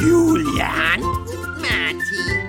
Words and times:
Julian, 0.00 1.00
Martin. 1.60 2.48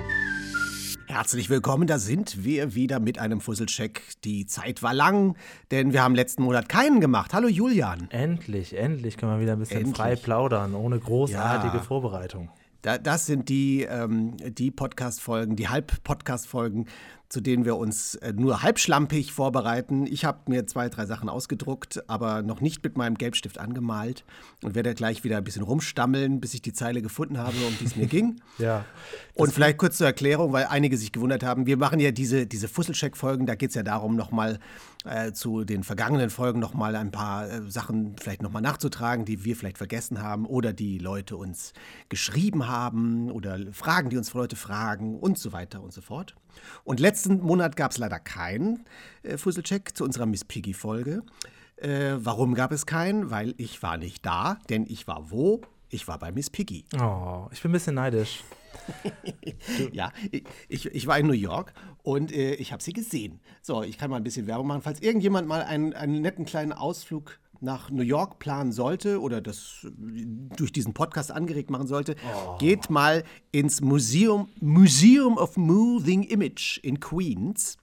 Herzlich 1.06 1.50
willkommen, 1.50 1.86
da 1.86 1.98
sind 1.98 2.42
wir 2.42 2.74
wieder 2.74 3.00
mit 3.00 3.18
einem 3.18 3.40
Fusselcheck. 3.40 4.00
Die 4.24 4.46
Zeit 4.46 4.82
war 4.82 4.94
lang, 4.94 5.36
denn 5.70 5.92
wir 5.92 6.02
haben 6.02 6.14
letzten 6.14 6.42
Monat 6.42 6.68
keinen 6.70 7.00
gemacht. 7.00 7.34
Hallo 7.34 7.48
Julian. 7.48 8.08
Endlich, 8.10 8.74
endlich 8.76 9.16
können 9.18 9.32
wir 9.32 9.40
wieder 9.40 9.52
ein 9.52 9.58
bisschen 9.58 9.78
Endlich. 9.78 9.96
frei 9.96 10.16
plaudern, 10.16 10.74
ohne 10.74 10.98
großartige 10.98 11.76
Ja. 11.76 11.82
Vorbereitung. 11.82 12.48
Da, 12.80 12.98
das 12.98 13.26
sind 13.26 13.48
die, 13.48 13.82
ähm, 13.82 14.36
die 14.38 14.70
Podcast-Folgen, 14.70 15.56
die 15.56 15.68
Halb-Podcast-Folgen, 15.68 16.86
zu 17.28 17.40
denen 17.40 17.64
wir 17.64 17.76
uns 17.76 18.14
äh, 18.16 18.32
nur 18.32 18.62
halbschlampig 18.62 19.32
vorbereiten. 19.32 20.06
Ich 20.06 20.24
habe 20.24 20.50
mir 20.50 20.66
zwei, 20.66 20.88
drei 20.88 21.06
Sachen 21.06 21.28
ausgedruckt, 21.28 22.08
aber 22.08 22.42
noch 22.42 22.60
nicht 22.60 22.84
mit 22.84 22.96
meinem 22.96 23.16
Gelbstift 23.16 23.58
angemalt 23.58 24.24
und 24.62 24.74
werde 24.74 24.94
gleich 24.94 25.24
wieder 25.24 25.38
ein 25.38 25.44
bisschen 25.44 25.62
rumstammeln, 25.62 26.40
bis 26.40 26.54
ich 26.54 26.62
die 26.62 26.72
Zeile 26.72 27.02
gefunden 27.02 27.38
habe, 27.38 27.56
um 27.66 27.76
die 27.80 27.84
es 27.84 27.96
mir 27.96 28.06
ging. 28.14 28.40
Ja. 28.58 28.84
Und 29.34 29.52
vielleicht 29.52 29.78
kurz 29.78 29.96
zur 29.96 30.06
Erklärung, 30.06 30.52
weil 30.52 30.66
einige 30.66 30.96
sich 30.96 31.12
gewundert 31.12 31.42
haben. 31.42 31.66
Wir 31.66 31.76
machen 31.76 31.98
ja 31.98 32.12
diese, 32.12 32.46
diese 32.46 32.68
Fusselcheck-Folgen, 32.68 33.46
da 33.46 33.54
geht 33.54 33.70
es 33.70 33.74
ja 33.74 33.82
darum, 33.82 34.16
nochmal 34.16 34.58
äh, 35.04 35.32
zu 35.32 35.64
den 35.64 35.82
vergangenen 35.82 36.30
Folgen 36.30 36.60
nochmal 36.60 36.96
ein 36.96 37.10
paar 37.10 37.50
äh, 37.50 37.70
Sachen 37.70 38.16
vielleicht 38.20 38.42
nochmal 38.42 38.62
nachzutragen, 38.62 39.24
die 39.24 39.44
wir 39.44 39.56
vielleicht 39.56 39.78
vergessen 39.78 40.22
haben 40.22 40.46
oder 40.46 40.72
die 40.72 40.98
Leute 40.98 41.36
uns 41.36 41.72
geschrieben 42.08 42.68
haben 42.68 43.30
oder 43.30 43.58
Fragen, 43.72 44.10
die 44.10 44.16
uns 44.16 44.32
Leute 44.34 44.56
fragen 44.56 45.18
und 45.18 45.38
so 45.38 45.52
weiter 45.52 45.82
und 45.82 45.92
so 45.92 46.00
fort. 46.00 46.34
Und 46.84 47.00
letzten 47.00 47.40
Monat 47.40 47.76
gab 47.76 47.92
es 47.92 47.98
leider 47.98 48.18
keinen 48.18 48.84
äh, 49.22 49.36
Fusselcheck 49.36 49.96
zu 49.96 50.04
unserer 50.04 50.26
Miss 50.26 50.44
Piggy-Folge. 50.44 51.22
Äh, 51.76 52.14
warum 52.16 52.54
gab 52.54 52.72
es 52.72 52.86
keinen? 52.86 53.30
Weil 53.30 53.54
ich 53.56 53.82
war 53.82 53.96
nicht 53.96 54.24
da, 54.24 54.58
denn 54.70 54.86
ich 54.88 55.06
war 55.06 55.30
wo? 55.30 55.60
Ich 55.90 56.08
war 56.08 56.18
bei 56.18 56.32
Miss 56.32 56.50
Piggy. 56.50 56.84
Oh, 56.98 57.46
ich 57.52 57.62
bin 57.62 57.70
ein 57.70 57.74
bisschen 57.74 57.94
neidisch. 57.94 58.42
Ja, 59.92 60.12
ich, 60.68 60.86
ich, 60.86 61.06
war 61.06 61.18
in 61.18 61.28
New 61.28 61.32
York 61.32 61.72
und 62.02 62.32
äh, 62.32 62.54
ich 62.54 62.72
habe 62.72 62.82
sie 62.82 62.92
gesehen. 62.92 63.40
So, 63.62 63.82
ich 63.82 63.98
kann 63.98 64.10
mal 64.10 64.16
ein 64.16 64.24
bisschen 64.24 64.48
Werbung 64.48 64.66
machen. 64.66 64.82
Falls 64.82 65.00
irgendjemand 65.00 65.46
mal 65.46 65.62
einen, 65.62 65.94
einen 65.94 66.20
netten 66.20 66.44
kleinen 66.44 66.72
Ausflug 66.72 67.38
nach 67.60 67.90
New 67.90 68.02
York 68.02 68.38
planen 68.38 68.72
sollte 68.72 69.20
oder 69.20 69.40
das 69.40 69.84
äh, 69.84 70.26
durch 70.56 70.72
diesen 70.72 70.94
Podcast 70.94 71.30
angeregt 71.32 71.70
machen 71.70 71.86
sollte, 71.86 72.16
geht 72.58 72.90
mal 72.90 73.24
ins 73.52 73.80
Museum, 73.80 74.48
Museum 74.60 75.36
of 75.36 75.56
Moving 75.56 76.22
Image 76.24 76.78
in 76.78 77.00
Queens. 77.00 77.78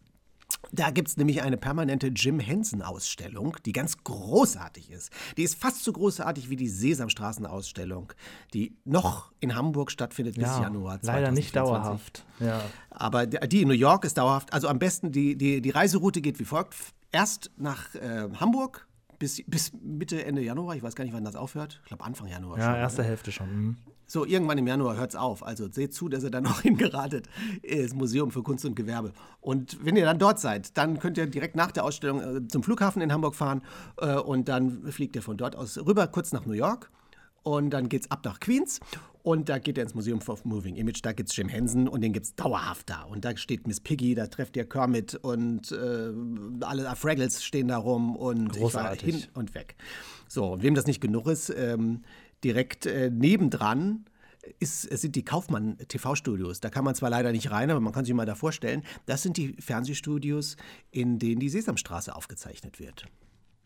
Da 0.72 0.90
gibt 0.90 1.08
es 1.08 1.18
nämlich 1.18 1.42
eine 1.42 1.58
permanente 1.58 2.08
Jim 2.08 2.40
Henson-Ausstellung, 2.40 3.58
die 3.66 3.72
ganz 3.72 3.98
großartig 4.04 4.92
ist. 4.92 5.10
Die 5.38 5.44
ist 5.44 5.56
fast 5.56 5.84
so 5.84 5.92
großartig 5.94 6.50
wie 6.50 6.56
die 6.56 6.68
Sesamstraßen-Ausstellung, 6.68 8.14
die 8.54 8.78
noch 8.86 9.32
in 9.40 9.56
Hamburg 9.56 9.92
stattfindet 9.92 10.36
bis 10.36 10.44
Ja, 10.44 10.62
Januar 10.62 11.02
2024. 11.02 11.08
leider 11.08 11.32
nicht 11.32 11.56
dauerhaft. 11.56 12.26
Ja. 12.40 12.62
Aber 12.90 13.26
die 13.26 13.40
die 13.48 13.62
in 13.62 13.68
New 13.68 13.74
York 13.74 14.06
ist 14.06 14.18
dauerhaft. 14.18 14.54
Also 14.54 14.68
am 14.68 14.80
besten, 14.80 15.12
die, 15.12 15.38
die, 15.38 15.62
die 15.62 15.70
Reiseroute 15.70 16.22
geht 16.22 16.40
wie 16.40 16.46
folgt. 16.46 16.76
Erst 17.12 17.52
nach 17.58 17.94
äh, 17.96 18.30
Hamburg 18.40 18.88
bis, 19.22 19.44
bis 19.46 19.72
Mitte, 19.84 20.26
Ende 20.26 20.42
Januar. 20.42 20.76
Ich 20.76 20.82
weiß 20.82 20.96
gar 20.96 21.04
nicht, 21.04 21.14
wann 21.14 21.24
das 21.24 21.36
aufhört. 21.36 21.80
Ich 21.84 21.90
glaube 21.90 22.04
Anfang 22.04 22.28
Januar 22.28 22.58
ja, 22.58 22.66
schon. 22.66 22.76
erste 22.76 23.04
Hälfte 23.04 23.32
schon. 23.32 23.56
mhm. 23.56 23.78
So, 24.08 24.26
irgendwann 24.26 24.58
im 24.58 24.66
Januar 24.68 24.98
hört 24.98 25.12
es 25.12 25.16
auf. 25.16 25.46
Also 25.46 25.72
seht 25.72 25.94
zu, 25.94 26.10
dass 26.10 26.24
ihr 26.24 26.32
dann 26.32 26.46
auch 26.48 26.62
hingeratet 26.62 27.30
ins 27.62 27.94
Museum 27.94 28.32
für 28.32 28.42
Kunst 28.42 28.66
und 28.66 28.76
Gewerbe. 28.76 29.14
Und 29.40 29.78
wenn 29.86 29.96
ihr 29.96 30.06
dann 30.06 30.18
dort 30.18 30.40
seid, 30.40 30.76
dann 30.76 30.98
könnt 30.98 31.20
ihr 31.20 31.28
direkt 31.28 31.56
nach 31.56 31.72
der 31.72 31.86
Ausstellung 31.86 32.20
äh, 32.20 32.48
zum 32.48 32.64
Flughafen 32.64 33.02
in 33.04 33.14
Hamburg 33.14 33.36
fahren 33.36 33.62
äh, 33.98 34.16
und 34.16 34.50
dann 34.50 34.92
fliegt 34.92 35.16
ihr 35.16 35.22
von 35.22 35.38
dort 35.38 35.56
aus 35.56 35.78
rüber 35.78 36.08
kurz 36.08 36.34
nach 36.34 36.46
New 36.48 36.54
York. 36.54 36.90
Und 37.44 37.70
dann 37.70 37.90
geht's 37.90 38.10
ab 38.10 38.22
nach 38.26 38.40
Queens 38.40 38.80
und 39.24 39.50
da 39.50 39.60
geht 39.60 39.78
ihr 39.78 39.84
ins 39.84 39.94
Museum 39.94 40.20
of 40.28 40.46
Moving 40.46 40.76
Image. 40.76 41.00
Da 41.04 41.12
gibt's 41.12 41.36
Jim 41.36 41.50
Henson 41.50 41.88
und 41.88 42.02
den 42.02 42.14
gibt's 42.14 42.36
dauerhaft 42.36 42.90
da. 42.90 43.04
Und 43.04 43.26
da 43.26 43.36
steht 43.38 43.68
Miss 43.68 43.80
Piggy, 43.80 44.16
da 44.16 44.28
trefft 44.28 44.58
ihr 44.58 44.68
Kermit 44.68 45.16
und 45.16 45.72
äh, 45.72 46.12
alle 46.62 46.96
Fraggles 46.96 47.44
stehen 47.44 47.68
da 47.68 47.78
rum 47.78 48.16
und 48.16 48.56
ich 48.56 48.62
war 48.62 48.70
Großartig. 48.70 49.16
hin 49.16 49.26
und 49.34 49.54
weg. 49.56 49.76
So, 50.28 50.54
und 50.54 50.64
wem 50.64 50.76
das 50.76 50.88
nicht 50.88 51.02
genug 51.02 51.28
ist, 51.28 51.50
ähm, 51.50 52.04
direkt 52.44 52.86
äh, 52.86 53.10
nebendran 53.10 54.06
ist, 54.60 54.86
es 54.86 55.02
sind 55.02 55.16
die 55.16 55.24
Kaufmann 55.24 55.78
TV-Studios. 55.88 56.60
Da 56.60 56.70
kann 56.70 56.84
man 56.84 56.96
zwar 56.96 57.10
leider 57.10 57.32
nicht 57.32 57.52
rein, 57.52 57.70
aber 57.70 57.80
man 57.80 57.94
kann 57.94 58.06
sich 58.06 58.14
mal 58.14 58.26
da 58.26 58.36
vorstellen, 58.36 58.84
das 59.06 59.22
sind 59.22 59.38
die 59.38 59.54
Fernsehstudios, 59.60 60.58
in 60.90 61.20
denen 61.20 61.40
die 61.40 61.50
Sesamstraße 61.50 62.16
aufgezeichnet 62.16 62.80
wird. 62.80 63.06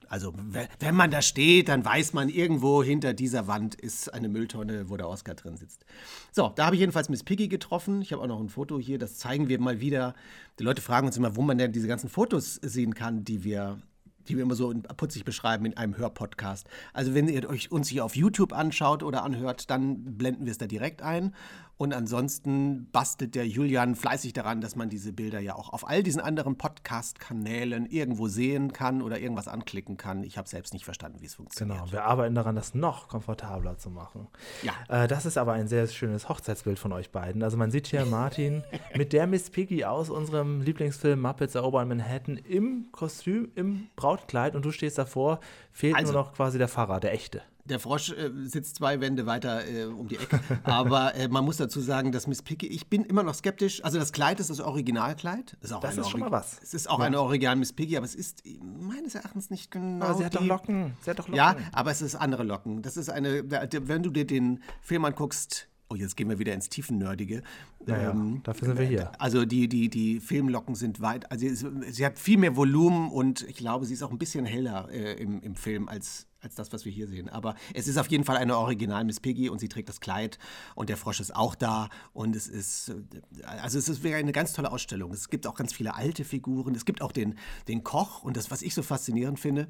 Also, 0.10 0.34
we- 0.36 0.68
wenn 0.80 0.96
man 0.96 1.12
da 1.12 1.22
steht, 1.22 1.68
dann 1.70 1.84
weiß 1.84 2.14
man, 2.14 2.30
irgendwo 2.30 2.84
hinter 2.84 3.14
dieser 3.14 3.48
Wand 3.48 3.76
ist 3.76 4.14
eine 4.14 4.30
Mülltonne, 4.30 4.90
wo 4.90 4.98
der 4.98 5.08
Oscar 5.08 5.36
drin 5.36 5.58
sitzt. 5.58 5.86
So, 6.32 6.52
da 6.56 6.66
habe 6.68 6.76
ich 6.76 6.80
jedenfalls 6.80 7.10
Miss 7.10 7.24
Piggy 7.24 7.48
getroffen. 7.48 8.02
Ich 8.02 8.12
habe 8.12 8.22
auch 8.22 8.28
noch 8.28 8.40
ein 8.40 8.50
Foto 8.50 8.80
hier, 8.80 8.98
das 8.98 9.18
zeigen 9.18 9.50
wir 9.50 9.60
mal 9.60 9.80
wieder. 9.80 10.16
Die 10.60 10.64
Leute 10.64 10.82
fragen 10.82 11.08
uns 11.08 11.18
immer, 11.18 11.36
wo 11.36 11.42
man 11.42 11.58
denn 11.58 11.72
diese 11.72 11.88
ganzen 11.88 12.10
Fotos 12.10 12.56
sehen 12.56 12.94
kann, 12.94 13.24
die 13.24 13.44
wir, 13.44 13.80
die 14.28 14.36
wir 14.36 14.44
immer 14.44 14.56
so 14.56 14.74
putzig 14.98 15.26
beschreiben 15.26 15.66
in 15.66 15.78
einem 15.78 15.98
Hörpodcast. 15.98 16.68
Also, 16.94 17.14
wenn 17.14 17.28
ihr 17.28 17.50
euch 17.50 17.72
uns 17.72 17.90
hier 17.90 18.06
auf 18.06 18.16
YouTube 18.16 18.54
anschaut 18.54 19.04
oder 19.04 19.24
anhört, 19.24 19.70
dann 19.70 20.18
blenden 20.18 20.46
wir 20.46 20.52
es 20.52 20.58
da 20.58 20.68
direkt 20.68 21.02
ein. 21.02 21.34
Und 21.78 21.94
ansonsten 21.94 22.90
bastelt 22.92 23.36
der 23.36 23.46
Julian 23.48 23.96
fleißig 23.96 24.32
daran, 24.32 24.62
dass 24.62 24.78
man 24.78 24.88
diese 24.90 25.12
Bilder 25.12 25.40
ja 25.40 25.56
auch 25.56 25.74
auf 25.74 25.88
all 25.88 26.04
diesen 26.04 26.22
anderen 26.22 26.58
Podcast-Kanälen 26.58 27.86
irgendwo 27.88 28.28
sehen 28.30 28.72
kann 28.72 29.02
oder 29.02 29.20
irgendwas 29.20 29.48
anklicken 29.50 29.98
kann. 29.98 30.24
Ich 30.24 30.38
habe 30.38 30.48
selbst 30.48 30.74
nicht 30.74 30.86
verstanden, 30.86 31.20
wie 31.22 31.26
es 31.26 31.36
funktioniert. 31.36 31.78
Genau, 31.80 31.92
wir 31.92 32.06
arbeiten 32.06 32.34
daran, 32.36 32.56
das 32.56 32.76
noch 32.76 33.10
komfortabler 33.10 33.78
zu 33.78 33.90
machen. 33.90 34.28
Ja. 34.64 34.74
Äh, 35.04 35.08
das 35.08 35.26
ist 35.26 35.38
aber 35.38 35.54
ein 35.54 35.68
sehr 35.68 35.86
schönes 35.88 36.30
Hochzeitsbild 36.30 36.80
von 36.80 36.94
euch 36.94 37.12
beiden. 37.12 37.44
Also 37.44 37.58
man 37.58 37.72
sieht 37.72 37.88
hier 37.88 38.06
Martin 38.06 38.64
mit 38.96 39.12
der 39.12 39.28
Miss 39.28 39.50
Piggy 39.50 39.84
aus 39.86 40.10
unserem 40.10 40.62
Lieblingsfilm 40.62 41.20
Muppets 41.20 41.56
erobern 41.56 41.88
Manhattan 41.90 42.38
im 42.38 42.88
Kostüm, 42.94 43.52
im 43.56 43.88
Brautkleid 43.98 44.56
und 44.56 44.64
du 44.64 44.72
stehst 44.72 44.98
davor, 44.98 45.40
fehlt 45.72 45.96
Also- 45.96 46.14
nur 46.14 46.22
noch 46.24 46.34
quasi 46.34 46.58
der 46.58 46.70
Pfarrer, 46.70 47.00
der 47.00 47.14
echte. 47.14 47.42
Der 47.66 47.80
Frosch 47.80 48.12
äh, 48.12 48.32
sitzt 48.44 48.76
zwei 48.76 49.02
Wände 49.02 49.26
weiter 49.26 49.68
äh, 49.68 49.86
um 49.86 50.08
die 50.08 50.18
Ecke. 50.18 50.40
Aber 50.64 51.16
äh, 51.16 51.28
man 51.28 51.44
muss 51.44 51.58
dazu 51.58 51.82
sagen, 51.82 52.12
dass 52.12 52.28
Miss 52.28 52.42
Piggy, 52.42 52.68
ich 52.68 52.88
bin 52.88 53.04
immer 53.04 53.24
noch 53.24 53.34
skeptisch. 53.34 53.84
Also 53.84 53.98
das 53.98 54.12
Kleid 54.12 54.40
ist 54.40 54.50
das 54.50 54.60
Originalkleid. 54.60 55.58
Ist 55.62 55.74
auch 55.74 55.82
Das 55.82 55.98
ist 55.98 56.10
schon 56.10 56.20
mal 56.20 56.32
was. 56.32 56.60
Es 56.62 56.74
ist 56.74 56.90
auch 56.90 57.00
eine 57.00 57.20
Original 57.20 57.56
Miss 57.56 57.74
Piggy, 57.74 57.98
aber 57.98 58.06
es 58.06 58.16
ist 58.16 58.44
meines 58.62 59.16
Erachtens 59.16 59.50
nicht 59.50 59.72
genau. 59.72 60.06
Aber 60.06 60.14
sie 60.16 60.26
hat 60.26 60.36
doch 60.36 60.46
Locken. 60.46 60.94
Sie 61.02 61.10
hat 61.10 61.20
doch 61.20 61.28
Locken. 61.28 61.38
Ja, 61.38 61.56
aber 61.72 61.92
es 61.92 62.02
ist 62.02 62.16
andere 62.16 62.44
Locken. 62.44 62.82
Das 62.82 62.98
ist 62.98 63.10
eine, 63.10 63.44
wenn 63.50 64.04
du 64.04 64.12
dir 64.12 64.28
den 64.28 64.62
Film 64.82 65.06
anguckst, 65.06 65.68
oh, 65.90 65.96
jetzt 65.96 66.16
gehen 66.18 66.30
wir 66.30 66.40
wieder 66.40 66.54
ins 66.54 66.70
Tiefennördige. 66.70 67.42
Ja, 67.88 68.02
ja, 68.02 68.16
dafür 68.44 68.70
sind 68.70 68.80
wir 68.80 68.86
hier. 68.86 69.12
Also 69.20 69.46
die, 69.46 69.68
die, 69.68 69.90
die 69.90 70.20
Filmlocken 70.20 70.76
sind 70.76 71.02
weit, 71.02 71.32
also 71.32 71.48
sie, 71.48 71.92
sie 71.92 72.06
hat 72.06 72.18
viel 72.18 72.38
mehr 72.38 72.56
Volumen 72.56 73.10
und 73.10 73.44
ich 73.44 73.56
glaube, 73.56 73.86
sie 73.86 73.94
ist 73.94 74.04
auch 74.04 74.12
ein 74.12 74.18
bisschen 74.18 74.46
heller 74.46 74.90
äh, 74.92 75.14
im, 75.14 75.42
im 75.42 75.56
Film 75.56 75.88
als, 75.88 76.28
als 76.46 76.56
das, 76.56 76.72
was 76.72 76.86
wir 76.86 76.92
hier 76.92 77.08
sehen. 77.08 77.30
Aber 77.30 77.56
es 77.74 77.88
ist 77.88 77.98
auf 77.98 78.08
jeden 78.08 78.24
Fall 78.24 78.38
eine 78.38 78.58
Original 78.58 79.04
Miss 79.04 79.20
Piggy 79.20 79.50
und 79.50 79.60
sie 79.60 79.68
trägt 79.68 79.90
das 79.90 80.00
Kleid 80.00 80.40
und 80.76 80.90
der 80.90 80.98
Frosch 80.98 81.20
ist 81.20 81.36
auch 81.36 81.56
da 81.56 81.90
und 82.14 82.36
es 82.36 82.48
ist, 82.48 82.90
äh, 82.90 83.44
also 83.44 83.78
es 83.78 83.90
ist 83.90 84.04
wäre 84.04 84.18
eine 84.18 84.32
ganz 84.32 84.54
tolle 84.54 84.72
Ausstellung. 84.72 85.12
Es 85.12 85.30
gibt 85.30 85.48
auch 85.48 85.56
ganz 85.56 85.74
viele 85.74 85.96
alte 85.96 86.24
Figuren. 86.24 86.76
Es 86.76 86.86
gibt 86.86 87.02
auch 87.02 87.12
den, 87.12 87.36
den 87.68 87.84
Koch 87.84 88.24
und 88.24 88.38
das, 88.38 88.52
was 88.52 88.62
ich 88.62 88.74
so 88.74 88.84
faszinierend 88.84 89.40
finde, 89.40 89.68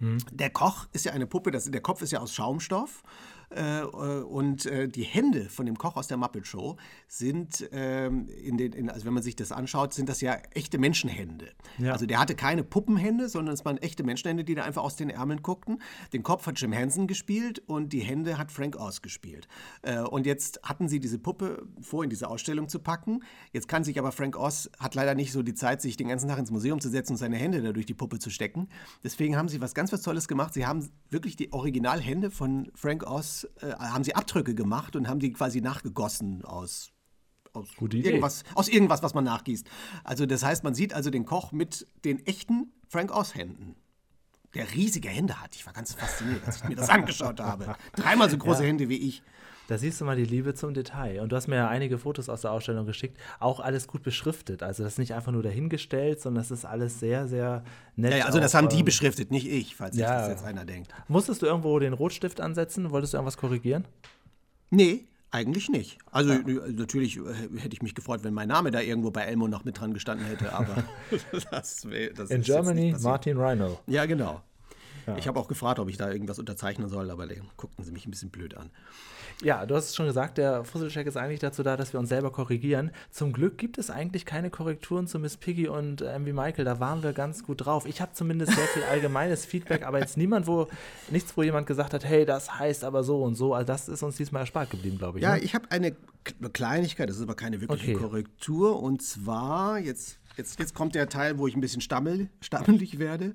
der 0.00 0.50
Koch 0.50 0.86
ist 0.92 1.04
ja 1.04 1.12
eine 1.12 1.26
Puppe, 1.26 1.50
das, 1.50 1.64
der 1.70 1.80
Kopf 1.80 2.02
ist 2.02 2.12
ja 2.12 2.20
aus 2.20 2.32
Schaumstoff. 2.32 3.02
Äh, 3.50 3.82
und 3.82 4.66
äh, 4.66 4.88
die 4.88 5.04
Hände 5.04 5.48
von 5.48 5.66
dem 5.66 5.76
Koch 5.78 5.96
aus 5.96 6.08
der 6.08 6.16
Muppet 6.16 6.46
Show 6.46 6.76
sind, 7.06 7.68
ähm, 7.72 8.28
in 8.28 8.56
den, 8.56 8.72
in, 8.72 8.90
also 8.90 9.06
wenn 9.06 9.14
man 9.14 9.22
sich 9.22 9.36
das 9.36 9.52
anschaut, 9.52 9.94
sind 9.94 10.08
das 10.08 10.20
ja 10.20 10.36
echte 10.52 10.78
Menschenhände. 10.78 11.50
Ja. 11.78 11.92
Also 11.92 12.06
der 12.06 12.18
hatte 12.18 12.34
keine 12.34 12.64
Puppenhände, 12.64 13.28
sondern 13.28 13.54
es 13.54 13.64
waren 13.64 13.78
echte 13.78 14.04
Menschenhände, 14.04 14.44
die 14.44 14.54
da 14.54 14.64
einfach 14.64 14.82
aus 14.82 14.96
den 14.96 15.10
Ärmeln 15.10 15.42
guckten. 15.42 15.80
Den 16.12 16.22
Kopf 16.22 16.46
hat 16.46 16.60
Jim 16.60 16.72
Henson 16.72 17.06
gespielt 17.06 17.62
und 17.66 17.92
die 17.92 18.00
Hände 18.00 18.38
hat 18.38 18.52
Frank 18.52 18.76
Oz 18.76 19.02
gespielt. 19.02 19.48
Äh, 19.82 20.00
und 20.00 20.26
jetzt 20.26 20.60
hatten 20.62 20.88
sie 20.88 21.00
diese 21.00 21.18
Puppe 21.18 21.66
vor, 21.80 22.04
in 22.04 22.10
diese 22.10 22.28
Ausstellung 22.28 22.68
zu 22.68 22.80
packen. 22.80 23.20
Jetzt 23.52 23.68
kann 23.68 23.84
sich 23.84 23.98
aber 23.98 24.12
Frank 24.12 24.36
Oz, 24.36 24.70
hat 24.78 24.94
leider 24.94 25.14
nicht 25.14 25.32
so 25.32 25.42
die 25.42 25.54
Zeit, 25.54 25.80
sich 25.80 25.96
den 25.96 26.08
ganzen 26.08 26.28
Tag 26.28 26.38
ins 26.38 26.50
Museum 26.50 26.80
zu 26.80 26.90
setzen 26.90 27.12
und 27.12 27.18
seine 27.18 27.36
Hände 27.36 27.62
da 27.62 27.72
durch 27.72 27.86
die 27.86 27.94
Puppe 27.94 28.18
zu 28.18 28.30
stecken. 28.30 28.68
Deswegen 29.02 29.36
haben 29.36 29.48
sie 29.48 29.60
was 29.60 29.74
ganz 29.74 29.92
was 29.92 30.02
Tolles 30.02 30.28
gemacht. 30.28 30.54
Sie 30.54 30.66
haben 30.66 30.86
wirklich 31.10 31.36
die 31.36 31.52
Originalhände 31.52 32.30
von 32.30 32.70
Frank 32.74 33.04
Oz, 33.08 33.37
äh, 33.44 33.72
haben 33.72 34.04
sie 34.04 34.14
Abdrücke 34.14 34.54
gemacht 34.54 34.96
und 34.96 35.08
haben 35.08 35.20
die 35.20 35.32
quasi 35.32 35.60
nachgegossen 35.60 36.44
aus 36.44 36.92
aus 37.54 37.68
irgendwas, 37.80 38.44
aus 38.54 38.68
irgendwas, 38.68 39.02
was 39.02 39.14
man 39.14 39.24
nachgießt. 39.24 39.66
Also 40.04 40.26
das 40.26 40.42
heißt, 40.42 40.64
man 40.64 40.74
sieht 40.74 40.92
also 40.92 41.10
den 41.10 41.24
Koch 41.24 41.50
mit 41.50 41.86
den 42.04 42.24
echten 42.26 42.72
Frank 42.88 43.10
Oz 43.10 43.34
Händen. 43.34 43.74
Der 44.54 44.72
riesige 44.74 45.08
Hände 45.08 45.40
hat. 45.40 45.54
Ich 45.54 45.66
war 45.66 45.72
ganz 45.72 45.94
fasziniert, 45.94 46.46
als 46.46 46.56
ich 46.56 46.64
mir 46.64 46.76
das 46.76 46.88
angeschaut 46.90 47.40
habe. 47.40 47.76
Dreimal 47.94 48.30
so 48.30 48.38
große 48.38 48.64
Hände 48.64 48.88
wie 48.88 48.96
ich. 48.96 49.22
Da 49.68 49.76
siehst 49.76 50.00
du 50.00 50.06
mal 50.06 50.16
die 50.16 50.24
Liebe 50.24 50.54
zum 50.54 50.72
Detail. 50.72 51.20
Und 51.20 51.30
du 51.30 51.36
hast 51.36 51.46
mir 51.46 51.56
ja 51.56 51.68
einige 51.68 51.98
Fotos 51.98 52.30
aus 52.30 52.40
der 52.40 52.52
Ausstellung 52.52 52.86
geschickt, 52.86 53.18
auch 53.38 53.60
alles 53.60 53.86
gut 53.86 54.02
beschriftet. 54.02 54.62
Also 54.62 54.82
das 54.82 54.94
ist 54.94 54.98
nicht 54.98 55.12
einfach 55.12 55.30
nur 55.30 55.42
dahingestellt, 55.42 56.22
sondern 56.22 56.42
das 56.42 56.50
ist 56.50 56.64
alles 56.64 56.98
sehr, 56.98 57.28
sehr 57.28 57.62
nett. 57.94 58.14
Ja, 58.14 58.24
also 58.24 58.40
das 58.40 58.54
auch, 58.54 58.60
haben 58.60 58.70
die 58.70 58.78
ähm, 58.78 58.86
beschriftet, 58.86 59.30
nicht 59.30 59.46
ich, 59.46 59.76
falls 59.76 59.94
sich 59.94 60.02
ja. 60.02 60.20
das 60.20 60.28
jetzt 60.30 60.44
einer 60.44 60.64
denkt. 60.64 60.94
Musstest 61.06 61.42
du 61.42 61.46
irgendwo 61.46 61.78
den 61.78 61.92
Rotstift 61.92 62.40
ansetzen? 62.40 62.90
Wolltest 62.90 63.12
du 63.12 63.18
irgendwas 63.18 63.36
korrigieren? 63.36 63.86
Nee, 64.70 65.04
Eigentlich 65.30 65.68
nicht. 65.68 65.98
Also 66.10 66.32
ja. 66.32 66.40
natürlich 66.68 67.18
äh, 67.18 67.58
hätte 67.58 67.74
ich 67.74 67.82
mich 67.82 67.94
gefreut, 67.94 68.24
wenn 68.24 68.32
mein 68.32 68.48
Name 68.48 68.70
da 68.70 68.80
irgendwo 68.80 69.10
bei 69.10 69.24
Elmo 69.24 69.46
noch 69.46 69.62
mit 69.62 69.78
dran 69.78 69.92
gestanden 69.92 70.26
hätte, 70.26 70.54
aber 70.54 70.84
das, 71.50 71.86
das 72.14 72.30
In 72.30 72.40
Germany, 72.40 72.96
Martin 72.98 73.36
Rhino. 73.38 73.78
Ja, 73.86 74.06
genau. 74.06 74.40
Ja. 75.08 75.16
Ich 75.16 75.26
habe 75.26 75.38
auch 75.40 75.48
gefragt, 75.48 75.78
ob 75.78 75.88
ich 75.88 75.96
da 75.96 76.10
irgendwas 76.10 76.38
unterzeichnen 76.38 76.88
soll, 76.88 77.10
aber 77.10 77.26
dann 77.26 77.48
guckten 77.56 77.84
sie 77.84 77.92
mich 77.92 78.06
ein 78.06 78.10
bisschen 78.10 78.30
blöd 78.30 78.56
an. 78.56 78.70
Ja, 79.42 79.66
du 79.66 79.76
hast 79.76 79.90
es 79.90 79.96
schon 79.96 80.06
gesagt, 80.06 80.36
der 80.36 80.64
Fusselcheck 80.64 81.06
ist 81.06 81.16
eigentlich 81.16 81.38
dazu 81.38 81.62
da, 81.62 81.76
dass 81.76 81.92
wir 81.92 82.00
uns 82.00 82.08
selber 82.08 82.32
korrigieren. 82.32 82.90
Zum 83.10 83.32
Glück 83.32 83.56
gibt 83.56 83.78
es 83.78 83.88
eigentlich 83.88 84.26
keine 84.26 84.50
Korrekturen 84.50 85.06
zu 85.06 85.20
Miss 85.20 85.36
Piggy 85.36 85.68
und 85.68 86.02
äh, 86.02 86.18
MV 86.18 86.32
Michael. 86.32 86.64
Da 86.64 86.80
waren 86.80 87.04
wir 87.04 87.12
ganz 87.12 87.44
gut 87.44 87.64
drauf. 87.64 87.86
Ich 87.86 88.00
habe 88.00 88.12
zumindest 88.12 88.52
sehr 88.54 88.66
viel 88.66 88.82
allgemeines 88.82 89.46
Feedback, 89.46 89.84
aber 89.84 90.00
jetzt 90.00 90.16
niemand, 90.16 90.48
wo 90.48 90.66
nichts, 91.10 91.36
wo 91.36 91.44
jemand 91.44 91.68
gesagt 91.68 91.94
hat, 91.94 92.04
hey, 92.04 92.24
das 92.24 92.58
heißt 92.58 92.82
aber 92.82 93.04
so 93.04 93.22
und 93.22 93.36
so. 93.36 93.54
Also 93.54 93.66
das 93.66 93.88
ist 93.88 94.02
uns 94.02 94.16
diesmal 94.16 94.40
erspart 94.40 94.70
geblieben, 94.70 94.98
glaube 94.98 95.18
ich. 95.18 95.22
Ja, 95.22 95.36
ne? 95.36 95.40
ich 95.40 95.54
habe 95.54 95.70
eine 95.70 95.94
Kleinigkeit, 96.52 97.08
das 97.08 97.16
ist 97.16 97.22
aber 97.22 97.36
keine 97.36 97.60
wirkliche 97.60 97.92
okay. 97.92 98.02
Korrektur. 98.02 98.82
Und 98.82 99.02
zwar, 99.02 99.78
jetzt 99.78 100.18
Jetzt, 100.38 100.60
jetzt 100.60 100.72
kommt 100.72 100.94
der 100.94 101.08
Teil, 101.08 101.36
wo 101.36 101.48
ich 101.48 101.56
ein 101.56 101.60
bisschen 101.60 101.80
stammel, 101.80 102.30
stammelig 102.40 103.00
werde. 103.00 103.34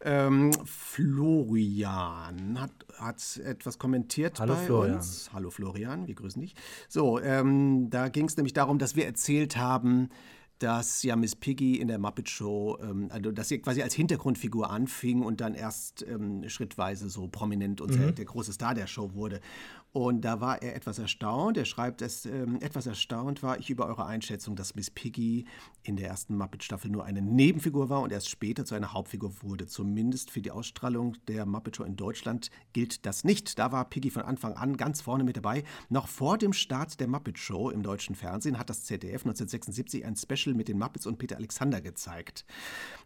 Ähm, 0.00 0.52
Florian 0.64 2.60
hat, 2.60 2.70
hat 2.98 3.36
etwas 3.38 3.80
kommentiert 3.80 4.38
Hallo 4.38 4.54
bei 4.54 4.64
Florian. 4.64 4.94
uns. 4.94 5.30
Hallo 5.32 5.50
Florian, 5.50 6.06
wir 6.06 6.14
grüßen 6.14 6.40
dich. 6.40 6.54
So, 6.88 7.20
ähm, 7.20 7.90
da 7.90 8.08
ging 8.08 8.26
es 8.26 8.36
nämlich 8.36 8.52
darum, 8.52 8.78
dass 8.78 8.94
wir 8.94 9.06
erzählt 9.06 9.56
haben, 9.56 10.08
dass 10.60 11.02
ja 11.02 11.16
Miss 11.16 11.34
Piggy 11.34 11.80
in 11.80 11.88
der 11.88 11.98
Muppet 11.98 12.30
Show, 12.30 12.78
ähm, 12.80 13.08
also 13.10 13.32
dass 13.32 13.48
sie 13.48 13.58
quasi 13.58 13.82
als 13.82 13.94
Hintergrundfigur 13.94 14.70
anfing 14.70 15.22
und 15.22 15.40
dann 15.40 15.54
erst 15.54 16.06
ähm, 16.08 16.48
schrittweise 16.48 17.10
so 17.10 17.26
prominent 17.26 17.80
und 17.80 17.98
mhm. 17.98 18.14
der 18.14 18.24
große 18.24 18.52
Star 18.52 18.74
der 18.74 18.86
Show 18.86 19.14
wurde. 19.14 19.40
Und 19.96 20.26
da 20.26 20.42
war 20.42 20.60
er 20.60 20.76
etwas 20.76 20.98
erstaunt. 20.98 21.56
Er 21.56 21.64
schreibt, 21.64 22.02
dass 22.02 22.26
ähm, 22.26 22.58
etwas 22.60 22.86
erstaunt 22.86 23.42
war 23.42 23.58
ich 23.58 23.70
über 23.70 23.86
eure 23.86 24.04
Einschätzung, 24.04 24.54
dass 24.54 24.74
Miss 24.74 24.90
Piggy 24.90 25.46
in 25.84 25.96
der 25.96 26.08
ersten 26.08 26.36
Muppet-Staffel 26.36 26.90
nur 26.90 27.06
eine 27.06 27.22
Nebenfigur 27.22 27.88
war 27.88 28.02
und 28.02 28.12
erst 28.12 28.28
später 28.28 28.66
zu 28.66 28.74
einer 28.74 28.92
Hauptfigur 28.92 29.32
wurde. 29.40 29.66
Zumindest 29.66 30.30
für 30.30 30.42
die 30.42 30.50
Ausstrahlung 30.50 31.16
der 31.28 31.46
Muppet 31.46 31.76
Show 31.76 31.84
in 31.84 31.96
Deutschland 31.96 32.50
gilt 32.74 33.06
das 33.06 33.24
nicht. 33.24 33.58
Da 33.58 33.72
war 33.72 33.88
Piggy 33.88 34.10
von 34.10 34.24
Anfang 34.24 34.52
an 34.52 34.76
ganz 34.76 35.00
vorne 35.00 35.24
mit 35.24 35.38
dabei. 35.38 35.64
Noch 35.88 36.08
vor 36.08 36.36
dem 36.36 36.52
Start 36.52 37.00
der 37.00 37.08
Muppet 37.08 37.38
Show 37.38 37.70
im 37.70 37.82
deutschen 37.82 38.16
Fernsehen 38.16 38.58
hat 38.58 38.68
das 38.68 38.84
ZDF 38.84 39.22
1976 39.24 40.04
ein 40.04 40.14
Special 40.14 40.54
mit 40.54 40.68
den 40.68 40.78
Muppets 40.78 41.06
und 41.06 41.16
Peter 41.16 41.36
Alexander 41.36 41.80
gezeigt. 41.80 42.44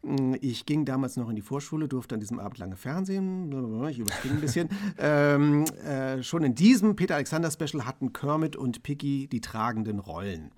Hm, 0.03 0.37
ich 0.41 0.67
ging 0.67 0.85
damals 0.85 1.17
noch 1.17 1.29
in 1.29 1.37
die 1.37 1.43
Vorschule, 1.43 1.87
durfte 1.87 2.17
an 2.17 2.21
diesem 2.21 2.41
Abend 2.41 2.59
lange 2.59 2.75
Fernsehen. 2.75 3.49
Ich 3.91 3.99
überspringe 3.99 4.35
ein 4.35 4.41
bisschen. 4.41 4.69
ähm, 4.99 5.65
äh, 5.85 6.23
schon 6.23 6.43
in 6.43 6.55
diesem 6.55 6.80
diesem 6.81 6.97
Peter 6.97 7.15
Alexander 7.15 7.51
Special 7.51 7.85
hatten 7.85 8.13
Kermit 8.13 8.57
und 8.57 8.83
Piggy 8.83 9.29
die 9.29 9.41
tragenden 9.41 9.99
Rollen. 9.99 10.51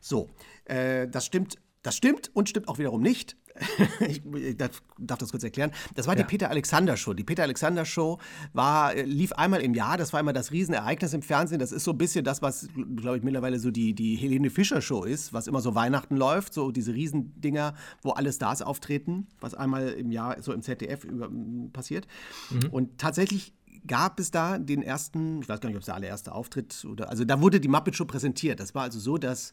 So, 0.00 0.30
äh, 0.64 1.08
das 1.08 1.26
stimmt. 1.26 1.58
Das 1.82 1.96
stimmt 1.96 2.30
und 2.32 2.48
stimmt 2.48 2.68
auch 2.68 2.78
wiederum 2.78 3.02
nicht. 3.02 3.36
ich, 4.00 4.22
darf 4.56 5.18
das 5.18 5.30
kurz 5.30 5.44
erklären. 5.44 5.70
Das 5.94 6.06
war 6.06 6.16
die 6.16 6.22
ja. 6.22 6.26
Peter 6.26 6.50
Alexander 6.50 6.96
Show. 6.96 7.12
Die 7.12 7.24
Peter 7.24 7.42
Alexander 7.42 7.84
Show 7.84 8.18
war, 8.54 8.94
lief 8.94 9.32
einmal 9.32 9.60
im 9.60 9.74
Jahr. 9.74 9.98
Das 9.98 10.12
war 10.14 10.20
immer 10.20 10.32
das 10.32 10.50
Riesenereignis 10.50 11.12
im 11.12 11.20
Fernsehen. 11.20 11.58
Das 11.58 11.72
ist 11.72 11.84
so 11.84 11.90
ein 11.90 11.98
bisschen 11.98 12.24
das, 12.24 12.40
was, 12.40 12.68
glaube 12.96 13.18
ich, 13.18 13.22
mittlerweile 13.22 13.58
so 13.58 13.70
die, 13.70 13.94
die 13.94 14.16
Helene 14.16 14.48
Fischer 14.48 14.80
Show 14.80 15.04
ist, 15.04 15.34
was 15.34 15.46
immer 15.46 15.60
so 15.60 15.74
Weihnachten 15.74 16.16
läuft. 16.16 16.54
So 16.54 16.70
diese 16.70 16.94
Riesendinger, 16.94 17.74
wo 18.02 18.10
alle 18.10 18.32
Stars 18.32 18.62
auftreten, 18.62 19.28
was 19.40 19.54
einmal 19.54 19.88
im 19.90 20.10
Jahr 20.10 20.40
so 20.42 20.52
im 20.52 20.62
ZDF 20.62 21.04
über, 21.04 21.30
passiert. 21.72 22.06
Mhm. 22.50 22.70
Und 22.70 22.98
tatsächlich 22.98 23.52
gab 23.86 24.20
es 24.20 24.30
da 24.30 24.58
den 24.58 24.82
ersten, 24.82 25.40
ich 25.42 25.48
weiß 25.48 25.60
gar 25.60 25.68
nicht, 25.68 25.76
ob 25.76 25.80
es 25.80 25.86
der 25.86 25.94
allererste 25.94 26.32
Auftritt 26.32 26.84
oder, 26.84 27.10
also 27.10 27.24
da 27.24 27.40
wurde 27.40 27.60
die 27.60 27.68
Muppet 27.68 27.96
Show 27.96 28.04
präsentiert. 28.04 28.60
Das 28.60 28.74
war 28.74 28.82
also 28.82 28.98
so, 28.98 29.18
dass 29.18 29.52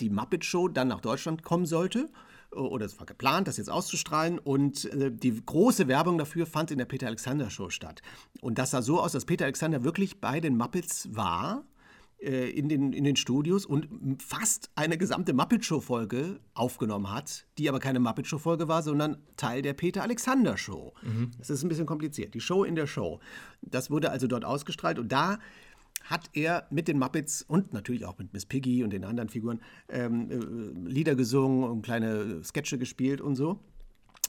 die 0.00 0.10
Muppet 0.10 0.44
Show 0.44 0.68
dann 0.68 0.88
nach 0.88 1.00
Deutschland 1.00 1.42
kommen 1.42 1.66
sollte 1.66 2.08
oder 2.50 2.84
es 2.84 2.98
war 2.98 3.06
geplant, 3.06 3.48
das 3.48 3.56
jetzt 3.56 3.70
auszustrahlen 3.70 4.38
und 4.38 4.84
äh, 4.92 5.10
die 5.10 5.42
große 5.44 5.88
Werbung 5.88 6.18
dafür 6.18 6.46
fand 6.46 6.70
in 6.70 6.78
der 6.78 6.84
Peter 6.84 7.06
Alexander 7.06 7.50
Show 7.50 7.70
statt. 7.70 8.02
Und 8.40 8.58
das 8.58 8.72
sah 8.72 8.82
so 8.82 9.00
aus, 9.00 9.12
dass 9.12 9.24
Peter 9.24 9.44
Alexander 9.44 9.84
wirklich 9.84 10.20
bei 10.20 10.40
den 10.40 10.56
Muppets 10.56 11.08
war 11.14 11.64
äh, 11.64 11.71
in, 12.22 12.68
den, 12.68 12.92
in 12.92 13.04
den 13.04 13.16
Studios 13.16 13.66
und 13.66 13.88
fast 14.22 14.70
eine 14.76 14.96
gesamte 14.96 15.32
Muppet 15.32 15.64
Show-Folge 15.64 16.38
aufgenommen 16.54 17.12
hat, 17.12 17.46
die 17.58 17.68
aber 17.68 17.80
keine 17.80 18.00
Muppet 18.00 18.26
Show-Folge 18.26 18.68
war, 18.68 18.82
sondern 18.82 19.18
Teil 19.36 19.62
der 19.62 19.72
Peter 19.72 20.02
Alexander 20.02 20.56
Show. 20.56 20.92
Mhm. 21.02 21.32
Das 21.38 21.50
ist 21.50 21.62
ein 21.62 21.68
bisschen 21.68 21.86
kompliziert. 21.86 22.34
Die 22.34 22.40
Show 22.40 22.64
in 22.64 22.76
der 22.76 22.86
Show. 22.86 23.20
Das 23.60 23.90
wurde 23.90 24.10
also 24.10 24.26
dort 24.26 24.44
ausgestrahlt 24.44 24.98
und 24.98 25.10
da 25.10 25.38
hat 26.04 26.30
er 26.32 26.66
mit 26.70 26.88
den 26.88 26.98
Muppets 26.98 27.42
und 27.42 27.72
natürlich 27.72 28.04
auch 28.04 28.18
mit 28.18 28.32
Miss 28.32 28.46
Piggy 28.46 28.84
und 28.84 28.90
den 28.90 29.04
anderen 29.04 29.28
Figuren 29.28 29.60
ähm, 29.88 30.30
äh, 30.30 30.88
Lieder 30.88 31.14
gesungen 31.14 31.68
und 31.68 31.82
kleine 31.82 32.42
Sketche 32.44 32.78
gespielt 32.78 33.20
und 33.20 33.36
so. 33.36 33.60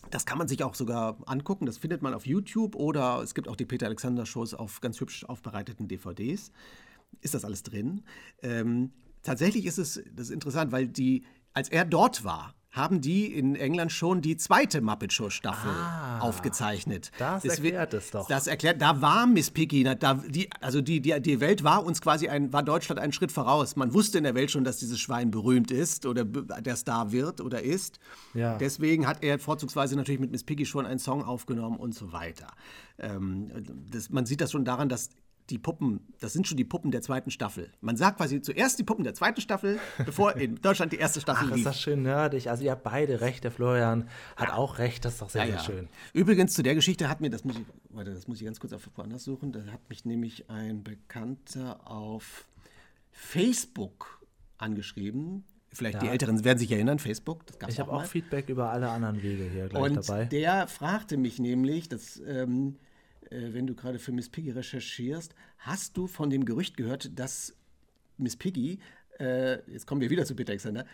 Das 0.10 0.25
kann 0.25 0.38
man 0.38 0.48
sich 0.48 0.63
auch 0.63 0.75
sogar 0.75 1.18
angucken. 1.25 1.66
Das 1.66 1.78
findet 1.78 2.01
man 2.01 2.13
auf 2.13 2.25
YouTube 2.25 2.75
oder 2.75 3.22
es 3.24 3.34
gibt 3.34 3.48
auch 3.48 3.56
die 3.56 3.66
Peter 3.66 3.86
Alexander 3.86 4.25
Shows 4.25 4.54
auf 4.54 4.81
ganz 4.81 5.00
hübsch 5.00 5.24
aufbereiteten 5.25 5.88
DVDs 5.88 6.51
ist 7.24 7.34
das 7.34 7.46
alles 7.46 7.64
drin. 7.64 8.04
Ähm, 8.42 8.92
tatsächlich 9.24 9.66
ist 9.66 9.78
es 9.78 10.02
das 10.16 10.28
ist 10.28 10.31
interessant, 10.31 10.72
weil 10.72 10.88
die, 10.88 11.24
als 11.54 11.70
er 11.70 11.86
dort 11.86 12.24
war, 12.24 12.54
haben 12.74 13.02
die 13.02 13.31
in 13.31 13.56
England 13.56 13.92
schon 13.92 14.22
die 14.22 14.36
zweite 14.36 14.81
Muppet 14.81 15.14
Show 15.14 15.30
Staffel 15.30 15.70
ah, 15.70 16.20
aufgezeichnet. 16.20 17.12
Das 17.20 17.46
erklärt 17.46 17.94
es 17.94 18.10
doch. 18.10 18.28
Das 18.28 18.48
erklärt, 18.48 18.81
da 18.81 19.00
war 19.00 19.28
Miss 19.28 19.52
Piggy, 19.52 19.84
da, 19.84 20.16
die, 20.16 20.50
also 20.60 20.81
die, 20.81 21.00
die, 21.00 21.22
die 21.22 21.40
Welt 21.40 21.64
war 21.64 21.86
uns 21.86 22.02
quasi 22.02 22.30
ein, 22.30 22.52
war 22.52 22.64
Deutschland 22.64 23.00
einen 23.00 23.14
Schritt 23.14 23.31
voraus. 23.31 23.76
Man 23.76 23.94
wusste 23.94 24.18
in 24.18 24.24
der 24.24 24.34
Welt 24.34 24.50
schon, 24.50 24.64
dass 24.64 24.78
dieses 24.78 25.00
Schwein 25.00 25.30
berühmt 25.30 25.69
ist 25.69 26.08
oder 26.08 26.26
der 26.26 26.76
Star 26.76 27.12
wird 27.12 27.42
oder 27.42 27.62
ist. 27.62 28.00
Ja. 28.34 28.58
Deswegen 28.58 29.06
hat 29.06 29.24
er 29.24 29.38
vorzugsweise 29.38 29.96
natürlich 29.96 30.19
mit 30.19 30.31
Miss 30.31 30.44
Piggy 30.44 30.66
schon 30.66 30.88
einen 30.88 31.00
Song 31.00 31.24
aufgenommen 31.24 31.78
und 31.78 31.94
so 31.94 32.12
weiter. 32.12 32.48
Ähm, 32.98 33.52
das, 33.92 34.10
man 34.10 34.26
sieht 34.26 34.42
das 34.42 34.52
schon 34.52 34.66
daran, 34.66 34.90
dass 34.90 35.10
die 35.54 35.60
Puppen, 35.60 36.00
das 36.20 36.34
sind 36.34 36.48
schon 36.48 36.58
die 36.58 36.64
Puppen 36.64 36.90
der 36.90 37.04
zweiten 37.04 37.30
Staffel. 37.30 37.70
Man 37.80 37.96
sagt 37.96 38.18
quasi 38.18 38.42
zuerst 38.42 38.80
die 38.80 38.84
Puppen 38.84 39.04
der 39.04 39.14
zweiten 39.14 39.40
Staffel, 39.40 39.80
bevor 40.04 40.36
in 40.36 40.56
Deutschland 40.56 40.92
die 40.92 40.98
erste 40.98 41.22
Staffel 41.22 41.46
Ach, 41.46 41.52
lief. 41.52 41.60
ist 41.60 41.66
das 41.68 41.80
schön 41.80 42.02
nerdig. 42.02 42.50
Also 42.50 42.64
ihr 42.64 42.72
habt 42.72 42.82
beide 42.82 43.22
recht, 43.22 43.44
der 43.44 43.52
Florian 43.52 44.10
hat 44.36 44.50
ja. 44.50 44.56
auch 44.56 44.80
recht, 44.80 45.06
das 45.06 45.14
ist 45.14 45.22
doch 45.22 45.30
sehr, 45.30 45.46
ja, 45.46 45.52
sehr 45.52 45.60
schön. 45.60 45.90
Übrigens, 46.12 46.56
zu 46.56 46.64
der 46.64 46.74
Geschichte 46.74 47.08
hat 47.08 47.22
mir, 47.22 47.30
das 47.30 47.44
muss 47.44 47.56
ich, 47.56 47.66
warte, 47.90 48.16
das 48.16 48.28
muss 48.28 48.40
ich 48.40 48.46
ganz 48.46 48.60
kurz 48.60 48.74
auf 48.74 48.90
woanders 48.96 49.24
suchen, 49.24 49.52
da 49.52 49.60
hat 49.72 49.88
mich 49.90 50.06
nämlich 50.06 50.50
ein 50.50 50.83
Bekannter 50.83 51.80
auf 51.86 52.45
Facebook 53.12 54.22
angeschrieben, 54.57 55.44
Vielleicht 55.72 55.95
ja. 55.95 56.02
die 56.02 56.07
Älteren 56.10 56.44
werden 56.44 56.60
sich 56.60 56.72
erinnern, 56.72 57.00
Facebook. 57.00 57.45
ich 57.68 57.80
habe 57.80 57.92
auch 57.92 58.06
Feedback 58.06 58.48
über 58.48 58.69
alle 58.69 58.90
anderen 58.90 59.24
Wege 59.24 59.50
hier 59.52 59.68
gleich 59.69 59.83
und 59.83 60.07
dabei. 60.07 60.26
Der 60.26 60.68
fragte 60.68 61.18
mich 61.18 61.40
nämlich, 61.40 61.90
dass 61.90 62.22
ähm, 62.28 62.76
äh, 62.76 62.93
wenn 63.33 63.68
du 63.68 63.75
gerade 63.75 63.99
für 63.99 64.11
Miss 64.11 64.30
Piggy 64.30 64.52
recherchierst, 64.52 65.33
hast 65.57 65.97
du 65.97 66.07
von 66.07 66.30
dem 66.30 66.45
Gerücht 66.45 66.78
gehört, 66.78 67.18
dass 67.18 67.56
Miss 68.18 68.35
Piggy, 68.35 68.80
äh, 69.19 69.59
jetzt 69.71 69.87
kommen 69.87 70.02
wir 70.02 70.09
wieder 70.09 70.25
zu 70.25 70.35
Peter 70.35 70.52
Alexander, 70.52 70.85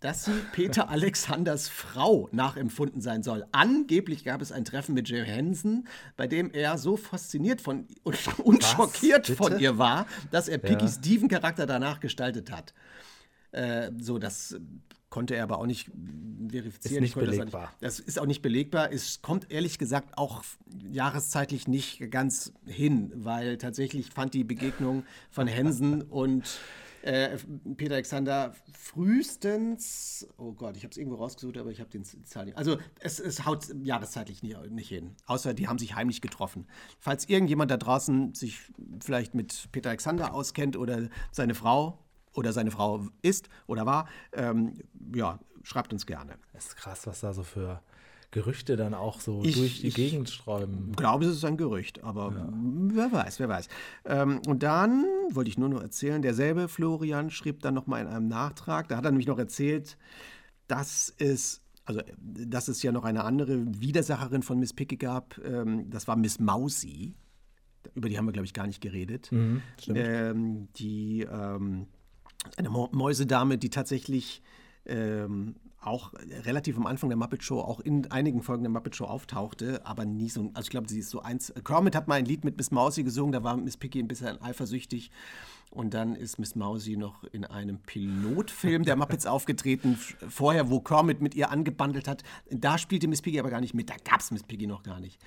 dass 0.00 0.24
sie 0.24 0.32
Peter 0.52 0.88
Alexanders 0.88 1.68
Frau 1.68 2.28
nachempfunden 2.32 3.00
sein 3.00 3.22
soll. 3.22 3.44
Angeblich 3.52 4.24
gab 4.24 4.42
es 4.42 4.52
ein 4.52 4.64
Treffen 4.64 4.94
mit 4.94 5.08
Jay 5.08 5.26
Hansen, 5.26 5.88
bei 6.16 6.26
dem 6.26 6.50
er 6.50 6.78
so 6.78 6.96
fasziniert 6.96 7.60
von 7.60 7.86
und, 8.02 8.18
und 8.44 8.64
schockiert 8.64 9.26
von 9.26 9.58
ihr 9.58 9.78
war, 9.78 10.06
dass 10.30 10.48
er 10.48 10.58
Piggys 10.58 10.96
ja. 10.96 11.02
Steven-Charakter 11.02 11.66
danach 11.66 12.00
gestaltet 12.00 12.50
hat. 12.50 12.74
Äh, 13.52 13.90
so, 13.98 14.18
das 14.18 14.56
konnte 15.18 15.34
er 15.34 15.42
aber 15.42 15.58
auch 15.58 15.66
nicht 15.66 15.90
verifizieren. 16.48 17.02
Ist 17.02 17.16
nicht 17.16 17.26
belegbar. 17.26 17.72
Das, 17.80 17.96
das, 17.96 18.06
ist 18.06 18.20
auch 18.20 18.26
nicht 18.26 18.40
belegbar. 18.40 18.92
Es 18.92 19.20
kommt 19.20 19.50
ehrlich 19.50 19.76
gesagt 19.76 20.16
auch 20.16 20.44
jahreszeitlich 20.88 21.66
nicht 21.66 22.08
ganz 22.12 22.52
hin, 22.66 23.10
weil 23.16 23.58
tatsächlich 23.58 24.10
fand 24.10 24.32
die 24.32 24.44
Begegnung 24.44 25.02
von 25.28 25.48
Hensen 25.48 26.02
und 26.02 26.60
äh, 27.02 27.36
Peter 27.76 27.94
Alexander 27.94 28.54
frühestens, 28.72 30.28
oh 30.36 30.52
Gott, 30.52 30.76
ich 30.76 30.84
habe 30.84 30.92
es 30.92 30.96
irgendwo 30.96 31.16
rausgesucht, 31.16 31.58
aber 31.58 31.72
ich 31.72 31.80
habe 31.80 31.90
den 31.90 32.04
Zahl 32.04 32.44
nicht. 32.44 32.56
Also 32.56 32.78
es, 33.00 33.18
es 33.18 33.44
haut 33.44 33.66
jahreszeitlich 33.82 34.44
nicht, 34.44 34.70
nicht 34.70 34.88
hin. 34.88 35.16
Außer 35.26 35.52
die 35.52 35.66
haben 35.66 35.80
sich 35.80 35.96
heimlich 35.96 36.20
getroffen. 36.20 36.68
Falls 37.00 37.28
irgendjemand 37.28 37.72
da 37.72 37.76
draußen 37.76 38.34
sich 38.34 38.60
vielleicht 39.04 39.34
mit 39.34 39.68
Peter 39.72 39.88
Alexander 39.88 40.32
auskennt 40.32 40.76
oder 40.76 41.08
seine 41.32 41.56
Frau, 41.56 41.98
oder 42.38 42.52
seine 42.52 42.70
Frau 42.70 43.06
ist 43.22 43.48
oder 43.66 43.86
war, 43.86 44.08
ähm, 44.32 44.74
ja, 45.14 45.38
schreibt 45.62 45.92
uns 45.92 46.06
gerne. 46.06 46.36
Es 46.52 46.68
ist 46.68 46.76
krass, 46.76 47.06
was 47.06 47.20
da 47.20 47.32
so 47.32 47.42
für 47.42 47.82
Gerüchte 48.30 48.76
dann 48.76 48.92
auch 48.92 49.20
so 49.20 49.42
ich, 49.42 49.56
durch 49.56 49.80
die 49.80 49.90
Gegend 49.90 50.28
sträuben. 50.28 50.88
Ich 50.90 50.96
glaube, 50.96 51.24
es 51.24 51.30
ist 51.30 51.44
ein 51.44 51.56
Gerücht, 51.56 52.04
aber 52.04 52.32
ja. 52.36 52.48
wer 52.92 53.12
weiß, 53.12 53.40
wer 53.40 53.48
weiß. 53.48 53.68
Ähm, 54.04 54.40
und 54.46 54.62
dann 54.62 55.04
wollte 55.30 55.48
ich 55.48 55.56
nur 55.56 55.70
noch 55.70 55.80
erzählen, 55.80 56.20
derselbe 56.20 56.68
Florian 56.68 57.30
schrieb 57.30 57.60
dann 57.60 57.74
nochmal 57.74 58.02
in 58.02 58.08
einem 58.08 58.28
Nachtrag, 58.28 58.88
da 58.88 58.98
hat 58.98 59.04
er 59.04 59.12
nämlich 59.12 59.26
noch 59.26 59.38
erzählt, 59.38 59.96
dass 60.66 61.14
es 61.18 61.62
also 61.86 62.02
dass 62.18 62.68
es 62.68 62.82
ja 62.82 62.92
noch 62.92 63.04
eine 63.04 63.24
andere 63.24 63.64
Widersacherin 63.80 64.42
von 64.42 64.58
Miss 64.58 64.74
Piggy 64.74 64.98
gab, 64.98 65.38
ähm, 65.38 65.88
das 65.88 66.06
war 66.06 66.16
Miss 66.16 66.38
Mausi. 66.38 67.14
über 67.94 68.10
die 68.10 68.18
haben 68.18 68.26
wir, 68.26 68.32
glaube 68.32 68.44
ich, 68.44 68.52
gar 68.52 68.66
nicht 68.66 68.82
geredet. 68.82 69.32
Mhm, 69.32 69.62
ähm, 69.88 70.68
die 70.76 71.22
ähm, 71.22 71.86
eine 72.56 72.70
Mäusedame, 72.70 73.58
die 73.58 73.70
tatsächlich 73.70 74.42
ähm, 74.86 75.56
auch 75.80 76.12
relativ 76.44 76.76
am 76.76 76.86
Anfang 76.86 77.08
der 77.08 77.16
Muppet 77.16 77.42
Show, 77.42 77.60
auch 77.60 77.80
in 77.80 78.10
einigen 78.10 78.42
Folgen 78.42 78.64
der 78.64 78.70
Muppet 78.70 78.96
Show 78.96 79.04
auftauchte, 79.04 79.84
aber 79.86 80.04
nie 80.04 80.28
so, 80.28 80.50
also 80.54 80.66
ich 80.66 80.70
glaube, 80.70 80.88
sie 80.88 80.98
ist 80.98 81.10
so 81.10 81.20
eins. 81.20 81.52
Kermit 81.64 81.94
hat 81.94 82.08
mal 82.08 82.16
ein 82.16 82.24
Lied 82.24 82.44
mit 82.44 82.56
Miss 82.56 82.70
Mausi 82.70 83.04
gesungen, 83.04 83.32
da 83.32 83.42
war 83.42 83.56
Miss 83.56 83.76
Piggy 83.76 84.00
ein 84.00 84.08
bisschen 84.08 84.40
eifersüchtig. 84.42 85.10
Und 85.70 85.92
dann 85.92 86.14
ist 86.14 86.38
Miss 86.38 86.54
Mausi 86.54 86.96
noch 86.96 87.24
in 87.24 87.44
einem 87.44 87.78
Pilotfilm 87.80 88.84
der 88.84 88.96
Muppets 88.96 89.26
aufgetreten, 89.26 89.98
vorher, 90.28 90.70
wo 90.70 90.80
Kermit 90.80 91.20
mit 91.20 91.34
ihr 91.34 91.50
angebandelt 91.50 92.08
hat. 92.08 92.22
Da 92.50 92.78
spielte 92.78 93.06
Miss 93.06 93.20
Piggy 93.20 93.38
aber 93.38 93.50
gar 93.50 93.60
nicht 93.60 93.74
mit, 93.74 93.90
da 93.90 93.96
gab 94.02 94.20
es 94.20 94.30
Miss 94.30 94.42
Piggy 94.42 94.66
noch 94.66 94.82
gar 94.82 94.98
nicht. 94.98 95.20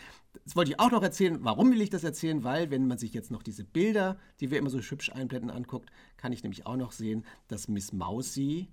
Das 0.44 0.56
wollte 0.56 0.72
ich 0.72 0.80
auch 0.80 0.92
noch 0.92 1.04
erzählen. 1.04 1.38
Warum 1.42 1.72
will 1.72 1.82
ich 1.82 1.90
das 1.90 2.04
erzählen? 2.04 2.44
Weil, 2.44 2.72
wenn 2.72 2.88
man 2.88 2.98
sich 2.98 3.14
jetzt 3.14 3.30
noch 3.30 3.44
diese 3.44 3.64
Bilder, 3.64 4.18
die 4.40 4.50
wir 4.50 4.58
immer 4.58 4.70
so 4.70 4.80
hübsch 4.80 5.12
einblenden, 5.12 5.52
anguckt, 5.52 5.92
kann 6.18 6.34
ich 6.34 6.42
nämlich 6.42 6.66
auch 6.66 6.78
noch 6.78 6.92
sehen, 6.92 7.26
dass 7.48 7.68
Miss 7.68 7.94
Mausi 7.94 8.70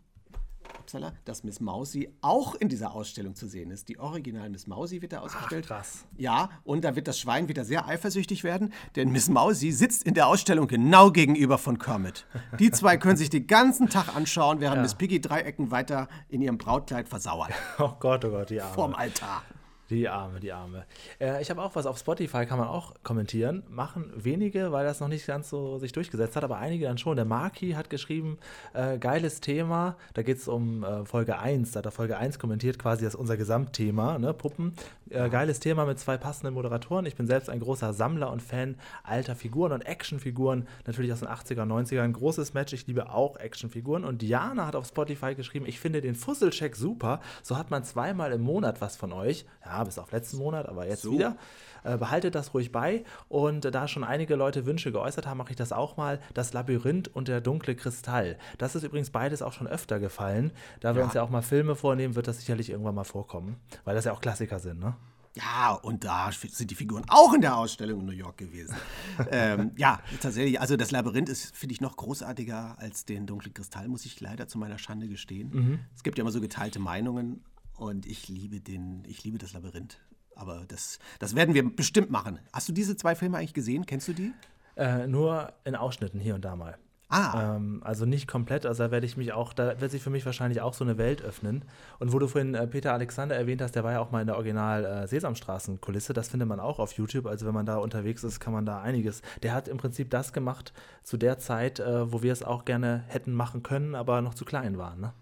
upsala, 0.78 1.12
dass 1.24 1.44
Miss 1.44 1.60
Mausi 1.60 2.10
auch 2.20 2.54
in 2.54 2.68
dieser 2.68 2.92
Ausstellung 2.94 3.34
zu 3.34 3.46
sehen 3.46 3.70
ist. 3.70 3.88
Die 3.88 3.98
Original 3.98 4.48
Miss 4.50 4.66
Mausi 4.66 5.00
wird 5.02 5.12
da 5.12 5.20
ausgestellt. 5.20 5.64
Ach, 5.66 5.76
krass. 5.76 6.04
Ja, 6.16 6.50
und 6.64 6.84
da 6.84 6.96
wird 6.96 7.08
das 7.08 7.18
Schwein 7.18 7.48
wieder 7.48 7.64
sehr 7.64 7.86
eifersüchtig 7.86 8.44
werden, 8.44 8.72
denn 8.96 9.10
Miss 9.10 9.28
Mausi 9.28 9.70
sitzt 9.72 10.04
in 10.04 10.14
der 10.14 10.26
Ausstellung 10.26 10.66
genau 10.68 11.10
gegenüber 11.10 11.58
von 11.58 11.78
Kermit. 11.78 12.26
Die 12.58 12.70
zwei 12.70 12.96
können 12.96 13.16
sich 13.16 13.30
den 13.30 13.46
ganzen 13.46 13.88
Tag 13.88 14.14
anschauen, 14.14 14.60
während 14.60 14.76
Ja. 14.76 14.82
Miss 14.82 14.94
Piggy 14.94 15.20
Dreiecken 15.20 15.70
weiter 15.70 16.08
in 16.28 16.42
ihrem 16.42 16.58
Brautkleid 16.58 17.08
versauert. 17.08 17.50
Oh 17.78 17.92
Gott, 18.00 18.24
oh 18.24 18.30
Gott, 18.30 18.50
Arme. 18.50 18.74
Vorm 18.74 18.94
Altar. 18.94 19.42
Die 19.90 20.06
Arme, 20.06 20.38
die 20.38 20.52
Arme. 20.52 20.84
Äh, 21.18 21.40
ich 21.40 21.48
habe 21.48 21.62
auch 21.62 21.74
was 21.74 21.86
auf 21.86 21.96
Spotify, 21.96 22.44
kann 22.44 22.58
man 22.58 22.68
auch 22.68 22.92
kommentieren. 23.02 23.62
Machen 23.70 24.12
wenige, 24.14 24.70
weil 24.70 24.84
das 24.84 25.00
noch 25.00 25.08
nicht 25.08 25.26
ganz 25.26 25.48
so 25.48 25.78
sich 25.78 25.92
durchgesetzt 25.92 26.36
hat, 26.36 26.44
aber 26.44 26.58
einige 26.58 26.84
dann 26.84 26.98
schon. 26.98 27.16
Der 27.16 27.24
Marki 27.24 27.70
hat 27.70 27.88
geschrieben, 27.88 28.38
äh, 28.74 28.98
geiles 28.98 29.40
Thema. 29.40 29.96
Da 30.12 30.22
geht 30.22 30.38
es 30.38 30.46
um 30.46 30.84
äh, 30.84 31.06
Folge 31.06 31.38
1. 31.38 31.72
Da 31.72 31.78
hat 31.78 31.86
er 31.86 31.90
Folge 31.90 32.18
1 32.18 32.38
kommentiert, 32.38 32.78
quasi 32.78 33.04
das 33.04 33.14
ist 33.14 33.20
unser 33.20 33.38
Gesamtthema, 33.38 34.18
ne? 34.18 34.34
Puppen. 34.34 34.74
Äh, 35.08 35.30
geiles 35.30 35.58
Thema 35.58 35.86
mit 35.86 35.98
zwei 35.98 36.18
passenden 36.18 36.52
Moderatoren. 36.52 37.06
Ich 37.06 37.16
bin 37.16 37.26
selbst 37.26 37.48
ein 37.48 37.60
großer 37.60 37.94
Sammler 37.94 38.30
und 38.30 38.42
Fan 38.42 38.76
alter 39.04 39.36
Figuren 39.36 39.72
und 39.72 39.86
Actionfiguren. 39.86 40.68
Natürlich 40.86 41.14
aus 41.14 41.20
den 41.20 41.28
80er 41.28 41.62
und 41.62 41.72
90er. 41.72 42.02
Ein 42.02 42.12
großes 42.12 42.52
Match. 42.52 42.74
Ich 42.74 42.86
liebe 42.86 43.10
auch 43.10 43.36
Actionfiguren. 43.36 44.04
Und 44.04 44.20
Diana 44.20 44.66
hat 44.66 44.76
auf 44.76 44.86
Spotify 44.86 45.34
geschrieben, 45.34 45.64
ich 45.66 45.80
finde 45.80 46.02
den 46.02 46.14
Fusselcheck 46.14 46.76
super. 46.76 47.20
So 47.42 47.56
hat 47.56 47.70
man 47.70 47.84
zweimal 47.84 48.32
im 48.32 48.42
Monat 48.42 48.82
was 48.82 48.96
von 48.96 49.14
euch. 49.14 49.46
Ja, 49.64 49.77
bis 49.84 49.98
auf 49.98 50.10
letzten 50.12 50.38
Monat, 50.38 50.68
aber 50.68 50.86
jetzt 50.86 51.02
So. 51.02 51.12
wieder. 51.12 51.36
Äh, 51.84 51.96
behaltet 51.96 52.34
das 52.34 52.54
ruhig 52.54 52.72
bei. 52.72 53.04
Und 53.28 53.64
äh, 53.64 53.70
da 53.70 53.86
schon 53.86 54.02
einige 54.02 54.34
Leute 54.34 54.66
Wünsche 54.66 54.90
geäußert 54.90 55.26
haben, 55.28 55.38
mache 55.38 55.50
ich 55.50 55.56
das 55.56 55.72
auch 55.72 55.96
mal. 55.96 56.18
Das 56.34 56.52
Labyrinth 56.52 57.06
und 57.14 57.28
der 57.28 57.40
dunkle 57.40 57.76
Kristall. 57.76 58.36
Das 58.58 58.74
ist 58.74 58.82
übrigens 58.82 59.10
beides 59.10 59.42
auch 59.42 59.52
schon 59.52 59.68
öfter 59.68 60.00
gefallen. 60.00 60.50
Da 60.80 60.94
wir 60.94 61.00
Ja. 61.00 61.04
uns 61.06 61.14
ja 61.14 61.22
auch 61.22 61.30
mal 61.30 61.42
Filme 61.42 61.76
vornehmen, 61.76 62.16
wird 62.16 62.26
das 62.26 62.38
sicherlich 62.40 62.70
irgendwann 62.70 62.96
mal 62.96 63.04
vorkommen. 63.04 63.56
Weil 63.84 63.94
das 63.94 64.04
ja 64.06 64.12
auch 64.12 64.20
Klassiker 64.20 64.58
sind, 64.58 64.80
ne? 64.80 64.96
Ja, 65.36 65.74
und 65.74 66.02
da 66.02 66.30
sind 66.32 66.68
die 66.68 66.74
Figuren 66.74 67.04
auch 67.06 67.32
in 67.32 67.42
der 67.42 67.56
Ausstellung 67.56 68.00
in 68.00 68.06
New 68.06 68.12
York 68.12 68.38
gewesen. 68.38 68.74
ähm, 69.30 69.70
ja, 69.76 70.00
tatsächlich. 70.20 70.60
Also 70.60 70.76
das 70.76 70.90
Labyrinth 70.90 71.28
ist, 71.28 71.54
finde 71.54 71.74
ich, 71.74 71.80
noch 71.80 71.96
großartiger 71.96 72.74
als 72.80 73.04
den 73.04 73.24
dunklen 73.26 73.54
Kristall, 73.54 73.86
muss 73.86 74.04
ich 74.04 74.20
leider 74.20 74.48
zu 74.48 74.58
meiner 74.58 74.78
Schande 74.78 75.06
gestehen. 75.06 75.78
Es 75.94 76.02
gibt 76.02 76.18
ja 76.18 76.22
immer 76.22 76.32
so 76.32 76.40
geteilte 76.40 76.80
Meinungen 76.80 77.44
und 77.78 78.06
ich 78.06 78.28
liebe 78.28 78.60
den, 78.60 79.04
ich 79.06 79.24
liebe 79.24 79.38
das 79.38 79.52
Labyrinth. 79.52 79.98
Aber 80.34 80.64
das, 80.68 80.98
das 81.18 81.34
werden 81.34 81.54
wir 81.54 81.64
bestimmt 81.74 82.10
machen. 82.10 82.38
Hast 82.52 82.68
du 82.68 82.72
diese 82.72 82.96
zwei 82.96 83.14
Filme 83.14 83.38
eigentlich 83.38 83.54
gesehen? 83.54 83.86
Kennst 83.86 84.08
du 84.08 84.12
die? 84.12 84.32
Äh, 84.76 85.08
nur 85.08 85.52
in 85.64 85.74
Ausschnitten 85.74 86.20
hier 86.20 86.36
und 86.36 86.44
da 86.44 86.54
mal. 86.54 86.78
Ah, 87.08 87.56
Ähm, 87.56 87.80
also 87.84 88.04
nicht 88.04 88.28
komplett, 88.28 88.66
also 88.66 88.84
da 88.84 88.90
werde 88.90 89.06
ich 89.06 89.16
mich 89.16 89.32
auch, 89.32 89.54
da 89.54 89.80
wird 89.80 89.90
sich 89.90 90.02
für 90.02 90.10
mich 90.10 90.26
wahrscheinlich 90.26 90.60
auch 90.60 90.74
so 90.74 90.84
eine 90.84 90.98
Welt 90.98 91.22
öffnen. 91.22 91.64
Und 91.98 92.12
wo 92.12 92.18
du 92.18 92.28
vorhin 92.28 92.54
äh, 92.54 92.66
Peter 92.66 92.92
Alexander 92.92 93.34
erwähnt 93.34 93.62
hast, 93.62 93.74
der 93.74 93.82
war 93.82 93.92
ja 93.92 94.00
auch 94.00 94.10
mal 94.10 94.20
in 94.20 94.26
der 94.26 94.36
Original 94.36 94.84
äh, 94.84 95.06
Sesamstraßen-Kulisse, 95.06 96.12
das 96.12 96.28
findet 96.28 96.48
man 96.48 96.60
auch 96.60 96.78
auf 96.78 96.92
YouTube. 96.92 97.26
Also 97.26 97.46
wenn 97.46 97.54
man 97.54 97.64
da 97.66 97.78
unterwegs 97.78 98.24
ist, 98.24 98.40
kann 98.40 98.52
man 98.52 98.66
da 98.66 98.82
einiges. 98.82 99.22
Der 99.42 99.54
hat 99.54 99.68
im 99.68 99.78
Prinzip 99.78 100.10
das 100.10 100.34
gemacht 100.34 100.74
zu 101.02 101.16
der 101.16 101.38
Zeit, 101.38 101.80
äh, 101.80 102.12
wo 102.12 102.22
wir 102.22 102.32
es 102.32 102.42
auch 102.42 102.66
gerne 102.66 103.04
hätten 103.08 103.32
machen 103.32 103.62
können, 103.62 103.94
aber 103.94 104.20
noch 104.20 104.34
zu 104.34 104.44
klein 104.44 104.76
waren. 104.76 105.00
Ne? 105.00 105.12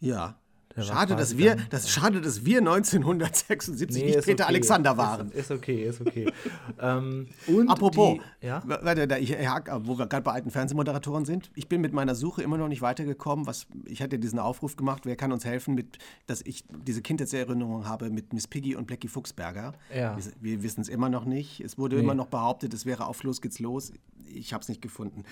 ja. 0.00 0.36
Der 0.76 0.88
war 0.88 0.94
Schade, 0.94 1.16
dass 1.16 1.38
wir, 1.38 1.56
dann- 1.56 1.66
das, 1.70 1.90
schade, 1.90 2.20
dass 2.20 2.44
wir 2.44 2.58
1976 2.58 4.02
nicht 4.04 4.16
ist 4.16 4.24
Peter 4.24 4.44
okay. 4.44 4.54
Alexander 4.54 4.96
waren. 4.96 5.28
Ist, 5.28 5.36
ist 5.36 5.50
okay, 5.52 5.84
ist 5.84 6.00
okay. 6.00 6.32
ähm, 6.80 7.28
und 7.46 7.68
Apropos, 7.68 8.18
die, 8.40 8.46
ja? 8.46 8.62
warte, 8.66 9.06
da 9.06 9.16
ich, 9.18 9.30
wo 9.32 9.98
wir 9.98 10.06
gerade 10.06 10.22
bei 10.22 10.32
alten 10.32 10.50
Fernsehmoderatoren 10.50 11.24
sind, 11.24 11.50
ich 11.54 11.68
bin 11.68 11.80
mit 11.80 11.92
meiner 11.92 12.14
Suche 12.14 12.42
immer 12.42 12.58
noch 12.58 12.68
nicht 12.68 12.82
weitergekommen. 12.82 13.46
Was, 13.46 13.66
ich 13.84 14.02
hatte 14.02 14.18
diesen 14.18 14.38
Aufruf 14.38 14.76
gemacht, 14.76 15.06
wer 15.06 15.16
kann 15.16 15.30
uns 15.30 15.44
helfen, 15.44 15.74
mit, 15.74 15.98
dass 16.26 16.42
ich 16.42 16.64
diese 16.84 17.02
Kindheitserinnerung 17.02 17.86
habe 17.86 18.10
mit 18.10 18.32
Miss 18.32 18.48
Piggy 18.48 18.74
und 18.74 18.86
Blackie 18.86 19.08
Fuchsberger. 19.08 19.74
Ja. 19.94 20.16
Wir, 20.16 20.32
wir 20.40 20.62
wissen 20.64 20.80
es 20.80 20.88
immer 20.88 21.08
noch 21.08 21.24
nicht. 21.24 21.60
Es 21.60 21.78
wurde 21.78 21.96
immer 21.98 22.14
noch 22.14 22.26
behauptet, 22.26 22.74
es 22.74 22.84
wäre 22.84 23.06
auf 23.06 23.22
Los 23.22 23.40
geht's 23.40 23.60
los. 23.60 23.92
Ich 24.26 24.52
habe 24.52 24.62
es 24.62 24.68
nicht 24.68 24.82
gefunden. 24.82 25.22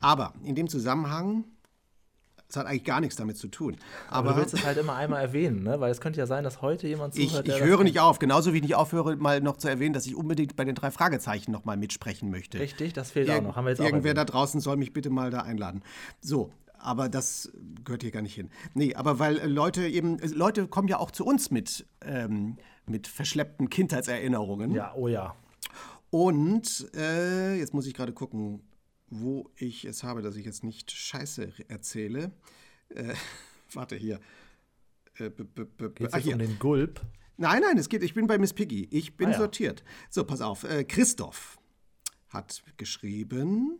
Aber 0.00 0.32
in 0.42 0.54
dem 0.56 0.68
Zusammenhang, 0.68 1.44
es 2.48 2.56
hat 2.56 2.66
eigentlich 2.66 2.84
gar 2.84 3.00
nichts 3.00 3.16
damit 3.16 3.36
zu 3.36 3.48
tun. 3.48 3.76
Aber 4.08 4.30
Aber, 4.30 4.30
du 4.30 4.36
willst 4.40 4.54
es 4.54 4.64
halt 4.64 4.78
immer 4.78 4.94
einmal 4.94 5.20
erwähnen, 5.20 5.62
ne? 5.62 5.80
weil 5.80 5.90
es 5.90 6.00
könnte 6.00 6.18
ja 6.18 6.26
sein, 6.26 6.44
dass 6.44 6.62
heute 6.62 6.88
jemand 6.88 7.16
ich, 7.16 7.28
zuhört, 7.28 7.46
ich 7.46 7.54
das 7.54 7.62
höre 7.62 7.84
nicht 7.84 8.00
auf, 8.00 8.18
genauso 8.18 8.52
wie 8.52 8.56
ich 8.56 8.62
nicht 8.62 8.74
aufhöre, 8.74 9.16
mal 9.16 9.40
noch 9.40 9.58
zu 9.58 9.68
erwähnen, 9.68 9.92
dass 9.92 10.06
ich 10.06 10.16
unbedingt 10.16 10.56
bei 10.56 10.64
den 10.64 10.74
drei 10.74 10.90
Fragezeichen 10.90 11.52
noch 11.52 11.64
mal 11.64 11.76
mitsprechen 11.76 12.30
möchte. 12.30 12.58
Richtig, 12.58 12.94
das 12.94 13.10
fehlt 13.10 13.30
auch 13.30 13.42
noch. 13.42 13.56
Haben 13.56 13.66
wir 13.66 13.70
jetzt 13.70 13.80
Irgendwer 13.80 14.14
da 14.14 14.24
draußen 14.24 14.60
soll 14.60 14.76
mich 14.76 14.92
bitte 14.92 15.10
mal 15.10 15.30
da 15.30 15.40
einladen. 15.40 15.82
So, 16.20 16.50
aber 16.78 17.08
das 17.08 17.52
gehört 17.84 18.02
hier 18.02 18.12
gar 18.12 18.22
nicht 18.22 18.34
hin. 18.34 18.50
Nee, 18.74 18.94
aber 18.94 19.18
weil 19.18 19.38
äh, 19.38 19.46
Leute 19.46 19.86
eben, 19.86 20.18
äh, 20.20 20.26
Leute 20.28 20.68
kommen 20.68 20.88
ja 20.88 20.98
auch 20.98 21.10
zu 21.10 21.26
uns 21.26 21.50
mit, 21.50 21.86
ähm, 22.02 22.56
mit 22.86 23.08
verschleppten 23.08 23.68
Kindheitserinnerungen. 23.68 24.72
Ja, 24.72 24.94
oh 24.94 25.08
ja. 25.08 25.34
Und 26.10 26.88
äh, 26.96 27.56
jetzt 27.58 27.74
muss 27.74 27.86
ich 27.86 27.92
gerade 27.92 28.12
gucken, 28.12 28.62
wo 29.10 29.50
ich 29.56 29.84
es 29.84 30.02
habe, 30.02 30.22
dass 30.22 30.36
ich 30.36 30.44
jetzt 30.44 30.64
nicht 30.64 30.90
Scheiße 30.90 31.52
erzähle. 31.68 32.32
Äh, 32.90 33.14
warte 33.72 33.96
hier. 33.96 34.20
Äh, 35.16 35.30
b- 35.30 35.44
b- 35.44 35.64
b- 35.64 35.88
Geht 35.90 36.08
es 36.08 36.14
ah, 36.14 36.18
hier. 36.18 36.34
um 36.34 36.38
den 36.38 36.58
Gulp? 36.58 37.00
Nein, 37.36 37.62
nein, 37.62 37.78
es 37.78 37.88
geht, 37.88 38.02
ich 38.02 38.14
bin 38.14 38.26
bei 38.26 38.36
Miss 38.38 38.52
Piggy. 38.52 38.88
Ich 38.90 39.16
bin 39.16 39.28
Ah, 39.28 39.32
ja. 39.32 39.38
sortiert. 39.38 39.84
So, 40.10 40.24
pass 40.24 40.40
auf. 40.40 40.64
Äh, 40.64 40.84
Christoph 40.84 41.58
hat 42.28 42.62
geschrieben. 42.76 43.78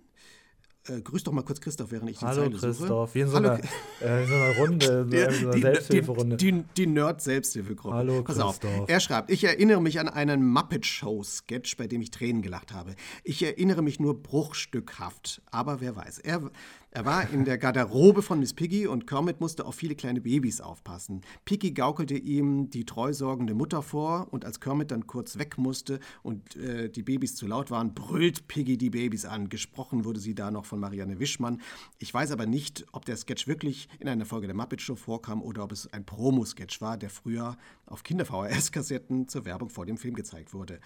Äh, 0.89 1.01
grüß 1.03 1.23
doch 1.25 1.33
mal 1.33 1.43
kurz 1.43 1.61
Christoph, 1.61 1.91
während 1.91 2.11
ich 2.11 2.19
die 2.19 2.25
Hallo 2.25 2.43
Zeile 2.43 2.57
suche. 2.57 2.67
Christoph, 2.67 3.15
wie 3.15 3.21
in 3.21 3.29
so 3.29 3.37
Hallo, 3.37 3.49
einer, 3.51 3.61
äh, 4.01 4.23
in 4.23 4.29
so 4.29 4.35
einer 4.35 4.57
Runde, 4.57 5.05
so 5.05 5.11
die, 5.11 5.17
in 5.17 5.33
so 5.33 5.39
einer 5.47 5.55
die, 5.55 5.61
Selbsthilferunde. 5.61 6.37
die, 6.37 6.53
die, 6.53 6.65
die 6.77 6.87
Nerd-Selbsthilfegruppe. 6.87 7.95
Hallo, 7.95 8.23
Pass 8.23 8.39
auf. 8.39 8.61
Christoph. 8.61 8.89
Er 8.89 9.01
schreibt, 9.01 9.31
ich 9.31 9.45
erinnere 9.45 9.83
mich 9.83 10.01
an 10.01 10.09
einen 10.09 10.47
Muppet-Show-Sketch, 10.47 11.77
bei 11.77 11.87
dem 11.87 12.01
ich 12.01 12.11
Tränen 12.11 12.43
gelacht 12.43 12.73
habe. 12.73 12.95
Ich 13.25 13.43
erinnere 13.43 13.83
mich 13.83 14.01
nur 14.01 14.23
bruchstückhaft, 14.23 15.43
aber 15.51 15.81
wer 15.81 15.97
weiß. 15.97 16.21
Er, 16.21 16.51
er 16.91 17.05
war 17.05 17.29
in 17.29 17.45
der 17.45 17.59
Garderobe 17.59 18.23
von 18.23 18.41
Miss 18.41 18.55
Piggy 18.55 18.87
und 18.87 19.07
Kermit 19.07 19.41
musste 19.41 19.67
auf 19.67 19.75
viele 19.75 19.95
kleine 19.95 20.23
Babys 20.23 20.63
aufpassen. 20.63 21.21
Piggy 21.45 21.73
gaukelte 21.73 22.17
ihm 22.17 22.71
die 22.71 22.87
treusorgende 22.87 23.53
Mutter 23.53 23.83
vor 23.83 24.29
und 24.31 24.47
als 24.47 24.59
Kermit 24.59 24.91
dann 24.91 25.07
kurz 25.07 25.37
weg 25.37 25.59
musste 25.59 26.01
und 26.23 26.57
äh, 26.57 26.89
die 26.89 27.03
Babys 27.03 27.35
zu 27.37 27.47
laut 27.47 27.71
waren, 27.71 27.93
brüllt 27.93 28.49
Piggy 28.49 28.79
die 28.79 28.89
Babys 28.89 29.27
an. 29.27 29.51
Gesprochen 29.51 30.07
wurde 30.07 30.19
sie 30.19 30.35
da 30.35 30.51
noch 30.51 30.65
von 30.65 30.81
Marianne 30.81 31.21
Wischmann. 31.21 31.61
Ich 31.99 32.13
weiß 32.13 32.31
aber 32.31 32.47
nicht, 32.47 32.87
ob 32.93 33.05
der 33.05 33.19
Sketch 33.19 33.47
wirklich 33.47 33.91
in 33.99 34.09
einer 34.09 34.25
Folge 34.25 34.47
der 34.47 34.57
Muppet 34.57 34.81
Show 34.81 34.97
vorkam 34.97 35.43
oder 35.43 35.65
ob 35.65 35.73
es 35.73 35.93
ein 35.93 36.07
Promo-Sketch 36.07 36.81
war, 36.81 36.97
der 36.97 37.11
früher 37.11 37.59
auf 37.85 38.03
Kinder-VHS-Kassetten 38.03 39.29
zur 39.29 39.45
Werbung 39.45 39.69
vor 39.69 39.85
dem 39.85 39.99
Film 39.99 40.15
gezeigt 40.15 40.55
wurde. 40.55 40.81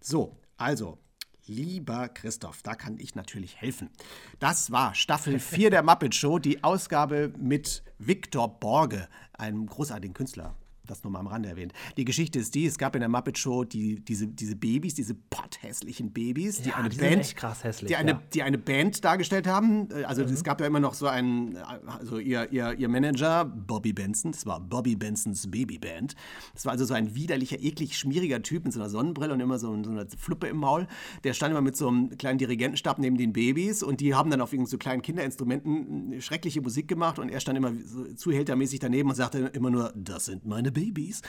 So, 0.00 0.36
also, 0.56 0.98
lieber 1.46 2.08
Christoph, 2.08 2.62
da 2.62 2.74
kann 2.74 2.98
ich 2.98 3.14
natürlich 3.14 3.60
helfen. 3.60 3.90
Das 4.38 4.70
war 4.70 4.94
Staffel 4.94 5.38
4 5.38 5.70
der 5.70 5.82
Muppet 5.82 6.14
Show, 6.14 6.38
die 6.38 6.62
Ausgabe 6.62 7.32
mit 7.38 7.82
Viktor 7.98 8.60
Borge, 8.60 9.08
einem 9.32 9.66
großartigen 9.66 10.14
Künstler. 10.14 10.56
Das 10.86 11.04
nur 11.04 11.12
mal 11.12 11.20
am 11.20 11.26
Rande 11.28 11.48
erwähnt. 11.48 11.72
Die 11.96 12.04
Geschichte 12.04 12.38
ist 12.40 12.54
die, 12.54 12.66
es 12.66 12.76
gab 12.76 12.94
in 12.96 13.00
der 13.00 13.08
Muppet 13.08 13.38
Show 13.38 13.64
die, 13.64 14.00
diese, 14.04 14.26
diese 14.26 14.56
Babys, 14.56 14.94
diese 14.94 15.14
potthässlichen 15.14 16.12
Babys, 16.12 16.62
die 16.62 16.70
Ja, 16.70 16.76
eine 16.76 16.88
die 16.88 16.96
sind 16.96 17.08
Band, 17.08 17.20
echt 17.20 17.36
krass 17.36 17.62
hässlich, 17.62 17.88
die 17.88 17.96
eine, 17.96 18.10
ja. 18.12 18.22
die 18.34 18.42
eine 18.42 18.58
Band 18.58 19.04
dargestellt 19.04 19.46
haben. 19.46 19.88
Also 20.04 20.22
Mhm. 20.24 20.32
es 20.32 20.42
gab 20.44 20.60
ja 20.60 20.66
immer 20.66 20.80
noch 20.80 20.94
so 20.94 21.06
einen, 21.06 21.56
also 21.56 22.18
ihr, 22.18 22.50
ihr, 22.52 22.74
ihr 22.78 22.88
Manager, 22.88 23.44
Bobby 23.44 23.92
Benson, 23.92 24.32
das 24.32 24.44
war 24.46 24.60
Bobby 24.60 24.96
Bensons 24.96 25.50
Babyband. 25.50 26.14
Das 26.54 26.64
war 26.64 26.72
also 26.72 26.84
so 26.84 26.94
ein 26.94 27.14
widerlicher, 27.14 27.60
eklig 27.60 27.96
schmieriger 27.96 28.42
Typ 28.42 28.64
mit 28.64 28.72
so 28.72 28.80
einer 28.80 28.90
Sonnenbrille 28.90 29.32
und 29.32 29.40
immer 29.40 29.58
so, 29.58 29.68
so 29.84 29.90
einer 29.90 30.06
Fluppe 30.18 30.48
im 30.48 30.56
Maul. 30.56 30.88
Der 31.24 31.32
stand 31.32 31.52
immer 31.52 31.60
mit 31.60 31.76
so 31.76 31.88
einem 31.88 32.16
kleinen 32.18 32.38
Dirigentenstab 32.38 32.98
neben 32.98 33.16
den 33.16 33.32
Babys 33.32 33.82
und 33.82 34.00
die 34.00 34.14
haben 34.14 34.30
dann 34.30 34.40
auf 34.40 34.52
irgend 34.52 34.68
so 34.68 34.78
kleinen 34.78 35.02
Kinderinstrumenten 35.02 36.20
schreckliche 36.20 36.60
Musik 36.60 36.88
gemacht 36.88 37.18
und 37.18 37.28
er 37.28 37.40
stand 37.40 37.56
immer 37.56 37.72
so 37.84 38.04
zuhältermäßig 38.14 38.80
daneben 38.80 39.08
und 39.10 39.14
sagte 39.14 39.38
immer 39.54 39.70
nur, 39.70 39.92
das 39.96 40.24
sind 40.26 40.44
meine 40.44 40.71
Babys. 40.72 41.22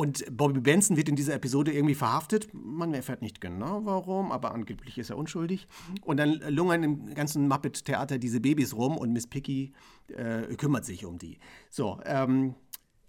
Und 0.00 0.24
Bobby 0.34 0.60
Benson 0.60 0.96
wird 0.96 1.10
in 1.10 1.16
dieser 1.16 1.34
Episode 1.34 1.72
irgendwie 1.72 1.94
verhaftet. 1.94 2.48
Man 2.54 2.94
erfährt 2.94 3.20
nicht 3.20 3.40
genau 3.40 3.84
warum, 3.84 4.32
aber 4.32 4.52
angeblich 4.54 4.96
ist 4.96 5.10
er 5.10 5.18
unschuldig. 5.18 5.68
Und 6.02 6.16
dann 6.16 6.40
lungern 6.48 6.82
im 6.82 7.14
ganzen 7.14 7.46
Muppet-Theater 7.48 8.16
diese 8.16 8.40
Babys 8.40 8.74
rum 8.74 8.96
und 8.96 9.12
Miss 9.12 9.26
Piggy 9.26 9.72
äh, 10.08 10.54
kümmert 10.56 10.86
sich 10.86 11.04
um 11.04 11.18
die. 11.18 11.38
So, 11.68 12.00
ähm, 12.06 12.54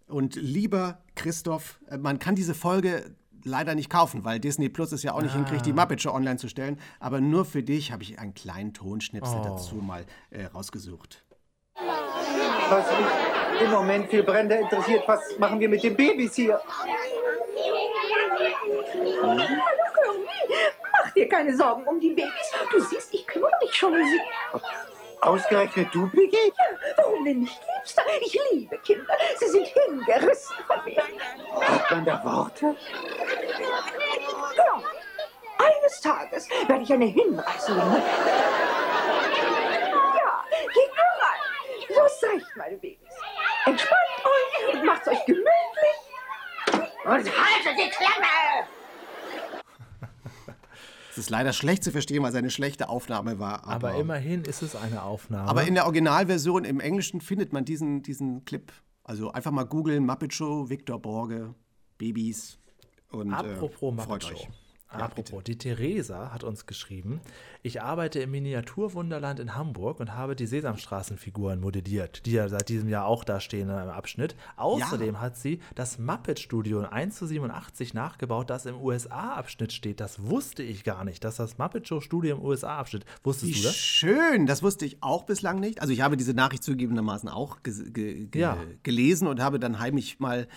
und 0.07 0.35
lieber 0.35 1.01
Christoph, 1.15 1.79
äh, 1.87 1.97
man 1.97 2.19
kann 2.19 2.35
diese 2.35 2.53
Folge 2.53 3.15
leider 3.45 3.73
nicht 3.73 3.89
kaufen, 3.89 4.25
weil 4.25 4.41
Disney 4.41 4.67
Plus 4.67 4.91
es 4.91 5.03
ja 5.03 5.13
auch 5.13 5.21
nicht 5.21 5.31
ah. 5.31 5.37
hinkriegt, 5.37 5.65
die 5.65 5.73
Muppet 5.73 6.01
Show 6.01 6.11
online 6.11 6.37
zu 6.37 6.49
stellen. 6.49 6.77
Aber 6.99 7.21
nur 7.21 7.45
für 7.45 7.63
dich 7.63 7.93
habe 7.93 8.03
ich 8.03 8.19
einen 8.19 8.33
kleinen 8.33 8.73
Tonschnipsel 8.73 9.39
oh. 9.39 9.43
dazu 9.43 9.75
mal 9.75 10.05
äh, 10.29 10.43
rausgesucht. 10.45 11.23
Was 11.75 12.87
mich 12.99 13.30
im 13.61 13.71
Moment 13.71 14.09
viel 14.09 14.23
brennender 14.23 14.59
interessiert, 14.59 15.03
was 15.07 15.37
machen 15.37 15.59
wir 15.59 15.69
mit 15.69 15.83
den 15.83 15.95
Babys 15.95 16.35
hier? 16.35 16.61
Mach 20.93 21.11
dir 21.13 21.29
keine 21.29 21.55
Sorgen 21.55 21.83
um 21.83 21.99
die 21.99 22.09
Babys. 22.09 22.51
Du 22.71 22.79
siehst, 22.79 23.13
ich 23.13 23.25
kümmere 23.27 23.51
mich 23.61 23.73
schon 23.73 23.93
um 23.93 24.03
sie. 24.03 24.21
Ausgerechnet 25.21 25.89
du, 25.93 26.09
Piggy? 26.09 26.35
Ja, 26.47 26.65
warum 26.97 27.23
denn 27.23 27.41
nicht, 27.41 27.61
Liebster? 27.77 28.01
Ich 28.21 28.39
liebe 28.51 28.77
Kinder. 28.79 29.13
Sie 29.37 29.47
sind 29.49 29.67
hingerissen 29.67 30.55
von 30.65 30.83
mir. 30.83 31.03
Hat 31.61 31.91
man 31.91 32.05
da 32.05 32.23
Worte? 32.23 32.75
Ja. 34.57 34.81
Eines 35.59 36.01
Tages 36.01 36.49
werde 36.67 36.83
ich 36.83 36.91
eine 36.91 37.05
hinreißende 37.05 37.85
Mutter. 37.85 38.03
Ja, 40.17 40.43
geht 40.73 40.91
nur 40.97 41.13
rein. 41.21 41.41
So 41.89 42.01
seid 42.19 42.43
meine 42.55 42.77
Babys. 42.77 43.10
Entspannt 43.65 44.25
euch 44.25 44.73
und 44.73 44.85
macht 44.85 45.07
euch 45.07 45.25
gemütlich. 45.25 45.47
Und 47.03 47.11
haltet 47.13 47.77
die 47.77 47.89
Klappe! 47.89 48.67
Es 51.11 51.17
ist 51.17 51.29
leider 51.29 51.51
schlecht 51.51 51.83
zu 51.83 51.91
verstehen, 51.91 52.23
weil 52.23 52.29
es 52.29 52.35
eine 52.35 52.49
schlechte 52.49 52.87
Aufnahme 52.87 53.37
war. 53.37 53.65
Aber, 53.65 53.89
aber, 53.89 53.99
immerhin 53.99 54.43
ist 54.45 54.61
es 54.61 54.77
eine 54.77 55.03
Aufnahme. 55.03 55.49
Aber 55.49 55.63
in 55.63 55.75
der 55.75 55.83
Originalversion 55.83 56.63
im 56.63 56.79
Englischen 56.79 57.19
findet 57.19 57.51
man 57.51 57.65
diesen, 57.65 58.01
diesen 58.01 58.45
Clip. 58.45 58.71
Also 59.03 59.31
einfach 59.31 59.51
mal 59.51 59.65
googeln, 59.65 60.05
Muppet 60.05 60.33
Show, 60.33 60.69
Victor 60.69 60.99
Borge, 60.99 61.53
Babys 61.97 62.57
und 63.09 63.33
Apropos 63.33 63.91
äh, 63.91 63.95
Muppet 63.95 64.23
Show. 64.23 64.47
Ja, 64.93 65.05
Apropos, 65.05 65.43
bitte. 65.43 65.43
die 65.51 65.57
Theresa 65.57 66.31
hat 66.33 66.43
uns 66.43 66.65
geschrieben, 66.65 67.21
ich 67.63 67.81
arbeite 67.81 68.19
im 68.19 68.31
Miniaturwunderland 68.31 69.39
in 69.39 69.55
Hamburg 69.55 69.99
und 69.99 70.15
habe 70.15 70.35
die 70.35 70.47
Sesamstraßenfiguren 70.47 71.61
modelliert, 71.61 72.25
die 72.25 72.31
ja 72.31 72.49
seit 72.49 72.69
diesem 72.69 72.89
Jahr 72.89 73.05
auch 73.05 73.23
da 73.23 73.39
stehen 73.39 73.69
in 73.69 73.75
einem 73.75 73.91
Abschnitt. 73.91 74.35
Außerdem 74.57 75.15
ja. 75.15 75.21
hat 75.21 75.37
sie 75.37 75.59
das 75.75 75.97
Muppet 75.97 76.39
Studio 76.39 76.81
1 76.81 77.15
zu 77.15 77.25
87 77.25 77.93
nachgebaut, 77.93 78.49
das 78.49 78.65
im 78.65 78.81
USA-Abschnitt 78.81 79.71
steht. 79.71 79.99
Das 79.99 80.23
wusste 80.23 80.63
ich 80.63 80.83
gar 80.83 81.05
nicht, 81.05 81.23
dass 81.23 81.37
das 81.37 81.57
Muppet 81.57 81.87
Show 81.87 82.01
Studio 82.01 82.35
im 82.35 82.43
USA-Abschnitt. 82.43 83.05
Wusstest 83.23 83.53
Wie 83.53 83.57
du 83.57 83.67
das? 83.67 83.75
Schön, 83.77 84.45
das 84.45 84.63
wusste 84.63 84.85
ich 84.85 84.97
auch 85.01 85.23
bislang 85.23 85.59
nicht. 85.59 85.81
Also 85.81 85.93
ich 85.93 86.01
habe 86.01 86.17
diese 86.17 86.33
Nachricht 86.33 86.63
zugegebenermaßen 86.63 87.29
auch 87.29 87.63
ge 87.63 87.91
ge 87.91 88.25
ge 88.25 88.41
ja. 88.41 88.57
gelesen 88.83 89.27
und 89.27 89.39
habe 89.39 89.59
dann 89.59 89.79
heimlich 89.79 90.19
mal 90.19 90.47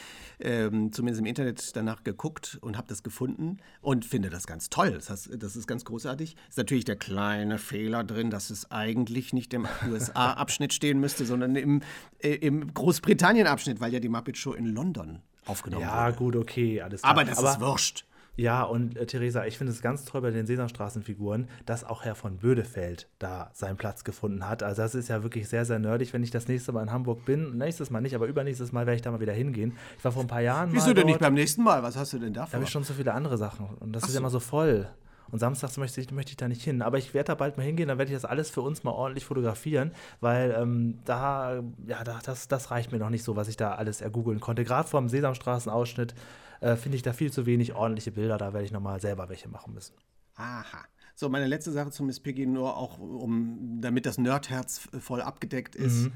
ähm, 0.41 0.93
zumindest 0.93 1.21
im 1.21 1.27
Internet 1.27 1.77
danach 1.77 2.03
geguckt 2.03 2.59
und 2.63 2.77
habe 2.77 2.89
das 2.89 3.03
gefunden 3.03 3.59
und 3.81 4.05
finde 4.05 4.24
das 4.31 4.47
ganz 4.47 4.71
toll. 4.71 4.93
Das, 4.93 5.11
heißt, 5.11 5.31
das 5.39 5.57
ist 5.57 5.67
ganz 5.67 5.85
großartig. 5.85 6.37
Ist 6.49 6.59
natürlich 6.59 6.85
der 6.85 6.97
kleine 6.97 7.59
Fehler 7.59 8.05
drin, 8.05 8.31
dass 8.31 8.51
es 8.51 8.71
eigentlich 8.71 9.33
nicht 9.33 9.55
im 9.55 9.67
USA-Abschnitt 9.91 10.73
stehen 10.73 11.01
müsste, 11.01 11.25
sondern 11.25 11.57
im, 11.57 11.83
äh, 12.19 12.35
im 12.35 12.73
Großbritannien-Abschnitt, 12.73 13.81
weil 13.81 13.93
ja 13.93 14.01
die 14.01 14.09
Muppet 14.09 14.37
Show 14.37 14.53
in 14.53 14.67
London 14.67 15.21
aufgenommen 15.47 15.83
ja, 15.83 15.89
wurde. 15.89 16.11
Ja, 16.11 16.11
gut, 16.11 16.37
okay, 16.37 16.81
alles 16.81 17.03
klar. 17.03 17.13
Aber 17.13 17.25
das 17.25 17.39
Aber 17.39 17.51
ist 17.51 17.61
wurscht. 17.61 18.05
Ja, 18.37 18.65
und 18.65 18.97
äh, 18.97 19.07
Theresa, 19.07 19.45
ich 19.47 19.59
finde 19.59 19.73
es 19.73 19.81
ganz 19.81 20.05
toll 20.05 20.21
bei 20.21 20.31
den 20.31 20.47
Sesamstraßenfiguren, 20.47 21.49
dass 21.67 21.85
auch 21.85 22.05
Herr 22.05 22.15
von 22.15 22.39
Bödefeld 22.39 23.09
da 23.19 23.51
seinen 23.53 23.77
Platz 23.77 24.03
gefunden 24.03 24.49
hat. 24.49 24.63
Also 24.63 24.83
das 24.83 24.95
ist 24.95 25.09
ja 25.09 25.23
wirklich 25.23 25.49
sehr, 25.49 25.65
sehr 25.65 25.79
nerdig, 25.79 26.13
wenn 26.13 26.23
ich 26.23 26.31
das 26.31 26.49
nächste 26.49 26.73
Mal 26.73 26.83
in 26.83 26.93
Hamburg 26.93 27.25
bin. 27.25 27.57
Nächstes 27.59 27.91
Mal 27.91 28.01
nicht, 28.01 28.15
aber 28.15 28.27
übernächstes 28.27 28.73
Mal 28.73 28.87
werde 28.87 28.97
ich 28.97 29.03
da 29.03 29.11
mal 29.13 29.21
wieder 29.21 29.33
hingehen. 29.33 29.77
Ich 29.99 30.05
war 30.05 30.13
vor 30.13 30.23
ein 30.23 30.29
paar 30.29 30.41
Jahren 30.41 30.73
Wieso 30.73 30.87
denn 30.87 30.97
dort. 30.97 31.07
nicht 31.07 31.21
beim 31.21 31.35
nächsten 31.35 31.63
Mal? 31.63 31.83
Was 31.83 31.97
hast 31.97 32.13
du 32.13 32.19
denn 32.19 32.33
da 32.35 32.43
vor? 32.43 32.51
Da 32.51 32.55
habe 32.57 32.65
ich 32.65 32.71
schon 32.71 32.83
so 32.83 32.95
viele 32.95 33.13
andere 33.15 33.39
Sachen 33.39 33.67
und 33.81 33.93
das 33.93 34.03
Ach 34.03 34.09
ist 34.09 34.15
so. 34.15 34.21
immer 34.21 34.31
so 34.31 34.41
voll. 34.41 34.89
Und 35.31 35.39
samstags 35.39 35.77
möchte 35.79 36.01
ich, 36.01 36.11
möchte 36.13 36.31
ich 36.31 36.37
da 36.37 36.49
nicht 36.49 36.63
hin. 36.63 36.83
Aber 36.83 36.99
ich 36.99 37.15
werde 37.15 37.29
da 37.29 37.35
bald 37.35 37.57
mal 37.57 37.65
hingehen, 37.65 37.89
dann 37.89 37.99
werde 37.99 38.13
ich 38.13 38.17
das 38.17 38.25
alles 38.25 38.51
für 38.51 38.61
uns 38.61 38.85
mal 38.85 38.93
ordentlich 38.93 39.25
fotografieren, 39.25 39.93
weil 40.21 40.55
ähm, 40.57 40.99
da, 41.05 41.63
ja, 41.87 42.05
da, 42.05 42.21
das, 42.25 42.47
das 42.47 42.71
reicht 42.71 42.93
mir 42.93 42.99
noch 42.99 43.11
nicht 43.11 43.25
so, 43.25 43.35
was 43.35 43.49
ich 43.49 43.57
da 43.57 43.75
alles 43.75 44.01
ergoogeln 44.01 44.39
konnte. 44.39 44.65
Gerade 44.65 44.89
vom 44.89 45.09
Sesamstraßenausschnitt 45.09 46.15
äh, 46.61 46.77
finde 46.77 46.97
ich 46.97 47.03
da 47.03 47.13
viel 47.13 47.33
zu 47.33 47.47
wenig 47.47 47.75
ordentliche 47.75 48.13
Bilder. 48.13 48.39
Da 48.39 48.53
werde 48.53 48.65
ich 48.65 48.73
nochmal 48.73 49.01
selber 49.01 49.29
welche 49.29 49.49
machen 49.49 49.75
müssen. 49.75 49.95
Aha. 50.35 50.85
So, 51.15 51.29
meine 51.29 51.47
letzte 51.47 51.71
Sache 51.71 51.91
zu 51.91 52.03
Miss 52.03 52.19
Piggy, 52.19 52.47
nur 52.47 52.77
auch, 52.77 52.99
um, 52.99 53.79
damit 53.81 54.05
das 54.05 54.19
Nerdherz 54.19 54.89
voll 54.99 55.23
abgedeckt 55.23 55.77
ist. 55.77 56.07
Mhm 56.07 56.13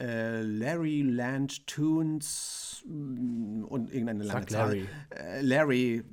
Larry 0.00 1.02
Land 1.02 1.66
Tunes 1.66 2.84
mm, 2.86 3.64
und 3.64 3.90
irgendeine 3.90 4.24
lange 4.24 4.40
Sag 4.40 4.50
Zahl. 4.50 4.66
Larry. 4.68 4.86
Äh, 5.10 5.42
Larry, 5.42 6.04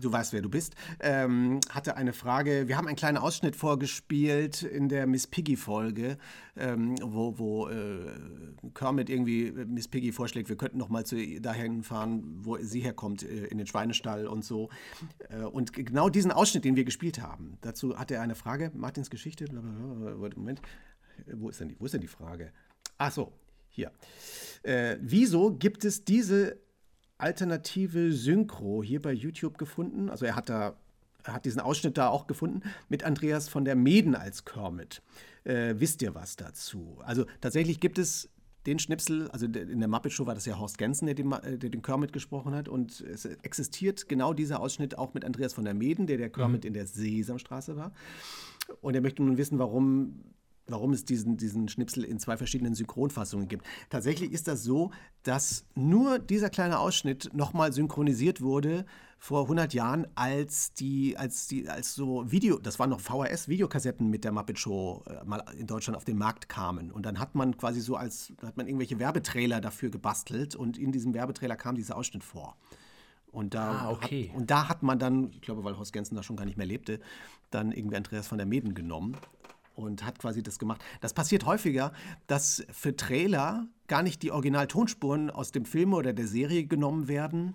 du 0.00 0.12
weißt, 0.12 0.32
wer 0.32 0.42
du 0.42 0.48
bist, 0.48 0.74
ähm, 1.00 1.60
hatte 1.70 1.96
eine 1.96 2.12
Frage. 2.12 2.68
Wir 2.68 2.76
haben 2.76 2.86
einen 2.86 2.96
kleinen 2.96 3.18
Ausschnitt 3.18 3.56
vorgespielt 3.56 4.62
in 4.62 4.88
der 4.88 5.06
Miss 5.06 5.26
Piggy-Folge, 5.26 6.18
ähm, 6.56 6.94
wo, 7.02 7.38
wo 7.38 7.68
äh, 7.68 8.12
Kermit 8.74 9.10
irgendwie 9.10 9.50
Miss 9.50 9.88
Piggy 9.88 10.12
vorschlägt, 10.12 10.48
wir 10.48 10.56
könnten 10.56 10.78
noch 10.78 10.88
mal 10.88 11.04
zu 11.04 11.16
dahin 11.40 11.82
fahren, 11.82 12.22
wo 12.42 12.58
sie 12.58 12.80
herkommt, 12.80 13.24
äh, 13.24 13.46
in 13.46 13.58
den 13.58 13.66
Schweinestall 13.66 14.26
und 14.28 14.44
so. 14.44 14.68
Äh, 15.30 15.42
und 15.42 15.72
genau 15.72 16.08
diesen 16.08 16.30
Ausschnitt, 16.30 16.64
den 16.64 16.76
wir 16.76 16.84
gespielt 16.84 17.20
haben, 17.20 17.58
dazu 17.60 17.98
hat 17.98 18.10
er 18.10 18.22
eine 18.22 18.36
Frage. 18.36 18.70
Martins 18.74 19.10
Geschichte, 19.10 19.46
Moment. 19.52 20.62
Wo 21.34 21.50
ist 21.50 21.60
denn 21.60 21.68
die, 21.68 21.76
wo 21.78 21.84
ist 21.84 21.92
denn 21.94 22.00
die 22.00 22.06
Frage? 22.06 22.52
Ach 23.04 23.10
so, 23.10 23.32
hier. 23.68 23.90
Äh, 24.62 24.96
wieso 25.00 25.54
gibt 25.54 25.84
es 25.84 26.04
diese 26.04 26.56
alternative 27.18 28.12
Synchro 28.12 28.80
hier 28.80 29.02
bei 29.02 29.12
YouTube 29.12 29.58
gefunden? 29.58 30.08
Also 30.08 30.24
er 30.24 30.36
hat 30.36 30.48
da 30.48 30.76
er 31.24 31.34
hat 31.34 31.44
diesen 31.44 31.60
Ausschnitt 31.60 31.98
da 31.98 32.08
auch 32.08 32.28
gefunden 32.28 32.62
mit 32.88 33.02
Andreas 33.02 33.48
von 33.48 33.64
der 33.64 33.74
Meden 33.74 34.14
als 34.14 34.44
Kermit. 34.44 35.02
Äh, 35.42 35.74
wisst 35.78 36.00
ihr 36.02 36.14
was 36.14 36.36
dazu? 36.36 36.98
Also 37.04 37.26
tatsächlich 37.40 37.80
gibt 37.80 37.98
es 37.98 38.28
den 38.66 38.78
Schnipsel, 38.78 39.28
also 39.30 39.46
in 39.46 39.80
der 39.80 39.88
Muppet 39.88 40.12
Show 40.12 40.26
war 40.26 40.34
das 40.34 40.46
ja 40.46 40.56
Horst 40.56 40.78
Gensen, 40.78 41.06
der 41.06 41.16
den, 41.16 41.30
der 41.30 41.56
den 41.56 41.82
Kermit 41.82 42.12
gesprochen 42.12 42.54
hat. 42.54 42.68
Und 42.68 43.00
es 43.00 43.24
existiert 43.24 44.08
genau 44.08 44.32
dieser 44.32 44.60
Ausschnitt 44.60 44.96
auch 44.96 45.12
mit 45.12 45.24
Andreas 45.24 45.54
von 45.54 45.64
der 45.64 45.74
Meden, 45.74 46.06
der 46.06 46.18
der 46.18 46.30
Kermit 46.30 46.62
mhm. 46.62 46.68
in 46.68 46.74
der 46.74 46.86
Sesamstraße 46.86 47.76
war. 47.76 47.92
Und 48.80 48.94
er 48.94 49.00
möchte 49.00 49.24
nun 49.24 49.38
wissen, 49.38 49.58
warum 49.58 50.22
warum 50.66 50.92
es 50.92 51.04
diesen, 51.04 51.36
diesen 51.36 51.68
Schnipsel 51.68 52.04
in 52.04 52.18
zwei 52.18 52.36
verschiedenen 52.36 52.74
Synchronfassungen 52.74 53.48
gibt. 53.48 53.66
Tatsächlich 53.90 54.32
ist 54.32 54.48
das 54.48 54.62
so, 54.62 54.90
dass 55.22 55.64
nur 55.74 56.18
dieser 56.18 56.50
kleine 56.50 56.78
Ausschnitt 56.78 57.30
nochmal 57.32 57.72
synchronisiert 57.72 58.40
wurde 58.40 58.84
vor 59.18 59.42
100 59.42 59.72
Jahren, 59.72 60.08
als 60.16 60.72
die, 60.74 61.16
als 61.16 61.46
die, 61.46 61.68
als 61.68 61.94
so 61.94 62.28
Video, 62.30 62.58
das 62.58 62.80
waren 62.80 62.90
noch 62.90 63.00
VHS-Videokassetten 63.00 64.10
mit 64.10 64.24
der 64.24 64.32
Muppet 64.32 64.58
Show 64.58 65.04
äh, 65.06 65.24
mal 65.24 65.44
in 65.56 65.68
Deutschland 65.68 65.96
auf 65.96 66.04
den 66.04 66.18
Markt 66.18 66.48
kamen. 66.48 66.90
Und 66.90 67.06
dann 67.06 67.20
hat 67.20 67.36
man 67.36 67.56
quasi 67.56 67.80
so 67.80 67.94
als, 67.94 68.32
hat 68.42 68.56
man 68.56 68.66
irgendwelche 68.66 68.98
Werbetrailer 68.98 69.60
dafür 69.60 69.90
gebastelt 69.90 70.56
und 70.56 70.76
in 70.76 70.90
diesem 70.90 71.14
Werbetrailer 71.14 71.54
kam 71.54 71.76
dieser 71.76 71.96
Ausschnitt 71.96 72.24
vor. 72.24 72.56
Und 73.30 73.54
da, 73.54 73.72
ah, 73.72 73.90
okay. 73.90 74.28
hat, 74.28 74.36
und 74.36 74.50
da 74.50 74.68
hat 74.68 74.82
man 74.82 74.98
dann, 74.98 75.30
ich 75.30 75.40
glaube, 75.40 75.62
weil 75.64 75.78
Horst 75.78 75.92
Gensen 75.92 76.16
da 76.16 76.22
schon 76.22 76.36
gar 76.36 76.44
nicht 76.44 76.58
mehr 76.58 76.66
lebte, 76.66 77.00
dann 77.50 77.72
irgendwie 77.72 77.96
Andreas 77.96 78.26
von 78.26 78.38
der 78.38 78.46
Meden 78.46 78.74
genommen 78.74 79.16
und 79.74 80.04
hat 80.04 80.18
quasi 80.18 80.42
das 80.42 80.58
gemacht. 80.58 80.82
Das 81.00 81.14
passiert 81.14 81.46
häufiger, 81.46 81.92
dass 82.26 82.64
für 82.70 82.96
Trailer 82.96 83.66
gar 83.88 84.02
nicht 84.02 84.22
die 84.22 84.30
Originaltonspuren 84.30 85.30
aus 85.30 85.52
dem 85.52 85.64
Film 85.64 85.94
oder 85.94 86.12
der 86.12 86.26
Serie 86.26 86.64
genommen 86.64 87.08
werden, 87.08 87.54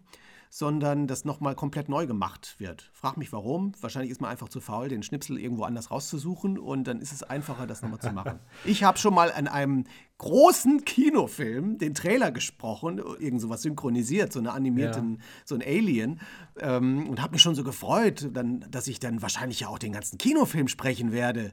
sondern 0.49 1.08
das 1.08 1.25
nochmal 1.25 1.56
komplett 1.56 1.89
neu 1.89 2.08
gemacht 2.08 2.56
wird. 2.58 2.89
Frag 2.93 3.17
mich 3.17 3.32
warum. 3.34 3.73
Wahrscheinlich 3.82 4.12
ist 4.12 4.21
man 4.21 4.32
einfach 4.32 4.49
zu 4.49 4.62
faul, 4.62 4.88
den 4.88 5.03
Schnipsel 5.03 5.38
irgendwo 5.39 5.63
anders 5.63 5.91
rauszusuchen 5.91 6.58
und 6.58 6.86
dann 6.86 6.99
ist 6.99 7.12
es 7.12 7.23
einfacher, 7.23 7.67
das 7.67 7.82
nochmal 7.82 7.99
zu 7.99 8.12
machen. 8.12 8.39
Ich 8.65 8.84
habe 8.84 8.97
schon 8.97 9.13
mal 9.13 9.32
an 9.32 9.47
einem 9.47 9.86
großen 10.19 10.84
Kinofilm 10.84 11.77
den 11.77 11.93
Trailer 11.93 12.32
gesprochen, 12.32 12.97
irgend 12.97 13.39
sowas 13.39 13.62
synchronisiert, 13.62 14.34
so 14.34 14.39
eine 14.39 14.51
animierten, 14.51 15.15
ja. 15.15 15.21
so 15.45 15.56
ein 15.56 15.62
Alien 15.62 16.19
ähm, 16.60 17.08
und 17.08 17.21
habe 17.21 17.34
mich 17.34 17.41
schon 17.41 17.53
so 17.56 17.63
gefreut, 17.63 18.30
dann, 18.34 18.65
dass 18.71 18.88
ich 18.88 18.99
dann 18.99 19.21
wahrscheinlich 19.21 19.60
ja 19.60 19.67
auch 19.67 19.80
den 19.80 19.93
ganzen 19.93 20.17
Kinofilm 20.17 20.67
sprechen 20.67 21.12
werde. 21.12 21.51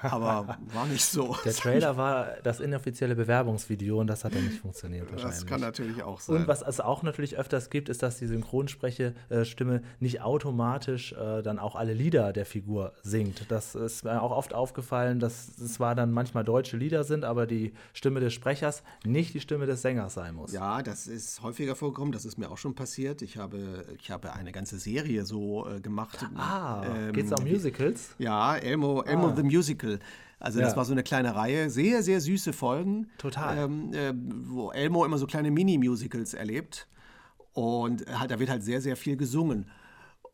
Aber 0.00 0.58
war 0.74 0.86
nicht 0.86 1.04
so. 1.04 1.36
Der 1.44 1.54
Trailer 1.54 1.96
war 1.96 2.28
das 2.42 2.60
inoffizielle 2.60 3.16
Bewerbungsvideo 3.16 4.00
und 4.00 4.06
das 4.06 4.24
hat 4.24 4.34
dann 4.34 4.44
nicht 4.44 4.60
funktioniert 4.60 5.10
wahrscheinlich. 5.10 5.40
Das 5.40 5.46
kann 5.46 5.60
natürlich 5.60 6.02
auch 6.02 6.20
sein. 6.20 6.36
Und 6.36 6.48
was 6.48 6.62
es 6.62 6.80
auch 6.80 7.02
natürlich 7.02 7.36
öfters 7.36 7.70
gibt, 7.70 7.88
ist, 7.88 8.02
dass 8.02 8.18
die 8.18 8.26
Synchronsprechestimme 8.26 9.82
nicht 10.00 10.20
automatisch 10.20 11.12
äh, 11.14 11.42
dann 11.42 11.58
auch 11.58 11.74
alle 11.74 11.94
Lieder 11.94 12.32
der 12.32 12.46
Figur 12.46 12.92
singt. 13.02 13.50
Das 13.50 13.74
ist 13.74 14.04
mir 14.04 14.20
auch 14.22 14.30
oft 14.30 14.54
aufgefallen, 14.54 15.20
dass 15.20 15.48
es 15.58 15.74
zwar 15.74 15.94
dann 15.94 16.12
manchmal 16.12 16.44
deutsche 16.44 16.76
Lieder 16.76 17.04
sind, 17.04 17.24
aber 17.24 17.46
die 17.46 17.72
Stimme 17.92 18.03
des 18.20 18.32
Sprechers 18.34 18.82
nicht 19.04 19.32
die 19.34 19.40
Stimme 19.40 19.66
des 19.66 19.82
Sängers 19.82 20.14
sein 20.14 20.34
muss. 20.34 20.52
Ja, 20.52 20.82
das 20.82 21.06
ist 21.06 21.42
häufiger 21.42 21.74
vorgekommen, 21.74 22.12
das 22.12 22.24
ist 22.24 22.36
mir 22.38 22.50
auch 22.50 22.58
schon 22.58 22.74
passiert. 22.74 23.22
Ich 23.22 23.36
habe, 23.38 23.84
ich 23.98 24.10
habe 24.10 24.32
eine 24.34 24.52
ganze 24.52 24.78
Serie 24.78 25.24
so 25.24 25.66
äh, 25.68 25.80
gemacht. 25.80 26.18
Ah, 26.36 26.84
Ähm, 26.86 27.12
geht's 27.12 27.32
um 27.32 27.44
Musicals? 27.44 28.14
Ja, 28.18 28.56
Elmo, 28.56 29.02
Elmo 29.02 29.28
Ah. 29.28 29.34
the 29.36 29.42
Musical. 29.42 29.98
Also 30.40 30.60
das 30.60 30.72
Ja. 30.72 30.76
war 30.76 30.84
so 30.84 30.92
eine 30.92 31.02
kleine 31.02 31.34
Reihe, 31.34 31.70
sehr, 31.70 32.02
sehr 32.02 32.20
süße 32.20 32.52
Folgen. 32.52 33.08
Total. 33.18 33.56
Ähm, 33.56 33.92
äh, 33.94 34.12
wo 34.44 34.70
Elmo 34.72 35.04
immer 35.06 35.16
so 35.18 35.26
kleine 35.26 35.50
Mini-Musicals 35.50 36.34
erlebt. 36.34 36.86
Und 37.54 38.04
halt, 38.18 38.30
da 38.30 38.38
wird 38.38 38.50
halt 38.50 38.62
sehr, 38.62 38.80
sehr 38.80 38.96
viel 38.96 39.16
gesungen. 39.16 39.70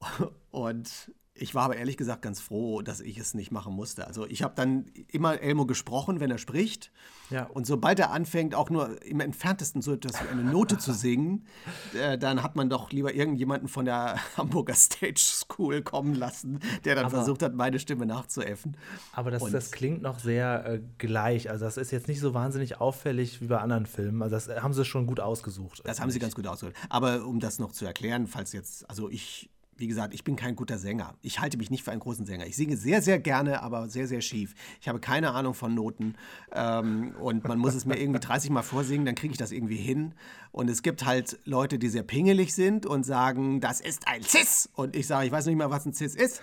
Und 0.51 1.13
ich 1.41 1.55
war 1.55 1.65
aber 1.65 1.77
ehrlich 1.77 1.97
gesagt 1.97 2.21
ganz 2.21 2.41
froh, 2.41 2.83
dass 2.83 3.01
ich 3.01 3.17
es 3.17 3.33
nicht 3.33 3.51
machen 3.51 3.75
musste. 3.75 4.07
Also 4.07 4.27
ich 4.27 4.43
habe 4.43 4.53
dann 4.55 4.91
immer 5.09 5.41
Elmo 5.41 5.65
gesprochen, 5.65 6.21
wenn 6.21 6.31
er 6.31 6.37
spricht. 6.37 6.93
Ja. 7.31 7.45
Und 7.47 7.67
sobald 7.67 7.99
er 7.99 8.11
anfängt, 8.11 8.55
auch 8.55 8.69
nur 8.69 9.03
im 9.03 9.21
entferntesten 9.21 9.81
so 9.81 9.95
etwas 9.95 10.23
wie 10.23 10.29
eine 10.29 10.45
Note 10.45 10.77
zu 10.77 10.93
singen, 10.93 11.47
äh, 11.99 12.19
dann 12.19 12.43
hat 12.43 12.57
man 12.57 12.69
doch 12.69 12.91
lieber 12.93 13.15
irgendjemanden 13.15 13.69
von 13.69 13.87
der 13.87 14.17
Hamburger 14.37 14.75
Stage 14.75 15.19
School 15.19 15.81
kommen 15.81 16.15
lassen, 16.15 16.61
der 16.85 16.95
dann 16.95 17.07
Aber- 17.07 17.17
versucht 17.17 17.43
hat, 17.43 17.55
meine 17.55 17.79
Stimme 17.79 18.05
nachzuäffen. 18.05 18.77
Aber 19.13 19.31
das, 19.31 19.43
das 19.51 19.71
klingt 19.71 20.03
noch 20.03 20.19
sehr 20.19 20.67
äh, 20.67 20.81
gleich. 20.99 21.49
Also 21.51 21.65
das 21.65 21.79
ist 21.79 21.91
jetzt 21.91 22.07
nicht 22.09 22.21
so 22.21 22.35
wahnsinnig 22.35 22.81
auffällig 22.81 23.41
wie 23.41 23.47
bei 23.47 23.59
anderen 23.59 23.87
Filmen. 23.87 24.21
Also 24.23 24.37
das 24.37 24.49
äh, 24.49 24.61
haben 24.61 24.75
sie 24.75 24.85
schon 24.85 25.07
gut 25.07 25.21
ausgesucht. 25.21 25.81
Das 25.85 26.01
haben 26.01 26.11
sie 26.11 26.19
ganz 26.19 26.35
gut 26.35 26.47
ausgedrückt. 26.47 26.79
Aber 26.91 27.25
um 27.25 27.41
das 27.41 27.59
noch 27.59 27.73
zu 27.73 27.87
erklären, 27.87 28.27
falls 28.27 28.53
jetzt, 28.53 28.89
also 28.91 29.09
ich, 29.09 29.49
wie 29.81 29.87
gesagt, 29.87 30.13
ich 30.13 30.25
bin 30.25 30.37
kein 30.37 30.57
guter 30.57 30.79
Sänger. 30.79 31.15
Ich 31.23 31.41
halte 31.41 31.57
mich 31.57 31.71
nicht 31.71 31.83
für 31.83 31.91
einen 31.91 32.01
großen 32.01 32.27
Sänger. 32.27 32.47
Ich 32.47 32.55
singe 32.55 32.77
sehr, 32.77 33.01
sehr 33.01 33.19
gerne, 33.19 33.63
aber 33.63 33.89
sehr, 33.89 34.07
sehr 34.07 34.21
schief. 34.21 34.55
Ich 34.81 34.89
habe 34.89 35.01
keine 35.01 35.33
Ahnung 35.33 35.55
von 35.55 35.75
Noten. 35.75 36.17
Ähm, 36.53 37.15
und 37.19 37.49
man 37.49 37.59
muss 37.59 37.75
es 37.75 37.87
mir 37.87 37.99
irgendwie 37.99 38.21
30 38.21 38.51
Mal 38.51 38.63
vorsingen, 38.63 39.07
dann 39.07 39.15
kriege 39.15 39.33
ich 39.33 39.39
das 39.39 39.53
irgendwie 39.53 39.77
hin. 39.77 40.15
Und 40.53 40.69
es 40.69 40.83
gibt 40.83 41.07
halt 41.07 41.41
Leute, 41.45 41.79
die 41.79 41.89
sehr 41.89 42.03
pingelig 42.03 42.55
sind 42.55 42.85
und 42.85 43.05
sagen, 43.05 43.61
das 43.61 43.81
ist 43.81 44.07
ein 44.07 44.23
Cis. 44.23 44.69
Und 44.75 44.95
ich 44.95 45.07
sage, 45.07 45.27
ich 45.27 45.33
weiß 45.33 45.47
nicht 45.47 45.57
mal, 45.57 45.71
was 45.71 45.87
ein 45.87 45.95
Cis 45.95 46.15
ist. 46.15 46.43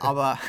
Aber. 0.00 0.38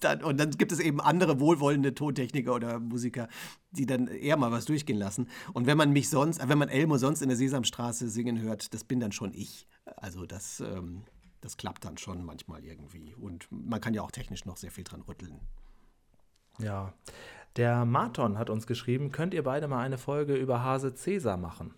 Dann, 0.00 0.22
und 0.22 0.38
dann 0.38 0.50
gibt 0.50 0.70
es 0.72 0.80
eben 0.80 1.00
andere 1.00 1.40
wohlwollende 1.40 1.94
Tontechniker 1.94 2.54
oder 2.54 2.78
Musiker, 2.78 3.28
die 3.70 3.86
dann 3.86 4.06
eher 4.06 4.36
mal 4.36 4.50
was 4.50 4.66
durchgehen 4.66 4.98
lassen. 4.98 5.28
Und 5.54 5.66
wenn 5.66 5.78
man 5.78 5.92
mich 5.92 6.10
sonst, 6.10 6.46
wenn 6.46 6.58
man 6.58 6.68
Elmo 6.68 6.98
sonst 6.98 7.22
in 7.22 7.28
der 7.28 7.38
Sesamstraße 7.38 8.10
singen 8.10 8.38
hört, 8.40 8.74
das 8.74 8.84
bin 8.84 9.00
dann 9.00 9.12
schon 9.12 9.32
ich. 9.32 9.66
Also 9.96 10.26
das, 10.26 10.60
ähm, 10.60 11.04
das 11.40 11.56
klappt 11.56 11.84
dann 11.84 11.98
schon 11.98 12.24
manchmal 12.24 12.64
irgendwie. 12.64 13.14
Und 13.14 13.46
man 13.50 13.80
kann 13.80 13.94
ja 13.94 14.02
auch 14.02 14.10
technisch 14.10 14.44
noch 14.44 14.56
sehr 14.56 14.70
viel 14.70 14.84
dran 14.84 15.02
rütteln. 15.02 15.40
Ja. 16.58 16.92
Der 17.56 17.84
Marton 17.84 18.38
hat 18.38 18.50
uns 18.50 18.66
geschrieben, 18.66 19.10
könnt 19.12 19.34
ihr 19.34 19.42
beide 19.42 19.68
mal 19.68 19.80
eine 19.84 19.98
Folge 19.98 20.34
über 20.36 20.62
Hase 20.62 20.94
Cäsar 20.94 21.36
machen? 21.36 21.74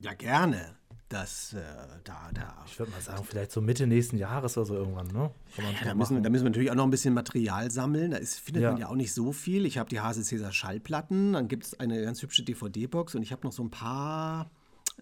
Ja, 0.00 0.14
gerne. 0.14 0.76
Das, 1.08 1.54
äh, 1.54 1.62
da, 2.04 2.30
da. 2.34 2.62
Ich 2.66 2.78
würde 2.78 2.92
mal 2.92 3.00
sagen, 3.00 3.24
vielleicht 3.24 3.50
so 3.50 3.62
Mitte 3.62 3.86
nächsten 3.86 4.18
Jahres 4.18 4.58
oder 4.58 4.66
so 4.66 4.74
irgendwann, 4.74 5.06
ne? 5.06 5.30
Ja, 5.56 5.64
da, 5.82 5.94
müssen, 5.94 6.14
machen. 6.14 6.22
da 6.22 6.28
müssen 6.30 6.44
wir 6.44 6.50
natürlich 6.50 6.70
auch 6.70 6.74
noch 6.74 6.84
ein 6.84 6.90
bisschen 6.90 7.14
Material 7.14 7.70
sammeln. 7.70 8.10
Da 8.10 8.18
ist, 8.18 8.38
findet 8.38 8.62
Ja. 8.62 8.72
man 8.72 8.80
ja 8.80 8.88
auch 8.88 8.94
nicht 8.94 9.14
so 9.14 9.32
viel. 9.32 9.64
Ich 9.64 9.78
habe 9.78 9.88
die 9.88 10.00
Hase 10.00 10.22
Cäsar 10.22 10.52
Schallplatten, 10.52 11.32
dann 11.32 11.48
gibt 11.48 11.64
es 11.64 11.80
eine 11.80 12.02
ganz 12.02 12.20
hübsche 12.22 12.42
DVD-Box 12.42 13.14
und 13.14 13.22
ich 13.22 13.32
habe 13.32 13.46
noch 13.46 13.52
so 13.52 13.62
ein 13.62 13.70
paar 13.70 14.50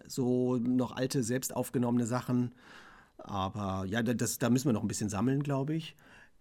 so 0.07 0.55
noch 0.57 0.95
alte, 0.95 1.23
selbst 1.23 1.53
aufgenommene 1.53 2.05
Sachen. 2.05 2.53
Aber 3.17 3.85
ja, 3.87 4.03
da- 4.03 4.13
das, 4.13 4.37
da 4.39 4.49
müssen 4.49 4.67
wir 4.67 4.73
noch 4.73 4.81
ein 4.83 4.87
bisschen 4.87 5.09
sammeln, 5.09 5.43
glaube 5.43 5.75
ich. 5.75 5.95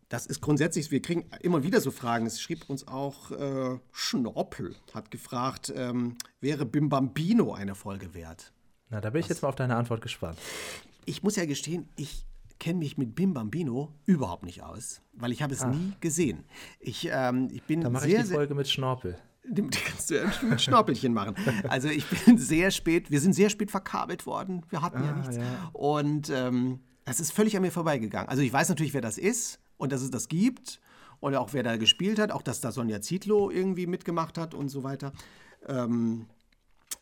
Das 0.09 0.27
ist 0.27 0.41
grundsätzlich, 0.41 0.91
wir 0.93 1.03
kriegen 1.03 1.29
immer 1.41 1.65
wieder 1.65 1.81
so 1.81 1.91
Fragen. 1.91 2.27
Es 2.27 2.41
schrieb 2.41 2.71
uns 2.71 2.87
auch 2.87 3.33
äh, 3.33 3.79
Schnorpel, 3.91 4.77
hat 4.95 5.11
gefragt, 5.11 5.73
ähm, 5.75 6.17
wäre 6.41 6.65
Bim 6.65 6.89
Bambino 6.89 7.53
eine 7.55 7.75
Folge 7.75 8.15
wert? 8.15 8.53
Na, 8.89 9.01
da 9.01 9.11
bin 9.11 9.21
ich 9.21 9.29
jetzt 9.29 9.43
mal 9.43 9.49
auf 9.49 9.57
deine 9.57 9.75
Antwort 9.75 10.01
gespannt. 10.03 10.39
Ich 11.07 11.25
muss 11.25 11.35
ja 11.35 11.45
gestehen, 11.45 11.89
ich 11.97 12.25
kenne 12.61 12.79
mich 12.79 12.97
mit 12.97 13.17
Bim 13.17 13.35
Bambino 13.35 13.93
überhaupt 14.05 14.45
nicht 14.45 14.63
aus, 14.63 15.01
weil 15.13 15.33
ich 15.33 15.43
habe 15.43 15.55
es 15.55 15.65
nie 15.67 15.93
gesehen. 16.01 16.45
Ich, 16.79 17.09
ähm, 17.11 17.49
ich 17.53 17.65
bin 17.65 17.81
Da 17.81 17.91
mache 17.91 18.07
ich 18.09 18.15
die 18.17 18.23
sehr, 18.27 18.37
Folge 18.37 18.55
mit 18.55 18.69
Schnorpel. 18.69 19.19
Dem 19.49 19.71
kannst 19.71 20.11
du 20.11 20.15
ja 20.17 20.25
ein 20.43 20.59
Schnorpelchen 20.59 21.13
machen. 21.15 21.35
Also 21.69 21.89
ich 21.89 22.05
bin 22.07 22.37
sehr 22.39 22.71
spät, 22.71 23.11
wir 23.11 23.21
sind 23.21 23.33
sehr 23.35 23.51
spät 23.51 23.71
verkabelt 23.71 24.27
worden. 24.27 24.65
Wir 24.71 24.83
hatten 24.83 25.03
ja 25.05 25.11
Ah, 25.13 25.17
nichts. 25.17 25.37
ja. 25.37 25.43
Und 25.73 26.31
ähm, 26.31 26.81
das 27.05 27.21
ist 27.21 27.33
völlig 27.33 27.57
an 27.57 27.63
mir 27.63 27.71
vorbeigegangen. 27.71 28.29
Also 28.29 28.43
ich 28.43 28.53
weiß 28.53 28.69
natürlich, 28.69 28.95
wer 28.95 29.01
das 29.01 29.19
ist 29.19 29.61
und 29.77 29.93
dass 29.93 30.03
es 30.03 30.11
das 30.11 30.29
gibt 30.29 30.81
und 31.21 31.35
auch 31.37 31.53
wer 31.53 31.63
da 31.63 31.77
gespielt 31.77 32.19
hat, 32.19 32.31
auch 32.33 32.43
dass 32.43 32.61
da 32.61 32.73
Sonja 32.73 33.01
Zietlow 33.01 33.51
irgendwie 33.51 33.87
mitgemacht 33.87 34.37
hat 34.39 34.55
und 34.55 34.69
so 34.69 34.83
weiter. 34.83 35.13
Ähm, 35.67 36.27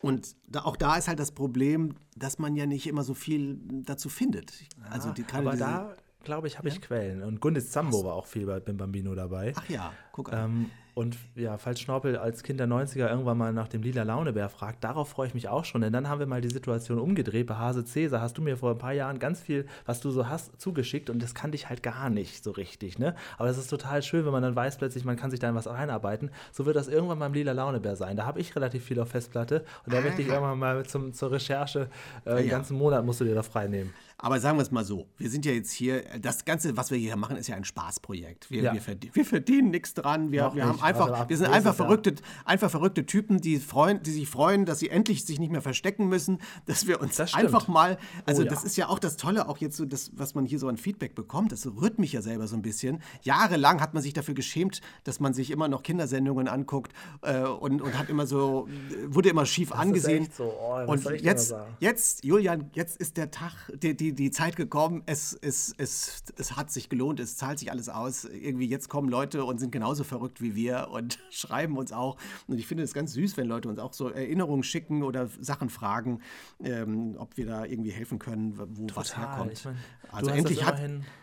und 0.00 0.36
da, 0.48 0.62
auch 0.64 0.76
da 0.76 0.96
ist 0.96 1.08
halt 1.08 1.18
das 1.18 1.32
Problem, 1.32 1.94
dass 2.16 2.38
man 2.38 2.56
ja 2.56 2.66
nicht 2.66 2.86
immer 2.86 3.02
so 3.04 3.14
viel 3.14 3.58
dazu 3.84 4.08
findet. 4.08 4.52
Also 4.90 5.10
die, 5.12 5.22
gerade 5.22 5.38
Aber 5.46 5.52
diese- 5.52 5.64
da, 5.64 5.94
glaube 6.24 6.46
ich, 6.46 6.58
habe 6.58 6.68
ich 6.68 6.80
Quellen. 6.82 7.22
Und 7.22 7.40
Gundis 7.40 7.70
Zambo 7.70 8.04
war 8.04 8.14
auch 8.14 8.26
viel 8.26 8.46
bei 8.46 8.60
Bim 8.60 8.76
Bambino 8.76 9.14
dabei. 9.14 9.52
Ach 9.56 9.68
ja, 9.68 9.92
guck 10.12 10.32
an. 10.32 10.50
Ähm, 10.50 10.70
und 10.94 11.16
ja, 11.34 11.58
falls 11.58 11.80
Schnorpel 11.80 12.16
als 12.16 12.42
Kind 12.44 12.60
der 12.60 12.68
90er 12.68 13.08
irgendwann 13.10 13.36
mal 13.36 13.52
nach 13.52 13.66
dem 13.68 13.82
lila 13.82 14.04
Launebär 14.04 14.48
fragt, 14.48 14.84
darauf 14.84 15.08
freue 15.08 15.26
ich 15.26 15.34
mich 15.34 15.48
auch 15.48 15.64
schon, 15.64 15.80
denn 15.80 15.92
dann 15.92 16.08
haben 16.08 16.20
wir 16.20 16.26
mal 16.26 16.40
die 16.40 16.50
Situation 16.50 16.98
umgedreht. 16.98 17.46
Bei 17.48 17.56
Hase 17.56 17.84
Cäsar 17.84 18.20
hast 18.20 18.38
du 18.38 18.42
mir 18.42 18.56
vor 18.56 18.70
ein 18.70 18.78
paar 18.78 18.92
Jahren 18.92 19.18
ganz 19.18 19.40
viel, 19.40 19.66
was 19.86 20.00
du 20.00 20.10
so 20.10 20.28
hast, 20.28 20.60
zugeschickt 20.60 21.10
und 21.10 21.22
das 21.22 21.34
kannte 21.34 21.56
ich 21.56 21.68
halt 21.68 21.82
gar 21.82 22.10
nicht 22.10 22.44
so 22.44 22.52
richtig. 22.52 22.98
Ne? 22.98 23.14
Aber 23.38 23.48
das 23.48 23.58
ist 23.58 23.68
total 23.68 24.02
schön, 24.02 24.24
wenn 24.24 24.32
man 24.32 24.42
dann 24.42 24.54
weiß 24.54 24.78
plötzlich, 24.78 25.04
man 25.04 25.16
kann 25.16 25.30
sich 25.30 25.40
da 25.40 25.48
in 25.48 25.54
was 25.56 25.66
einarbeiten. 25.66 26.30
So 26.52 26.64
wird 26.66 26.76
das 26.76 26.88
irgendwann 26.88 27.18
beim 27.18 27.32
lila 27.34 27.52
Launebär 27.52 27.96
sein. 27.96 28.16
Da 28.16 28.24
habe 28.26 28.38
ich 28.40 28.54
relativ 28.54 28.84
viel 28.84 29.00
auf 29.00 29.08
Festplatte 29.08 29.64
und 29.86 29.92
da 29.92 30.00
möchte 30.00 30.22
ich 30.22 30.28
irgendwann 30.28 30.58
mal 30.58 30.86
zum, 30.86 31.12
zur 31.12 31.32
Recherche, 31.32 31.88
äh, 32.24 32.30
einen 32.30 32.44
Ja. 32.46 32.50
ganzen 32.52 32.78
Monat 32.78 33.04
musst 33.04 33.20
du 33.20 33.24
dir 33.24 33.34
da 33.34 33.42
frei 33.42 33.66
nehmen. 33.66 33.92
Aber 34.18 34.40
sagen 34.40 34.56
wir 34.58 34.62
es 34.62 34.70
mal 34.70 34.84
so, 34.84 35.08
wir 35.18 35.28
sind 35.28 35.44
ja 35.44 35.52
jetzt 35.52 35.72
hier, 35.72 36.02
das 36.20 36.44
Ganze, 36.44 36.76
was 36.76 36.90
wir 36.90 36.98
hier 36.98 37.16
machen, 37.16 37.36
ist 37.36 37.48
ja 37.48 37.56
ein 37.56 37.64
Spaßprojekt. 37.64 38.50
Wir, 38.50 38.62
Ja. 38.62 38.72
wir, 38.74 38.80
verdien, 38.80 39.10
wir 39.14 39.24
verdienen 39.24 39.70
nichts 39.70 39.94
dran. 39.94 40.30
Wir, 40.30 40.42
Noch 40.44 40.54
wir, 40.54 40.64
haben 40.64 40.72
nicht. 40.72 40.84
Einfach, 40.84 41.10
ab, 41.10 41.28
wir 41.28 41.36
sind 41.36 41.48
einfach 41.48 41.74
verrückte, 41.74 42.14
einfach 42.44 42.70
verrückte 42.70 43.06
Typen, 43.06 43.40
die, 43.40 43.58
freuen, 43.58 44.02
die 44.02 44.12
sich 44.12 44.28
freuen, 44.28 44.64
dass 44.66 44.78
sie 44.78 44.88
endlich 44.88 45.24
sich 45.24 45.38
nicht 45.38 45.50
mehr 45.50 45.62
verstecken 45.62 46.08
müssen, 46.08 46.38
dass 46.66 46.86
wir 46.86 47.00
uns 47.00 47.16
Das 47.16 47.34
einfach 47.34 47.68
mal, 47.68 47.98
also 48.24 48.42
Oh 48.42 48.44
ja. 48.44 48.50
das 48.50 48.64
ist 48.64 48.76
ja 48.76 48.88
auch 48.88 48.98
das 48.98 49.16
Tolle, 49.16 49.48
auch 49.48 49.58
jetzt 49.58 49.76
so, 49.76 49.84
das, 49.84 50.10
was 50.14 50.34
man 50.34 50.44
hier 50.46 50.58
so 50.58 50.68
an 50.68 50.76
Feedback 50.76 51.14
bekommt, 51.14 51.52
das 51.52 51.66
rührt 51.66 51.98
mich 51.98 52.12
ja 52.12 52.22
selber 52.22 52.46
so 52.46 52.56
ein 52.56 52.62
bisschen. 52.62 53.00
Jahrelang 53.22 53.80
hat 53.80 53.94
man 53.94 54.02
sich 54.02 54.12
dafür 54.12 54.34
geschämt, 54.34 54.80
dass 55.04 55.20
man 55.20 55.34
sich 55.34 55.50
immer 55.50 55.68
noch 55.68 55.82
Kindersendungen 55.82 56.48
anguckt 56.48 56.92
äh, 57.22 57.40
und, 57.42 57.82
und 57.82 57.98
hat 57.98 58.08
immer 58.10 58.26
so, 58.26 58.68
wurde 59.06 59.28
immer 59.28 59.46
schief 59.46 59.70
ist 59.70 59.76
angesehen. 59.76 60.28
so. 60.36 60.44
Oh, 60.60 60.84
und 60.86 61.04
jetzt? 61.20 61.54
Jetzt, 61.80 62.24
Julian, 62.24 62.70
jetzt 62.74 62.96
ist 62.96 63.16
der 63.16 63.30
Tag, 63.30 63.52
die, 63.74 63.96
die, 63.96 64.03
die 64.12 64.30
Zeit 64.30 64.56
gekommen. 64.56 65.02
Es, 65.06 65.32
es, 65.40 65.74
es, 65.78 66.24
es 66.36 66.56
hat 66.56 66.70
sich 66.70 66.88
gelohnt, 66.88 67.20
es 67.20 67.36
zahlt 67.36 67.58
sich 67.58 67.70
alles 67.70 67.88
aus. 67.88 68.24
Irgendwie 68.24 68.68
jetzt 68.68 68.88
kommen 68.88 69.08
Leute 69.08 69.44
und 69.44 69.58
sind 69.58 69.70
genauso 69.70 70.04
verrückt 70.04 70.40
wie 70.40 70.54
wir 70.54 70.88
und 70.90 71.18
schreiben 71.30 71.76
uns 71.78 71.92
auch. 71.92 72.16
Und 72.46 72.58
ich 72.58 72.66
finde 72.66 72.82
es 72.82 72.92
ganz 72.92 73.12
süß, 73.12 73.36
wenn 73.36 73.46
Leute 73.46 73.68
uns 73.68 73.78
auch 73.78 73.92
so 73.92 74.08
Erinnerungen 74.08 74.62
schicken 74.62 75.02
oder 75.02 75.28
Sachen 75.40 75.70
fragen, 75.70 76.20
ähm, 76.62 77.16
ob 77.18 77.36
wir 77.36 77.46
da 77.46 77.64
irgendwie 77.64 77.92
helfen 77.92 78.18
können, 78.18 78.58
wo 78.58 78.66
was 78.94 79.08
Total. 79.08 79.28
herkommt. 79.28 79.52
Ich 79.52 79.64
mein, 79.64 79.76
also 80.10 80.30
endlich 80.30 80.58
das 80.58 80.66
hat 80.66 80.80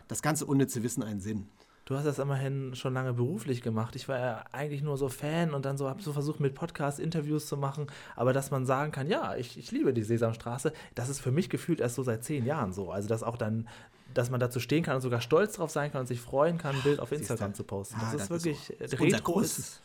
das 0.07 0.21
ganze 0.21 0.45
unnütze 0.45 0.83
Wissen 0.83 1.03
einen 1.03 1.21
Sinn. 1.21 1.47
Du 1.91 1.97
hast 1.97 2.05
das 2.05 2.19
immerhin 2.19 2.73
schon 2.75 2.93
lange 2.93 3.11
beruflich 3.13 3.61
gemacht. 3.61 3.95
Ich 3.97 4.07
war 4.07 4.17
ja 4.17 4.45
eigentlich 4.53 4.81
nur 4.81 4.97
so 4.97 5.09
Fan 5.09 5.53
und 5.53 5.65
dann 5.65 5.77
so 5.77 5.89
habe 5.89 6.01
so 6.01 6.13
versucht, 6.13 6.39
mit 6.39 6.55
Podcasts 6.55 6.99
Interviews 6.99 7.47
zu 7.47 7.57
machen. 7.57 7.87
Aber 8.15 8.31
dass 8.31 8.49
man 8.49 8.65
sagen 8.65 8.91
kann, 8.93 9.07
ja, 9.07 9.35
ich, 9.35 9.57
ich 9.57 9.71
liebe 9.71 9.93
die 9.93 10.03
Sesamstraße, 10.03 10.71
das 10.95 11.09
ist 11.09 11.19
für 11.19 11.31
mich 11.31 11.49
gefühlt 11.49 11.81
erst 11.81 11.95
so 11.95 12.03
seit 12.03 12.23
zehn 12.23 12.45
Jahren 12.45 12.71
so. 12.71 12.91
Also 12.91 13.09
dass 13.09 13.23
auch 13.23 13.35
dann, 13.35 13.67
dass 14.13 14.29
man 14.29 14.39
dazu 14.39 14.59
stehen 14.61 14.83
kann 14.83 14.95
und 14.95 15.01
sogar 15.01 15.19
stolz 15.19 15.53
drauf 15.57 15.69
sein 15.69 15.91
kann 15.91 16.01
und 16.01 16.07
sich 16.07 16.21
freuen 16.21 16.57
kann, 16.57 16.75
ein 16.77 16.81
Bild 16.81 16.99
auf 17.01 17.11
Instagram 17.11 17.53
zu 17.53 17.63
posten. 17.65 17.97
Das 17.99 18.13
Ah, 18.13 18.23
ist 18.23 18.29
wirklich 18.29 18.73
das 18.79 18.93
ist 18.93 18.99
unser 19.01 19.19
großes, 19.19 19.57
ist- 19.59 19.81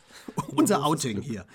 unser 0.55 0.75
großes 0.75 0.85
Outing 0.89 1.13
Glück. 1.15 1.25
hier. 1.25 1.45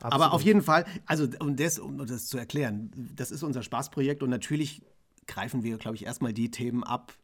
Aber 0.00 0.14
Absolut. 0.16 0.32
auf 0.34 0.42
jeden 0.42 0.60
Fall, 0.62 0.84
also 1.06 1.26
um 1.40 1.56
das, 1.56 1.78
um 1.78 2.04
das 2.06 2.26
zu 2.26 2.36
erklären, 2.36 2.90
das 3.16 3.30
ist 3.30 3.42
unser 3.42 3.62
Spaßprojekt 3.62 4.22
und 4.22 4.28
natürlich 4.28 4.82
greifen 5.26 5.62
wir, 5.62 5.78
glaube 5.78 5.96
ich, 5.96 6.04
erstmal 6.04 6.34
die 6.34 6.50
Themen 6.50 6.84
ab 6.84 7.14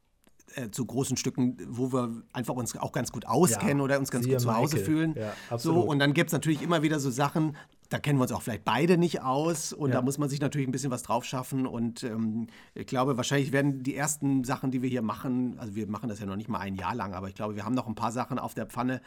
äh, 0.54 0.70
zu 0.70 0.84
großen 0.86 1.16
Stücken, 1.16 1.56
wo 1.68 1.92
wir 1.92 2.22
einfach 2.32 2.54
uns 2.54 2.76
auch 2.76 2.92
ganz 2.92 3.12
gut 3.12 3.26
auskennen 3.26 3.78
Ja, 3.78 3.84
oder 3.84 3.98
uns 3.98 4.10
ganz 4.10 4.26
gut 4.28 4.40
zu 4.40 4.54
Hause 4.54 4.76
Michael. 4.76 4.84
fühlen. 4.94 5.14
Ja, 5.16 5.58
so, 5.58 5.80
und 5.80 5.98
dann 5.98 6.14
gibt 6.14 6.28
es 6.28 6.32
natürlich 6.32 6.62
immer 6.62 6.82
wieder 6.82 6.98
so 7.00 7.10
Sachen, 7.10 7.56
da 7.88 7.98
kennen 7.98 8.20
wir 8.20 8.22
uns 8.22 8.30
auch 8.30 8.42
vielleicht 8.42 8.64
beide 8.64 8.96
nicht 8.98 9.20
aus 9.22 9.72
und 9.72 9.88
Ja. 9.90 9.96
da 9.96 10.02
muss 10.02 10.16
man 10.16 10.28
sich 10.28 10.40
natürlich 10.40 10.68
ein 10.68 10.70
bisschen 10.70 10.92
was 10.92 11.02
drauf 11.02 11.24
schaffen 11.24 11.66
und 11.66 12.04
ähm, 12.04 12.46
ich 12.74 12.86
glaube, 12.86 13.16
wahrscheinlich 13.16 13.50
werden 13.50 13.82
die 13.82 13.96
ersten 13.96 14.44
Sachen, 14.44 14.70
die 14.70 14.80
wir 14.80 14.88
hier 14.88 15.02
machen, 15.02 15.56
also 15.58 15.74
wir 15.74 15.88
machen 15.88 16.08
das 16.08 16.20
ja 16.20 16.26
noch 16.26 16.36
nicht 16.36 16.48
mal 16.48 16.60
ein 16.60 16.76
Jahr 16.76 16.94
lang, 16.94 17.14
aber 17.14 17.28
ich 17.28 17.34
glaube, 17.34 17.56
wir 17.56 17.64
haben 17.64 17.74
noch 17.74 17.88
ein 17.88 17.96
paar 17.96 18.12
Sachen 18.12 18.38
auf 18.38 18.54
der 18.54 18.66
Pfanne, 18.66 19.00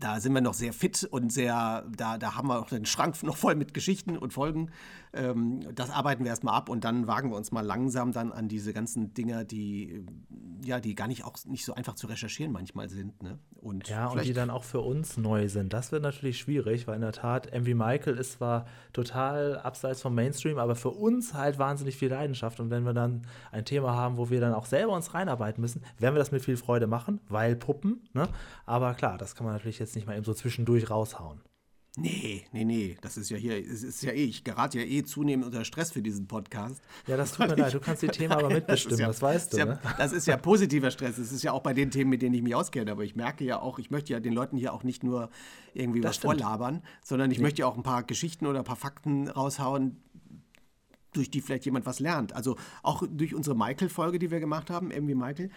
da 0.00 0.18
sind 0.18 0.32
wir 0.32 0.40
noch 0.40 0.54
sehr 0.54 0.72
fit 0.72 1.04
und 1.10 1.32
sehr, 1.32 1.84
da, 1.96 2.18
da 2.18 2.34
haben 2.34 2.48
wir 2.48 2.58
auch 2.58 2.68
den 2.68 2.86
Schrank 2.86 3.22
noch 3.22 3.36
voll 3.36 3.54
mit 3.54 3.72
Geschichten 3.72 4.18
und 4.18 4.32
Folgen. 4.32 4.70
Ähm, 5.14 5.60
das 5.74 5.90
arbeiten 5.90 6.24
wir 6.24 6.30
erstmal 6.30 6.54
ab 6.54 6.68
und 6.68 6.84
dann 6.84 7.06
wagen 7.06 7.30
wir 7.30 7.36
uns 7.36 7.52
mal 7.52 7.60
langsam 7.60 8.12
dann 8.12 8.32
an 8.32 8.48
diese 8.48 8.72
ganzen 8.72 9.12
Dinger, 9.12 9.44
die 9.44 9.90
äh, 9.90 10.04
ja, 10.64 10.80
die 10.80 10.94
gar 10.94 11.08
nicht 11.08 11.24
auch 11.24 11.36
nicht 11.44 11.64
so 11.64 11.74
einfach 11.74 11.94
zu 11.94 12.06
recherchieren 12.06 12.52
manchmal 12.52 12.88
sind. 12.88 13.22
Ne? 13.22 13.38
Und 13.56 13.88
Ja, 13.88 14.08
und 14.08 14.24
die 14.24 14.32
dann 14.32 14.50
auch 14.50 14.64
für 14.64 14.80
uns 14.80 15.16
neu 15.16 15.48
sind. 15.48 15.72
Das 15.72 15.92
wird 15.92 16.02
natürlich 16.02 16.38
schwierig, 16.38 16.86
weil 16.86 16.96
in 16.96 17.00
der 17.00 17.12
Tat 17.12 17.52
MV 17.52 17.74
Michael 17.74 18.16
ist 18.16 18.34
zwar 18.34 18.66
total 18.92 19.58
abseits 19.58 20.00
vom 20.00 20.14
Mainstream, 20.14 20.58
aber 20.58 20.76
für 20.76 20.90
uns 20.90 21.34
halt 21.34 21.58
wahnsinnig 21.58 21.96
viel 21.96 22.10
Leidenschaft. 22.10 22.60
Und 22.60 22.70
wenn 22.70 22.84
wir 22.84 22.94
dann 22.94 23.22
ein 23.50 23.64
Thema 23.64 23.94
haben, 23.94 24.16
wo 24.16 24.30
wir 24.30 24.40
dann 24.40 24.54
auch 24.54 24.66
selber 24.66 24.94
uns 24.94 25.14
reinarbeiten 25.14 25.60
müssen, 25.60 25.82
werden 25.98 26.14
wir 26.14 26.20
das 26.20 26.32
mit 26.32 26.42
viel 26.42 26.56
Freude 26.56 26.86
machen, 26.86 27.20
weil 27.28 27.56
Puppen. 27.56 28.08
Ne? 28.12 28.28
Aber 28.66 28.94
klar, 28.94 29.18
das 29.18 29.34
kann 29.34 29.44
man 29.44 29.54
natürlich 29.54 29.78
jetzt 29.78 29.94
nicht 29.94 30.06
mal 30.06 30.14
eben 30.14 30.24
so 30.24 30.34
zwischendurch 30.34 30.90
raushauen. 30.90 31.40
Nee, 31.98 32.46
nee, 32.52 32.64
nee, 32.64 32.96
das 33.02 33.18
ist 33.18 33.28
ja 33.28 33.36
hier, 33.36 33.58
es 33.58 33.82
ist 33.82 34.02
ja 34.02 34.12
eh, 34.12 34.24
ich 34.24 34.44
gerate 34.44 34.78
ja 34.78 34.84
eh 34.84 35.02
zunehmend 35.02 35.44
unter 35.44 35.62
Stress 35.62 35.92
für 35.92 36.00
diesen 36.00 36.26
Podcast. 36.26 36.80
Ja, 37.06 37.18
das 37.18 37.32
tut 37.32 37.48
mir 37.48 37.54
leid, 37.56 37.74
du 37.74 37.80
kannst 37.80 38.00
die 38.00 38.08
Themen 38.08 38.32
aber 38.32 38.48
mitbestimmen, 38.48 38.92
das, 38.92 39.00
ja, 39.00 39.06
das 39.08 39.20
weißt 39.20 39.52
du. 39.52 39.58
Ja, 39.58 39.64
ne? 39.66 39.80
Das 39.98 40.12
ist 40.12 40.26
ja 40.26 40.38
positiver 40.38 40.90
Stress, 40.90 41.16
das 41.16 41.30
ist 41.32 41.42
ja 41.42 41.52
auch 41.52 41.62
bei 41.62 41.74
den 41.74 41.90
Themen, 41.90 42.08
mit 42.08 42.22
denen 42.22 42.34
ich 42.34 42.40
mich 42.40 42.54
auskenne, 42.54 42.90
aber 42.90 43.04
ich 43.04 43.14
merke 43.14 43.44
ja 43.44 43.60
auch, 43.60 43.78
ich 43.78 43.90
möchte 43.90 44.14
ja 44.14 44.20
den 44.20 44.32
Leuten 44.32 44.56
hier 44.56 44.72
auch 44.72 44.84
nicht 44.84 45.04
nur 45.04 45.28
irgendwie 45.74 46.00
das 46.00 46.10
was 46.10 46.16
stimmt. 46.16 46.40
vorlabern, 46.40 46.82
sondern 47.02 47.30
ich 47.30 47.38
nee. 47.38 47.42
möchte 47.42 47.60
ja 47.60 47.66
auch 47.66 47.76
ein 47.76 47.82
paar 47.82 48.04
Geschichten 48.04 48.46
oder 48.46 48.60
ein 48.60 48.64
paar 48.64 48.76
Fakten 48.76 49.28
raushauen, 49.28 49.98
durch 51.12 51.30
die 51.30 51.40
vielleicht 51.40 51.64
jemand 51.64 51.86
was 51.86 52.00
lernt. 52.00 52.34
Also 52.34 52.56
auch 52.82 53.02
durch 53.08 53.34
unsere 53.34 53.56
Michael-Folge, 53.56 54.18
die 54.18 54.30
wir 54.30 54.40
gemacht 54.40 54.70
haben, 54.70 54.90
irgendwie 54.90 55.14
Michael, 55.14 55.50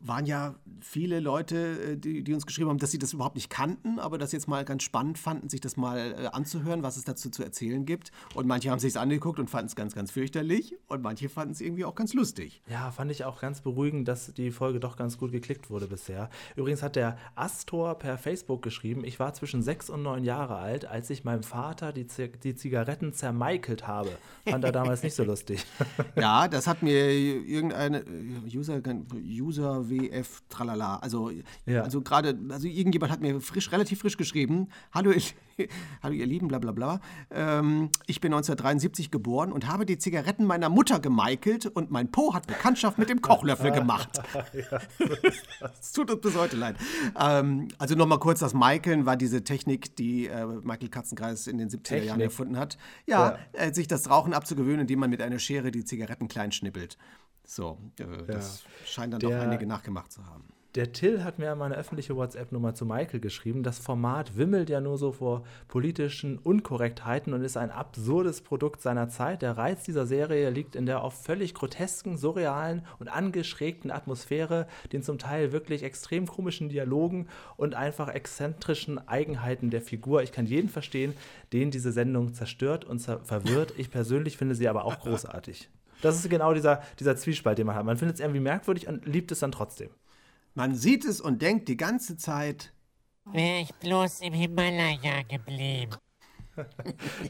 waren 0.00 0.26
ja 0.26 0.54
viele 0.80 1.20
Leute, 1.20 1.92
äh, 1.92 1.96
die, 1.96 2.22
die, 2.22 2.34
uns 2.34 2.46
geschrieben 2.46 2.70
haben, 2.70 2.78
dass 2.78 2.90
sie 2.90 2.98
das 2.98 3.12
überhaupt 3.12 3.34
nicht 3.34 3.50
kannten, 3.50 3.98
aber 3.98 4.18
das 4.18 4.32
jetzt 4.32 4.48
mal 4.48 4.64
ganz 4.64 4.82
spannend 4.82 5.18
fanden, 5.18 5.48
sich 5.48 5.60
das 5.60 5.76
mal 5.76 5.98
äh, 6.12 6.26
anzuhören, 6.28 6.82
was 6.82 6.96
es 6.96 7.04
dazu 7.04 7.30
zu 7.30 7.42
erzählen 7.42 7.84
gibt. 7.84 8.12
Und 8.34 8.46
manche 8.46 8.70
haben 8.70 8.78
sich 8.78 8.90
es 8.90 8.96
angeguckt 8.96 9.38
und 9.38 9.50
fanden 9.50 9.66
es 9.66 9.76
ganz, 9.76 9.94
ganz 9.94 10.10
fürchterlich 10.10 10.76
und 10.88 11.02
manche 11.02 11.28
fanden 11.28 11.52
es 11.52 11.60
irgendwie 11.60 11.84
auch 11.84 11.94
ganz 11.94 12.14
lustig. 12.14 12.62
Ja, 12.68 12.90
fand 12.90 13.10
ich 13.10 13.24
auch 13.24 13.40
ganz 13.40 13.60
beruhigend, 13.60 14.06
dass 14.06 14.32
die 14.34 14.50
Folge 14.50 14.80
doch 14.80 14.96
ganz 14.96 15.18
gut 15.18 15.32
geklickt 15.32 15.70
wurde 15.70 15.86
bisher. 15.86 16.30
Übrigens 16.56 16.82
hat 16.82 16.96
der 16.96 17.18
Astor 17.34 17.94
per 17.98 18.18
Facebook 18.18 18.62
geschrieben, 18.62 19.04
ich 19.04 19.18
war 19.18 19.34
zwischen 19.34 19.62
sechs 19.62 19.90
und 19.90 20.02
neun 20.02 20.24
Jahre 20.24 20.56
alt, 20.56 20.84
als 20.84 21.10
ich 21.10 21.24
meinem 21.24 21.42
Vater 21.42 21.92
die, 21.92 22.06
die 22.42 22.54
Zigaretten 22.54 23.12
zermeikelt 23.12 23.86
habe. 23.86 24.10
Fand 24.48 24.64
er 24.64 24.72
damals 24.80 24.89
damals 24.90 25.02
nicht 25.04 25.14
so 25.14 25.22
lustig. 25.22 25.64
ja, 26.16 26.48
das 26.48 26.66
hat 26.66 26.82
mir 26.82 27.10
irgendeine 27.10 28.00
äh, 28.00 28.56
User, 28.56 28.80
User 29.14 29.88
WF 29.88 30.42
tralala. 30.48 30.96
Also, 30.96 31.30
ja. 31.64 31.82
also 31.82 32.00
gerade, 32.02 32.36
also 32.48 32.66
irgendjemand 32.66 33.12
hat 33.12 33.20
mir 33.20 33.40
frisch, 33.40 33.70
relativ 33.70 34.00
frisch 34.00 34.16
geschrieben: 34.16 34.68
Hallo, 34.92 35.10
ich, 35.10 35.36
hallo 36.02 36.14
ihr 36.14 36.26
Lieben, 36.26 36.48
bla 36.48 36.58
bla 36.58 36.72
bla. 36.72 37.00
Ähm, 37.30 37.90
ich 38.06 38.20
bin 38.20 38.32
1973 38.32 39.10
geboren 39.10 39.52
und 39.52 39.68
habe 39.68 39.86
die 39.86 39.98
Zigaretten 39.98 40.44
meiner 40.44 40.68
Mutter 40.68 40.98
gemeickelt 40.98 41.66
und 41.66 41.90
mein 41.90 42.10
Po 42.10 42.34
hat 42.34 42.46
Bekanntschaft 42.46 42.98
mit 42.98 43.08
dem 43.08 43.22
Kochlöffel 43.22 43.70
gemacht. 43.70 44.20
Es 45.80 45.92
tut 45.92 46.10
uns 46.10 46.20
bis 46.20 46.36
heute 46.36 46.56
leid. 46.56 46.76
Ähm, 47.18 47.68
also 47.78 47.94
nochmal 47.94 48.18
kurz, 48.18 48.40
das 48.40 48.54
Maikeln 48.54 49.06
war 49.06 49.16
diese 49.16 49.44
Technik, 49.44 49.96
die 49.96 50.26
äh, 50.26 50.46
Michael 50.46 50.88
Katzenkreis 50.88 51.46
in 51.46 51.58
den 51.58 51.68
70er 51.68 51.82
Technik. 51.82 52.08
Jahren 52.08 52.20
erfunden 52.20 52.56
hat. 52.56 52.78
Ja, 53.06 53.30
ja. 53.30 53.38
Äh, 53.52 53.74
sich 53.74 53.86
das 53.86 54.08
Rauchen 54.10 54.32
abzugewöhnen, 54.32 54.79
indem 54.80 55.00
man 55.00 55.10
mit 55.10 55.22
einer 55.22 55.38
Schere 55.38 55.70
die 55.70 55.84
Zigaretten 55.84 56.28
klein 56.28 56.52
schnippelt. 56.52 56.96
So, 57.44 57.78
äh, 57.98 58.04
das 58.26 58.62
ja. 58.62 58.86
scheint 58.86 59.12
dann 59.12 59.20
Der, 59.20 59.30
doch 59.30 59.44
einige 59.44 59.66
nachgemacht 59.66 60.12
zu 60.12 60.24
haben. 60.26 60.44
Der 60.76 60.92
Till 60.92 61.24
hat 61.24 61.40
mir 61.40 61.52
meine 61.56 61.74
öffentliche 61.74 62.14
WhatsApp-Nummer 62.14 62.76
zu 62.76 62.86
Michael 62.86 63.18
geschrieben. 63.18 63.64
Das 63.64 63.80
Format 63.80 64.36
wimmelt 64.36 64.70
ja 64.70 64.80
nur 64.80 64.98
so 64.98 65.10
vor 65.10 65.42
politischen 65.66 66.38
Unkorrektheiten 66.38 67.34
und 67.34 67.42
ist 67.42 67.56
ein 67.56 67.72
absurdes 67.72 68.40
Produkt 68.40 68.80
seiner 68.80 69.08
Zeit. 69.08 69.42
Der 69.42 69.58
Reiz 69.58 69.82
dieser 69.82 70.06
Serie 70.06 70.48
liegt 70.50 70.76
in 70.76 70.86
der 70.86 71.02
oft 71.02 71.24
völlig 71.24 71.54
grotesken, 71.54 72.16
surrealen 72.16 72.86
und 73.00 73.08
angeschrägten 73.08 73.90
Atmosphäre, 73.90 74.68
den 74.92 75.02
zum 75.02 75.18
Teil 75.18 75.50
wirklich 75.50 75.82
extrem 75.82 76.28
komischen 76.28 76.68
Dialogen 76.68 77.26
und 77.56 77.74
einfach 77.74 78.06
exzentrischen 78.06 79.08
Eigenheiten 79.08 79.70
der 79.70 79.82
Figur. 79.82 80.22
Ich 80.22 80.30
kann 80.30 80.46
jeden 80.46 80.68
verstehen, 80.68 81.14
den 81.52 81.72
diese 81.72 81.90
Sendung 81.90 82.32
zerstört 82.32 82.84
und 82.84 83.00
verwirrt. 83.00 83.74
Ich 83.76 83.90
persönlich 83.90 84.36
finde 84.36 84.54
sie 84.54 84.68
aber 84.68 84.84
auch 84.84 85.00
großartig. 85.00 85.68
Das 86.00 86.14
ist 86.14 86.30
genau 86.30 86.54
dieser, 86.54 86.80
dieser 87.00 87.16
Zwiespalt, 87.16 87.58
den 87.58 87.66
man 87.66 87.74
hat. 87.74 87.84
Man 87.84 87.96
findet 87.96 88.14
es 88.14 88.20
irgendwie 88.20 88.38
merkwürdig 88.38 88.86
und 88.86 89.04
liebt 89.04 89.32
es 89.32 89.40
dann 89.40 89.50
trotzdem. 89.50 89.90
Man 90.54 90.74
sieht 90.74 91.04
es 91.04 91.20
und 91.20 91.42
denkt 91.42 91.68
die 91.68 91.76
ganze 91.76 92.16
Zeit, 92.16 92.72
wäre 93.32 93.60
ich 93.60 93.74
bloß 93.74 94.20
im 94.20 94.32
Himalaya 94.32 95.22
geblieben. 95.28 95.96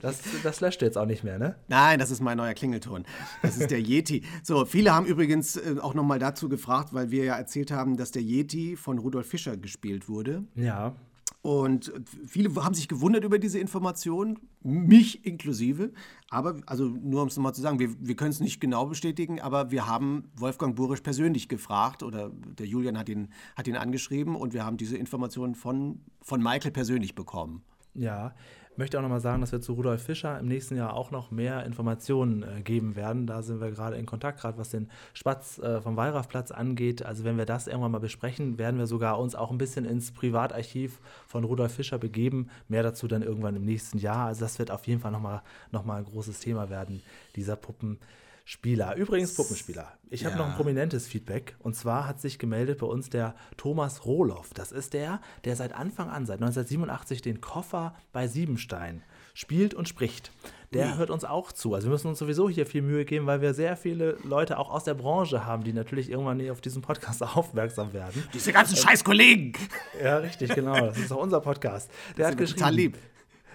Das, 0.03 0.23
das 0.43 0.61
löscht 0.61 0.83
jetzt 0.83 0.97
auch 0.99 1.07
nicht 1.07 1.23
mehr, 1.23 1.39
ne? 1.39 1.55
Nein, 1.69 2.01
das 2.01 2.11
ist 2.11 2.21
mein 2.21 2.39
neuer 2.39 2.55
Klingelton. 2.55 3.05
Das 3.43 3.59
ist 3.59 3.71
der 3.71 3.81
Yeti. 3.81 4.25
So, 4.43 4.65
viele 4.65 4.93
haben 4.93 5.07
übrigens 5.07 5.57
äh, 5.57 5.77
auch 5.81 5.95
nochmal 5.95 6.19
dazu 6.19 6.49
gefragt, 6.49 6.95
weil 6.95 7.13
wir 7.13 7.25
ja 7.25 7.37
erzählt 7.37 7.71
haben, 7.71 7.97
dass 7.97 8.11
der 8.11 8.23
Yeti 8.23 8.77
von 8.77 8.99
Rudolf 8.99 9.29
Fischer 9.29 9.57
gespielt 9.57 10.09
wurde. 10.09 10.45
Ja. 10.57 10.97
Und 11.43 11.91
viele 12.27 12.55
haben 12.63 12.75
sich 12.75 12.87
gewundert 12.87 13.25
über 13.25 13.39
diese 13.39 13.59
Information, 13.59 14.39
mich 14.63 15.25
inklusive. 15.25 15.93
Aber, 16.29 16.57
also 16.67 16.85
nur 16.85 17.23
um 17.23 17.29
es 17.29 17.37
nochmal 17.37 17.55
zu 17.55 17.63
sagen, 17.63 17.79
wir, 17.79 17.95
wir 17.99 18.15
können 18.15 18.31
es 18.31 18.41
nicht 18.41 18.61
genau 18.61 18.87
bestätigen, 18.87 19.41
aber 19.41 19.71
wir 19.71 19.87
haben 19.87 20.31
Wolfgang 20.37 20.77
Burisch 20.77 21.01
persönlich 21.01 21.49
gefragt 21.49 22.03
oder 22.03 22.31
der 22.31 22.67
Julian 22.67 22.99
hat 22.99 23.09
ihn, 23.09 23.29
hat 23.57 23.69
ihn 23.69 23.77
angeschrieben 23.77 24.37
und 24.37 24.53
wir 24.53 24.67
haben 24.67 24.77
diese 24.77 24.99
Information 24.99 25.55
von, 25.55 26.01
von 26.21 26.43
Michael 26.43 26.73
persönlich 26.73 27.15
bekommen. 27.15 27.63
Ja, 27.95 28.35
möchte 28.81 28.99
auch 28.99 29.03
nochmal 29.03 29.21
sagen, 29.21 29.43
dass 29.43 29.53
wir 29.53 29.61
zu 29.61 29.75
Rudolf 29.75 30.03
Fischer 30.03 30.39
im 30.41 30.49
nächsten 30.49 30.75
Jahr 30.75 30.95
auch 30.95 31.11
noch 31.11 31.31
mehr 31.31 31.67
Informationen 31.67 32.43
äh, 32.43 32.63
geben 32.63 32.97
werden. 32.97 33.27
Da 33.27 33.43
sind 33.43 33.61
wir 33.61 33.71
gerade 33.71 33.97
in 33.97 34.07
Kontakt, 34.07 34.41
gerade 34.41 34.57
was 34.57 34.71
den 34.71 34.89
Spatz 35.13 35.59
äh, 35.59 35.83
vom 35.83 35.97
Wallraffplatz 35.97 36.51
angeht. 36.51 37.05
Also 37.05 37.25
wenn 37.25 37.37
wir 37.37 37.45
das 37.45 37.67
irgendwann 37.67 37.93
mal 37.93 37.99
besprechen, 37.99 38.57
werden 38.57 38.79
wir 38.79 38.87
sogar 38.87 39.21
uns 39.21 39.35
auch 39.35 39.51
ein 39.51 39.59
bisschen 39.59 39.85
ins 39.85 40.13
Privatarchiv 40.13 40.99
von 41.27 41.45
Rudolf 41.45 41.75
Fischer 41.75 41.99
begeben. 41.99 42.49
Mehr 42.69 42.83
dazu 42.83 43.07
dann 43.07 43.23
irgendwann 43.23 43.55
im 43.55 43.67
nächsten 43.67 43.99
Jahr. 43.99 44.29
Also 44.29 44.41
das 44.41 44.59
wird 44.59 44.71
auf 44.71 44.87
jeden 44.87 45.01
Fall 45.01 45.13
nochmal 45.13 45.43
noch 45.73 45.85
mal 45.85 45.99
ein 45.99 46.07
großes 46.07 46.41
Thema 46.41 46.71
werden, 46.71 47.03
dieser 47.37 47.57
Puppen. 47.57 47.99
Spieler. 48.51 48.97
Übrigens 48.97 49.37
Puppenspieler. 49.37 49.93
Ich 50.09 50.25
habe 50.25 50.35
ja. 50.35 50.41
noch 50.41 50.49
ein 50.49 50.57
prominentes 50.57 51.07
Feedback. 51.07 51.55
Und 51.61 51.77
zwar 51.77 52.09
hat 52.09 52.21
sich 52.21 52.37
gemeldet 52.37 52.79
bei 52.79 52.87
uns 52.87 53.09
der 53.09 53.37
Thomas 53.57 54.05
Rohloff. 54.05 54.51
Das 54.55 54.73
ist 54.73 54.93
der, 54.93 55.21
der 55.45 55.55
seit 55.55 55.73
Anfang 55.73 56.09
an, 56.09 56.27
seit 56.27 56.39
1987, 56.41 57.23
den 57.23 57.41
Koffer 57.41 57.95
bei 58.13 58.27
Siebenstein 58.27 59.05
spielt 59.35 59.73
und 59.73 59.89
spricht. 59.89 60.33
Der 60.73 60.87
ja. 60.87 60.97
hört 60.97 61.11
uns 61.11 61.25
auch 61.25 61.53
zu. 61.53 61.75
Also 61.75 61.87
wir 61.87 61.93
müssen 61.93 62.09
uns 62.09 62.19
sowieso 62.19 62.49
hier 62.49 62.67
viel 62.67 62.83
Mühe 62.83 63.05
geben, 63.05 63.27
weil 63.27 63.41
wir 63.41 63.55
sehr 63.55 63.77
viele 63.77 64.19
Leute 64.25 64.59
auch 64.59 64.71
aus 64.71 64.83
der 64.83 64.95
Branche 64.95 65.47
haben, 65.47 65.63
die 65.63 65.73
natürlich 65.73 66.11
irgendwann 66.11 66.51
auf 66.51 66.61
diesen 66.61 66.83
Podcast 66.83 67.23
aufmerksam 67.37 67.93
werden. 67.93 68.25
Diese 68.35 68.53
ganzen 68.53 68.77
ähm, 68.77 68.83
scheiß 68.83 69.05
Kollegen. 69.05 69.53
Ja, 70.03 70.17
richtig, 70.17 70.53
genau. 70.57 70.75
Das 70.75 70.99
ist 70.99 71.13
auch 71.13 71.23
unser 71.23 71.41
Podcast. 71.41 71.89
Der 72.19 72.27
hat 72.27 72.37
geschrieben. 72.37 72.59
Total 72.59 72.75
lieb. 72.75 72.99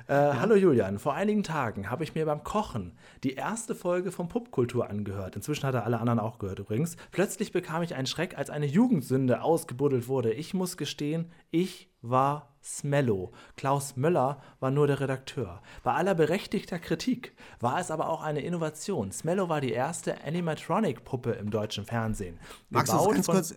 Äh, 0.07 0.13
ja. 0.13 0.39
Hallo 0.39 0.55
Julian, 0.55 0.99
vor 0.99 1.15
einigen 1.15 1.41
Tagen 1.41 1.89
habe 1.89 2.03
ich 2.03 2.13
mir 2.13 2.25
beim 2.25 2.43
Kochen 2.43 2.95
die 3.23 3.33
erste 3.33 3.73
Folge 3.73 4.11
von 4.11 4.27
Pupkultur 4.27 4.87
angehört. 4.87 5.35
Inzwischen 5.35 5.65
hat 5.65 5.73
er 5.73 5.83
alle 5.85 5.99
anderen 5.99 6.19
auch 6.19 6.37
gehört 6.37 6.59
übrigens. 6.59 6.95
Plötzlich 7.11 7.51
bekam 7.51 7.81
ich 7.81 7.95
einen 7.95 8.05
Schreck, 8.05 8.37
als 8.37 8.51
eine 8.51 8.67
Jugendsünde 8.67 9.41
ausgebuddelt 9.41 10.07
wurde. 10.07 10.31
Ich 10.31 10.53
muss 10.53 10.77
gestehen, 10.77 11.31
ich 11.49 11.89
war 12.03 12.55
Smello. 12.63 13.31
Klaus 13.57 13.95
Möller 13.95 14.41
war 14.59 14.69
nur 14.69 14.85
der 14.85 14.99
Redakteur. 14.99 15.61
Bei 15.83 15.93
aller 15.93 16.13
berechtigter 16.13 16.77
Kritik 16.77 17.35
war 17.59 17.79
es 17.79 17.89
aber 17.89 18.09
auch 18.09 18.21
eine 18.21 18.41
Innovation. 18.41 19.11
Smello 19.11 19.49
war 19.49 19.59
die 19.59 19.71
erste 19.71 20.23
Animatronic-Puppe 20.23 21.31
im 21.31 21.49
deutschen 21.49 21.85
Fernsehen. 21.85 22.39
Magst 22.69 22.93
du 22.93 23.09
ganz 23.09 23.27
kurz 23.27 23.55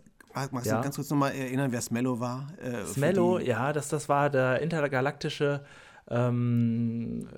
Magst 0.52 0.66
ja. 0.66 0.76
du 0.76 0.82
ganz 0.82 0.94
kurz 0.94 1.10
nochmal 1.10 1.32
erinnern, 1.32 1.72
wer 1.72 1.80
Smello 1.80 2.20
war? 2.20 2.46
Äh, 2.62 2.84
Smello, 2.84 3.38
ja, 3.38 3.72
das, 3.72 3.88
das 3.88 4.08
war 4.08 4.30
der 4.30 4.60
intergalaktische 4.60 5.64
ähm, 6.10 7.28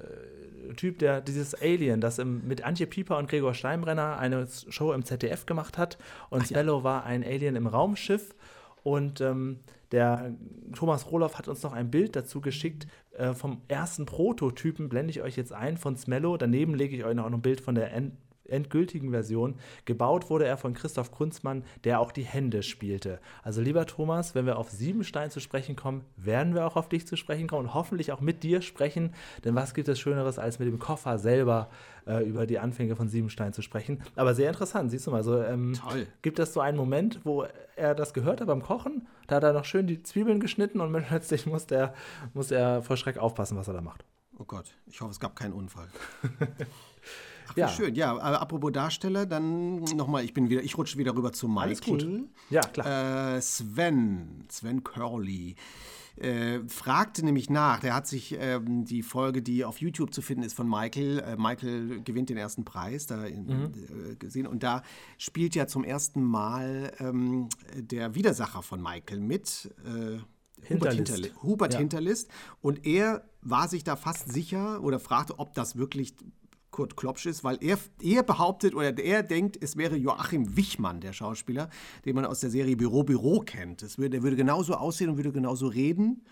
Typ, 0.77 0.99
der 0.99 1.21
dieses 1.21 1.55
Alien, 1.61 2.01
das 2.01 2.19
im, 2.19 2.47
mit 2.47 2.65
Antje 2.65 2.87
Pieper 2.87 3.19
und 3.19 3.29
Gregor 3.29 3.55
Steinbrenner 3.55 4.19
eine 4.19 4.47
Show 4.69 4.93
im 4.93 5.05
ZDF 5.05 5.47
gemacht 5.47 5.79
hat. 5.79 5.99
Und 6.29 6.47
Spello 6.47 6.79
ja. 6.79 6.85
war 6.85 7.05
ein 7.05 7.25
Alien 7.25 7.57
im 7.57 7.67
Raumschiff. 7.67 8.35
Und 8.83 9.21
ähm, 9.21 9.61
der 9.93 10.33
Thomas 10.75 11.11
Roloff 11.11 11.39
hat 11.39 11.49
uns 11.49 11.63
noch 11.63 11.73
ein 11.73 11.91
Bild 11.91 12.15
dazu 12.17 12.41
geschickt 12.41 12.87
äh, 13.17 13.35
vom 13.35 13.61
ersten 13.69 14.07
Prototypen, 14.07 14.89
blende 14.89 15.11
ich 15.11 15.23
euch 15.23 15.37
jetzt 15.37 15.53
ein, 15.53 15.77
von 15.77 15.97
Smello. 15.97 16.37
Daneben 16.37 16.75
lege 16.75 16.97
ich 16.97 17.05
euch 17.05 17.15
noch 17.15 17.27
ein 17.27 17.43
Bild 17.43 17.61
von 17.61 17.75
der 17.75 17.93
End 17.93 18.13
endgültigen 18.51 19.11
Version. 19.11 19.57
Gebaut 19.85 20.31
wurde 20.31 20.47
er 20.47 20.57
von 20.57 20.75
Christoph 20.75 21.11
Kunzmann, 21.11 21.65
der 21.85 22.01
auch 22.01 22.13
die 22.13 22.25
Hände 22.25 22.63
spielte. 22.63 23.21
Also 23.43 23.61
lieber 23.61 23.87
Thomas, 23.87 24.35
wenn 24.35 24.47
wir 24.47 24.59
auf 24.59 24.71
Siebenstein 24.71 25.31
zu 25.31 25.41
sprechen 25.41 25.77
kommen, 25.77 26.05
werden 26.17 26.55
wir 26.55 26.67
auch 26.67 26.77
auf 26.77 26.89
dich 26.89 27.07
zu 27.07 27.17
sprechen 27.17 27.49
kommen 27.49 27.69
und 27.69 27.75
hoffentlich 27.75 28.13
auch 28.13 28.21
mit 28.21 28.43
dir 28.43 28.63
sprechen. 28.63 29.15
Denn 29.45 29.55
was 29.55 29.75
gibt 29.75 29.89
es 29.89 29.99
Schöneres, 29.99 30.39
als 30.39 30.59
mit 30.59 30.69
dem 30.69 30.79
Koffer 30.79 31.19
selber 31.19 31.71
äh, 32.07 32.25
über 32.25 32.47
die 32.47 32.59
Anfänge 32.59 32.97
von 32.97 33.09
Siebenstein 33.09 33.53
zu 33.53 33.63
sprechen? 33.63 34.03
Aber 34.17 34.35
sehr 34.35 34.49
interessant, 34.49 34.91
siehst 34.91 35.07
du 35.07 35.11
mal. 35.11 35.23
So, 35.23 35.43
ähm, 35.43 35.75
Toll. 35.75 36.07
Gibt 36.23 36.39
es 36.39 36.53
so 36.53 36.61
einen 36.61 36.77
Moment, 36.77 37.21
wo 37.25 37.47
er 37.77 37.95
das 37.95 38.15
gehört 38.15 38.41
hat 38.41 38.47
beim 38.47 38.63
Kochen? 38.63 39.07
Da 39.27 39.37
hat 39.37 39.45
er 39.45 39.53
noch 39.53 39.65
schön 39.65 39.87
die 39.87 40.03
Zwiebeln 40.03 40.41
geschnitten 40.41 40.81
und 40.81 40.93
plötzlich 41.09 41.47
muss, 41.47 41.67
der, 41.67 41.95
muss 42.35 42.51
er 42.51 42.83
vor 42.83 42.97
Schreck 42.97 43.19
aufpassen, 43.19 43.57
was 43.57 43.69
er 43.69 43.75
da 43.75 43.81
macht. 43.81 44.05
Oh 44.39 44.45
Gott, 44.45 44.75
ich 44.87 45.01
hoffe, 45.01 45.11
es 45.11 45.21
gab 45.21 45.37
keinen 45.37 45.53
Unfall. 45.53 45.89
Ach, 47.51 47.57
ja. 47.57 47.69
schön. 47.69 47.95
Ja, 47.95 48.13
aber 48.19 48.41
apropos 48.41 48.73
Darsteller, 48.73 49.27
dann 49.27 49.81
nochmal, 49.97 50.25
ich 50.25 50.35
bin 50.35 50.49
wieder, 50.51 50.63
ich 50.63 50.77
rutsche 50.79 50.99
wieder 50.99 51.15
rüber 51.15 51.33
zu 51.33 51.49
Michael. 51.49 51.69
Alles 51.69 51.81
gut. 51.83 52.07
Ja, 52.51 52.61
klar. 52.63 53.37
Äh, 53.37 53.41
Sven, 53.43 54.45
Sven 54.49 54.83
Curly. 54.85 55.57
äh, 56.17 56.61
fragte 56.69 57.25
nämlich 57.25 57.49
nach. 57.51 57.81
Der 57.81 57.95
hat 57.95 58.07
sich 58.07 58.37
ähm, 58.39 58.85
die 58.85 59.03
Folge, 59.03 59.43
die 59.43 59.65
auf 59.65 59.81
YouTube 59.81 60.13
zu 60.13 60.23
finden 60.23 60.43
ist 60.43 60.55
von 60.55 60.69
Michael, 60.69 61.21
äh, 61.21 61.37
Michael 61.37 62.03
gewinnt 62.03 62.29
den 62.29 62.37
ersten 62.37 62.65
Preis, 62.65 63.07
da 63.07 63.25
in, 63.25 63.49
äh, 63.49 64.17
gesehen. 64.17 64.47
Und 64.47 64.63
da 64.63 64.83
spielt 65.19 65.55
ja 65.55 65.67
zum 65.67 65.83
ersten 65.85 66.23
Mal 66.23 66.93
ähm, 66.99 67.49
der 67.75 68.15
Widersacher 68.15 68.63
von 68.63 68.83
Michael 68.83 69.21
mit. 69.21 69.73
Äh, 69.85 70.19
Hubert, 70.69 70.93
Hinterlist. 70.93 70.97
Hinterli 70.97 71.31
Hubert 71.43 71.73
Ja. 71.73 71.79
Hinterlist. 71.79 72.31
Und 72.61 72.85
er 72.85 73.25
war 73.41 73.67
sich 73.69 73.83
da 73.83 73.97
fast 73.97 74.31
sicher 74.31 74.83
oder 74.83 74.99
fragte, 75.01 75.39
ob 75.39 75.55
das 75.55 75.77
wirklich 75.77 76.15
Kurt 76.81 76.97
Klopsch 76.97 77.27
ist, 77.27 77.45
weil 77.45 77.59
er, 77.61 77.79
er 78.01 78.23
behauptet 78.23 78.75
oder 78.75 78.97
er 78.99 79.23
denkt, 79.23 79.59
es 79.63 79.77
wäre 79.77 79.97
Joachim 79.97 80.57
Wichmann, 80.57 81.03
der 81.03 81.13
Schauspieler, 81.13 81.69
den 82.07 82.15
man 82.15 82.25
aus 82.25 82.41
der 82.41 82.49
Serie 82.49 82.75
Büro 82.75 83.03
Büro 83.03 83.41
kennt. 83.41 83.83
Es 83.83 83.99
würde, 83.99 84.09
der 84.09 84.23
würde 84.23 84.37
genauso 84.37 84.73
aussehen 84.73 85.11
und 85.11 85.19
würde 85.19 85.31
genauso 85.31 85.67
reden. 85.67 86.25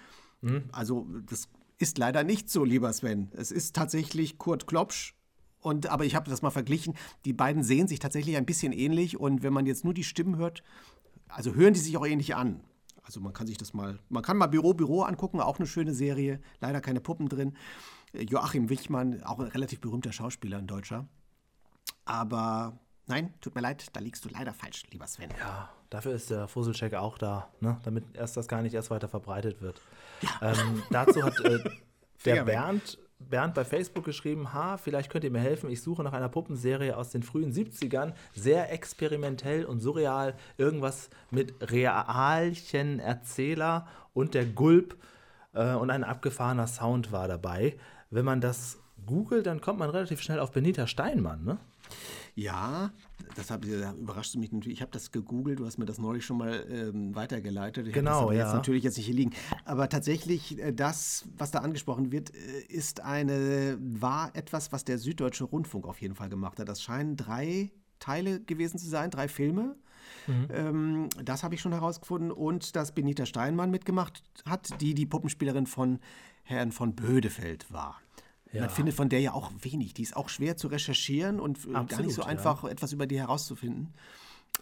Also 0.72 1.06
das 1.26 1.50
ist 1.76 1.98
leider 1.98 2.24
nicht 2.24 2.48
so, 2.48 2.64
lieber 2.64 2.90
Sven. 2.94 3.28
Es 3.32 3.52
ist 3.52 3.76
tatsächlich 3.76 4.38
Kurt 4.38 4.66
Klopsch. 4.66 5.14
Und, 5.60 5.88
aber 5.88 6.06
ich 6.06 6.14
habe 6.14 6.30
das 6.30 6.40
mal 6.40 6.50
verglichen. 6.50 6.94
Die 7.26 7.34
beiden 7.34 7.62
sehen 7.62 7.86
sich 7.86 7.98
tatsächlich 7.98 8.38
ein 8.38 8.46
bisschen 8.46 8.72
ähnlich. 8.72 9.20
Und 9.20 9.42
wenn 9.42 9.52
man 9.52 9.66
jetzt 9.66 9.84
nur 9.84 9.92
die 9.92 10.04
Stimmen 10.04 10.38
hört, 10.38 10.62
also 11.28 11.54
hören 11.54 11.74
die 11.74 11.80
sich 11.80 11.98
auch 11.98 12.06
ähnlich 12.06 12.36
an. 12.36 12.60
Also 13.02 13.20
man 13.20 13.34
kann 13.34 13.46
sich 13.46 13.58
das 13.58 13.74
mal, 13.74 13.98
man 14.08 14.22
kann 14.22 14.38
mal 14.38 14.46
Büro 14.46 14.72
Büro 14.72 15.02
angucken, 15.02 15.40
auch 15.40 15.58
eine 15.58 15.66
schöne 15.66 15.92
Serie. 15.92 16.40
Leider 16.60 16.80
keine 16.80 17.00
Puppen 17.00 17.28
drin. 17.28 17.52
Joachim 18.12 18.68
Wichmann, 18.68 19.22
auch 19.22 19.38
ein 19.38 19.48
relativ 19.48 19.80
berühmter 19.80 20.12
Schauspieler, 20.12 20.58
ein 20.58 20.66
Deutscher. 20.66 21.06
Aber 22.04 22.78
nein, 23.06 23.34
tut 23.40 23.54
mir 23.54 23.60
leid, 23.60 23.86
da 23.92 24.00
liegst 24.00 24.24
du 24.24 24.28
leider 24.28 24.52
falsch, 24.52 24.84
lieber 24.90 25.06
Sven. 25.06 25.30
Ja, 25.38 25.68
dafür 25.90 26.12
ist 26.12 26.30
der 26.30 26.48
Fusselcheck 26.48 26.94
auch 26.94 27.18
da, 27.18 27.48
ne? 27.60 27.78
damit 27.84 28.04
erst 28.14 28.36
das 28.36 28.48
gar 28.48 28.62
nicht 28.62 28.74
erst 28.74 28.90
weiter 28.90 29.08
verbreitet 29.08 29.60
wird. 29.60 29.80
Ähm, 30.40 30.82
dazu 30.90 31.22
hat 31.22 31.38
äh, 31.40 31.58
der. 32.24 32.44
Bernd, 32.44 32.98
Bernd 33.18 33.54
bei 33.54 33.64
Facebook 33.64 34.04
geschrieben, 34.04 34.52
ha, 34.52 34.76
vielleicht 34.76 35.10
könnt 35.10 35.24
ihr 35.24 35.30
mir 35.30 35.40
helfen, 35.40 35.68
ich 35.70 35.82
suche 35.82 36.02
nach 36.02 36.12
einer 36.12 36.28
Puppenserie 36.28 36.96
aus 36.96 37.10
den 37.10 37.22
frühen 37.22 37.52
70ern, 37.52 38.14
sehr 38.34 38.72
experimentell 38.72 39.64
und 39.64 39.80
surreal, 39.80 40.34
irgendwas 40.56 41.10
mit 41.30 41.54
Realchen 41.72 43.00
Erzähler 43.00 43.86
und 44.14 44.34
der 44.34 44.46
Gulp 44.46 44.96
äh, 45.52 45.74
und 45.74 45.90
ein 45.90 46.04
abgefahrener 46.04 46.68
Sound 46.68 47.10
war 47.12 47.28
dabei. 47.28 47.76
Wenn 48.10 48.24
man 48.24 48.40
das 48.40 48.78
googelt, 49.06 49.46
dann 49.46 49.60
kommt 49.60 49.78
man 49.78 49.90
relativ 49.90 50.20
schnell 50.20 50.40
auf 50.40 50.52
Benita 50.52 50.86
Steinmann, 50.86 51.44
ne? 51.44 51.58
Ja, 52.34 52.92
das 53.34 53.50
hab, 53.50 53.62
da 53.62 53.92
überrascht 53.94 54.36
mich 54.36 54.52
natürlich. 54.52 54.78
Ich 54.78 54.82
habe 54.82 54.92
das 54.92 55.10
gegoogelt, 55.10 55.58
du 55.58 55.66
hast 55.66 55.78
mir 55.78 55.86
das 55.86 55.98
neulich 55.98 56.24
schon 56.24 56.38
mal 56.38 56.64
ähm, 56.70 57.14
weitergeleitet. 57.14 57.88
Ich 57.88 57.92
Genau, 57.92 58.28
das 58.28 58.36
ja. 58.36 58.44
jetzt 58.44 58.54
natürlich 58.54 58.84
jetzt 58.84 58.96
nicht 58.96 59.06
hier 59.06 59.14
liegen. 59.14 59.32
Aber 59.64 59.88
tatsächlich, 59.88 60.58
äh, 60.58 60.72
das, 60.72 61.24
was 61.36 61.50
da 61.50 61.60
angesprochen 61.60 62.12
wird, 62.12 62.32
äh, 62.34 62.60
ist 62.68 63.00
eine, 63.00 63.76
war 63.80 64.30
etwas, 64.36 64.70
was 64.70 64.84
der 64.84 64.98
Süddeutsche 64.98 65.44
Rundfunk 65.44 65.86
auf 65.86 66.00
jeden 66.00 66.14
Fall 66.14 66.28
gemacht 66.28 66.60
hat. 66.60 66.68
Das 66.68 66.80
scheinen 66.80 67.16
drei 67.16 67.72
Teile 67.98 68.40
gewesen 68.40 68.78
zu 68.78 68.88
sein, 68.88 69.10
drei 69.10 69.26
Filme. 69.26 69.74
Mhm. 70.28 70.48
Ähm, 70.50 71.08
das 71.24 71.42
habe 71.42 71.54
ich 71.54 71.60
schon 71.60 71.72
herausgefunden. 71.72 72.30
Und 72.30 72.76
dass 72.76 72.92
Benita 72.92 73.26
Steinmann 73.26 73.70
mitgemacht 73.70 74.22
hat, 74.44 74.80
die 74.80 74.94
die 74.94 75.06
Puppenspielerin 75.06 75.66
von 75.66 75.98
Herrn 76.48 76.72
von 76.72 76.94
Bödefeld 76.94 77.70
war. 77.72 78.00
Ja. 78.52 78.62
Man 78.62 78.70
findet 78.70 78.94
von 78.94 79.08
der 79.08 79.20
ja 79.20 79.32
auch 79.32 79.52
wenig. 79.60 79.92
Die 79.94 80.02
ist 80.02 80.16
auch 80.16 80.28
schwer 80.28 80.56
zu 80.56 80.68
recherchieren 80.68 81.38
und 81.40 81.66
äh, 81.66 81.72
gar 81.72 81.82
Absolut, 81.82 82.06
nicht 82.06 82.14
so 82.14 82.22
ja. 82.22 82.28
einfach, 82.28 82.64
etwas 82.64 82.92
über 82.92 83.06
die 83.06 83.18
herauszufinden. 83.18 83.92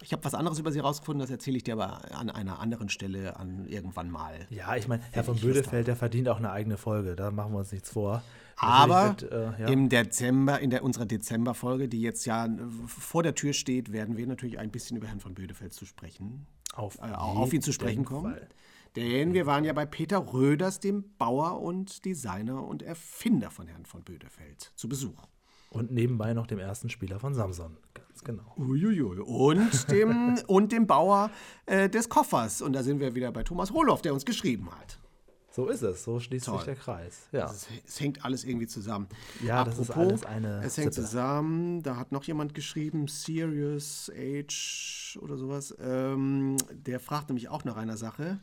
Ich 0.01 0.11
habe 0.11 0.23
was 0.25 0.35
anderes 0.35 0.59
über 0.59 0.71
sie 0.71 0.79
herausgefunden, 0.79 1.21
das 1.21 1.31
erzähle 1.31 1.57
ich 1.57 1.63
dir 1.63 1.73
aber 1.73 2.01
an 2.13 2.29
einer 2.29 2.59
anderen 2.59 2.89
Stelle 2.89 3.37
an 3.37 3.65
irgendwann 3.67 4.11
mal. 4.11 4.45
Ja, 4.49 4.75
ich 4.75 4.87
meine, 4.87 5.01
Herr 5.11 5.23
von 5.23 5.39
Bödefeld, 5.39 5.87
der 5.87 5.95
verdient 5.95 6.29
auch 6.29 6.37
eine 6.37 6.51
eigene 6.51 6.77
Folge. 6.77 7.15
Da 7.15 7.31
machen 7.31 7.53
wir 7.53 7.59
uns 7.59 7.71
nichts 7.71 7.89
vor. 7.89 8.21
Aber 8.57 9.15
wird, 9.19 9.31
äh, 9.31 9.61
ja. 9.61 9.67
im 9.69 9.87
Dezember, 9.89 10.59
in 10.59 10.69
der, 10.69 10.83
unserer 10.83 11.05
Dezemberfolge, 11.05 11.87
die 11.87 12.01
jetzt 12.01 12.25
ja 12.25 12.45
äh, 12.45 12.49
vor 12.85 13.23
der 13.23 13.33
Tür 13.33 13.53
steht, 13.53 13.91
werden 13.91 14.17
wir 14.17 14.27
natürlich 14.27 14.59
ein 14.59 14.69
bisschen 14.69 14.97
über 14.97 15.07
Herrn 15.07 15.19
von 15.19 15.33
Bödefeld 15.33 15.73
zu 15.73 15.85
sprechen, 15.85 16.45
auf, 16.75 16.97
äh, 16.99 17.11
auf 17.13 17.53
ihn 17.53 17.61
zu 17.61 17.71
sprechen 17.71 18.03
kommen. 18.03 18.33
Fall. 18.33 18.47
Denn 18.95 19.33
wir 19.33 19.45
waren 19.45 19.63
ja 19.63 19.73
bei 19.73 19.85
Peter 19.85 20.17
Röders, 20.33 20.79
dem 20.79 21.05
Bauer 21.17 21.61
und 21.61 22.05
Designer 22.05 22.65
und 22.65 22.81
Erfinder 22.81 23.51
von 23.51 23.67
Herrn 23.67 23.85
von 23.85 24.03
Bödefeld, 24.03 24.71
zu 24.75 24.89
Besuch. 24.89 25.27
Und 25.69 25.91
nebenbei 25.91 26.33
noch 26.33 26.47
dem 26.47 26.59
ersten 26.59 26.89
Spieler 26.89 27.19
von 27.19 27.33
Samson. 27.33 27.77
Ganz 27.93 28.23
genau. 28.23 28.55
Uiuiui. 28.57 29.19
Und 29.19 29.91
dem, 29.91 30.39
und 30.47 30.71
dem 30.71 30.87
Bauer 30.87 31.29
äh, 31.65 31.89
des 31.89 32.09
Koffers. 32.09 32.61
Und 32.61 32.73
da 32.73 32.83
sind 32.83 32.99
wir 32.99 33.15
wieder 33.15 33.31
bei 33.31 33.43
Thomas 33.43 33.73
Roloff, 33.73 34.01
der 34.01 34.13
uns 34.13 34.25
geschrieben 34.25 34.69
hat. 34.71 34.97
So 35.51 35.67
ist 35.67 35.81
es. 35.81 36.03
So 36.03 36.19
schließt 36.19 36.45
Toll. 36.45 36.57
sich 36.57 36.65
der 36.65 36.75
Kreis. 36.75 37.27
Ja. 37.31 37.45
Es, 37.51 37.67
es 37.85 37.99
hängt 37.99 38.23
alles 38.23 38.43
irgendwie 38.43 38.67
zusammen. 38.67 39.07
Ja, 39.43 39.63
das 39.63 39.79
ist 39.79 39.89
alles 39.89 40.23
eine 40.23 40.61
Es 40.63 40.77
hängt 40.77 40.93
Sippe. 40.93 41.07
zusammen. 41.07 41.81
Da 41.81 41.95
hat 41.97 42.11
noch 42.11 42.23
jemand 42.25 42.53
geschrieben, 42.53 43.07
Serious 43.07 44.11
Age 44.15 45.17
oder 45.19 45.35
sowas. 45.35 45.75
Ähm, 45.79 46.57
der 46.71 46.99
fragt 46.99 47.29
nämlich 47.29 47.49
auch 47.49 47.63
nach 47.63 47.75
einer 47.75 47.97
Sache. 47.97 48.39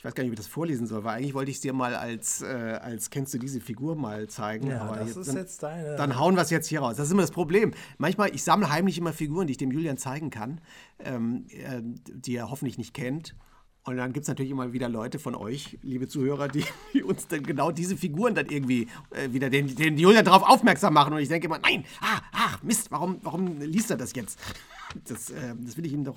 Ich 0.00 0.04
weiß 0.06 0.14
gar 0.14 0.22
nicht, 0.24 0.30
ob 0.30 0.32
ich 0.32 0.38
das 0.38 0.46
vorlesen 0.46 0.86
soll, 0.86 1.04
weil 1.04 1.18
eigentlich 1.18 1.34
wollte 1.34 1.50
ich 1.50 1.58
es 1.58 1.60
dir 1.60 1.74
mal 1.74 1.94
als, 1.94 2.40
äh, 2.40 2.46
als 2.46 3.10
kennst 3.10 3.34
du 3.34 3.38
diese 3.38 3.60
Figur 3.60 3.96
mal 3.96 4.28
zeigen. 4.28 4.68
Ja, 4.68 4.80
aber 4.80 4.96
das 4.96 5.14
ist 5.14 5.28
dann, 5.28 5.36
jetzt 5.36 5.62
deine- 5.62 5.94
Dann 5.96 6.18
hauen 6.18 6.36
wir 6.36 6.40
es 6.40 6.48
jetzt 6.48 6.68
hier 6.68 6.80
raus. 6.80 6.96
Das 6.96 7.08
ist 7.08 7.12
immer 7.12 7.20
das 7.20 7.30
Problem. 7.30 7.72
Manchmal, 7.98 8.34
ich 8.34 8.42
sammle 8.42 8.70
heimlich 8.70 8.96
immer 8.96 9.12
Figuren, 9.12 9.46
die 9.46 9.50
ich 9.50 9.56
dem 9.58 9.70
Julian 9.70 9.98
zeigen 9.98 10.30
kann, 10.30 10.62
ähm, 11.00 11.44
äh, 11.50 11.82
die 11.82 12.34
er 12.34 12.50
hoffentlich 12.50 12.78
nicht 12.78 12.94
kennt. 12.94 13.36
Und 13.84 13.98
dann 13.98 14.14
gibt 14.14 14.24
es 14.24 14.28
natürlich 14.28 14.50
immer 14.50 14.72
wieder 14.72 14.88
Leute 14.88 15.18
von 15.18 15.34
euch, 15.34 15.78
liebe 15.82 16.08
Zuhörer, 16.08 16.48
die, 16.48 16.64
die 16.94 17.02
uns 17.02 17.28
dann 17.28 17.42
genau 17.42 17.70
diese 17.70 17.94
Figuren 17.98 18.34
dann 18.34 18.46
irgendwie 18.46 18.88
äh, 19.10 19.30
wieder 19.34 19.50
den, 19.50 19.74
den 19.76 19.98
Julian 19.98 20.24
darauf 20.24 20.48
aufmerksam 20.48 20.94
machen. 20.94 21.12
Und 21.12 21.18
ich 21.20 21.28
denke 21.28 21.46
immer, 21.46 21.58
nein, 21.58 21.84
ah, 22.00 22.22
ach, 22.32 22.62
Mist, 22.62 22.90
warum, 22.90 23.18
warum 23.20 23.58
liest 23.60 23.90
er 23.90 23.98
das 23.98 24.14
jetzt? 24.14 24.38
Das, 25.04 25.28
äh, 25.28 25.54
das 25.60 25.76
will 25.76 25.84
ich 25.86 25.92
ihm 25.92 26.02
doch 26.04 26.16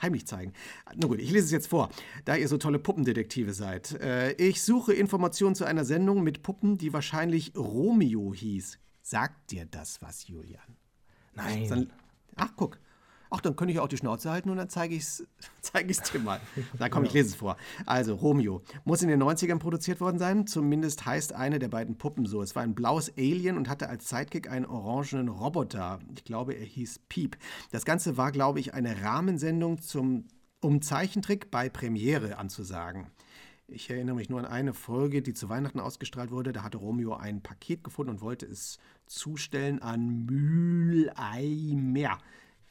heimlich 0.00 0.26
zeigen. 0.26 0.52
Na 0.94 1.06
gut, 1.06 1.20
ich 1.20 1.30
lese 1.30 1.46
es 1.46 1.50
jetzt 1.50 1.68
vor, 1.68 1.90
da 2.24 2.36
ihr 2.36 2.48
so 2.48 2.58
tolle 2.58 2.78
Puppendetektive 2.78 3.52
seid. 3.52 3.92
Äh, 4.00 4.32
ich 4.32 4.62
suche 4.62 4.92
Informationen 4.92 5.54
zu 5.54 5.64
einer 5.64 5.84
Sendung 5.84 6.22
mit 6.22 6.42
Puppen, 6.42 6.78
die 6.78 6.92
wahrscheinlich 6.92 7.52
Romeo 7.56 8.32
hieß. 8.34 8.78
Sagt 9.02 9.50
dir 9.50 9.66
das 9.66 10.00
was, 10.00 10.28
Julian? 10.28 10.76
Nein. 11.34 11.90
Ach, 12.36 12.52
guck. 12.56 12.78
Ach, 13.34 13.40
dann 13.40 13.56
könnte 13.56 13.72
ich 13.72 13.80
auch 13.80 13.88
die 13.88 13.96
Schnauze 13.96 14.30
halten 14.30 14.50
und 14.50 14.58
dann 14.58 14.68
zeige 14.68 14.94
ich 14.94 15.04
es 15.04 15.26
zeig 15.62 15.88
ich's 15.88 16.12
dir 16.12 16.18
mal. 16.18 16.38
Na 16.78 16.90
komm, 16.90 17.04
ich 17.04 17.14
lese 17.14 17.30
es 17.30 17.34
vor. 17.34 17.56
Also, 17.86 18.14
Romeo. 18.14 18.60
Muss 18.84 19.02
in 19.02 19.08
den 19.08 19.22
90ern 19.22 19.58
produziert 19.58 20.02
worden 20.02 20.18
sein. 20.18 20.46
Zumindest 20.46 21.06
heißt 21.06 21.32
eine 21.32 21.58
der 21.58 21.68
beiden 21.68 21.96
Puppen 21.96 22.26
so. 22.26 22.42
Es 22.42 22.54
war 22.54 22.62
ein 22.62 22.74
blaues 22.74 23.10
Alien 23.16 23.56
und 23.56 23.70
hatte 23.70 23.88
als 23.88 24.10
Sidekick 24.10 24.50
einen 24.50 24.66
orangenen 24.66 25.28
Roboter. 25.28 26.00
Ich 26.14 26.24
glaube, 26.24 26.52
er 26.52 26.66
hieß 26.66 27.00
Piep. 27.08 27.38
Das 27.70 27.86
Ganze 27.86 28.18
war, 28.18 28.32
glaube 28.32 28.60
ich, 28.60 28.74
eine 28.74 29.02
Rahmensendung, 29.02 29.80
zum, 29.80 30.26
um 30.60 30.82
Zeichentrick 30.82 31.50
bei 31.50 31.70
Premiere 31.70 32.36
anzusagen. 32.36 33.06
Ich 33.66 33.88
erinnere 33.88 34.16
mich 34.16 34.28
nur 34.28 34.40
an 34.40 34.44
eine 34.44 34.74
Folge, 34.74 35.22
die 35.22 35.32
zu 35.32 35.48
Weihnachten 35.48 35.80
ausgestrahlt 35.80 36.30
wurde. 36.30 36.52
Da 36.52 36.62
hatte 36.62 36.76
Romeo 36.76 37.14
ein 37.14 37.42
Paket 37.42 37.82
gefunden 37.82 38.10
und 38.10 38.20
wollte 38.20 38.44
es 38.44 38.78
zustellen 39.06 39.80
an 39.80 40.26
Mühleimer. 40.26 42.18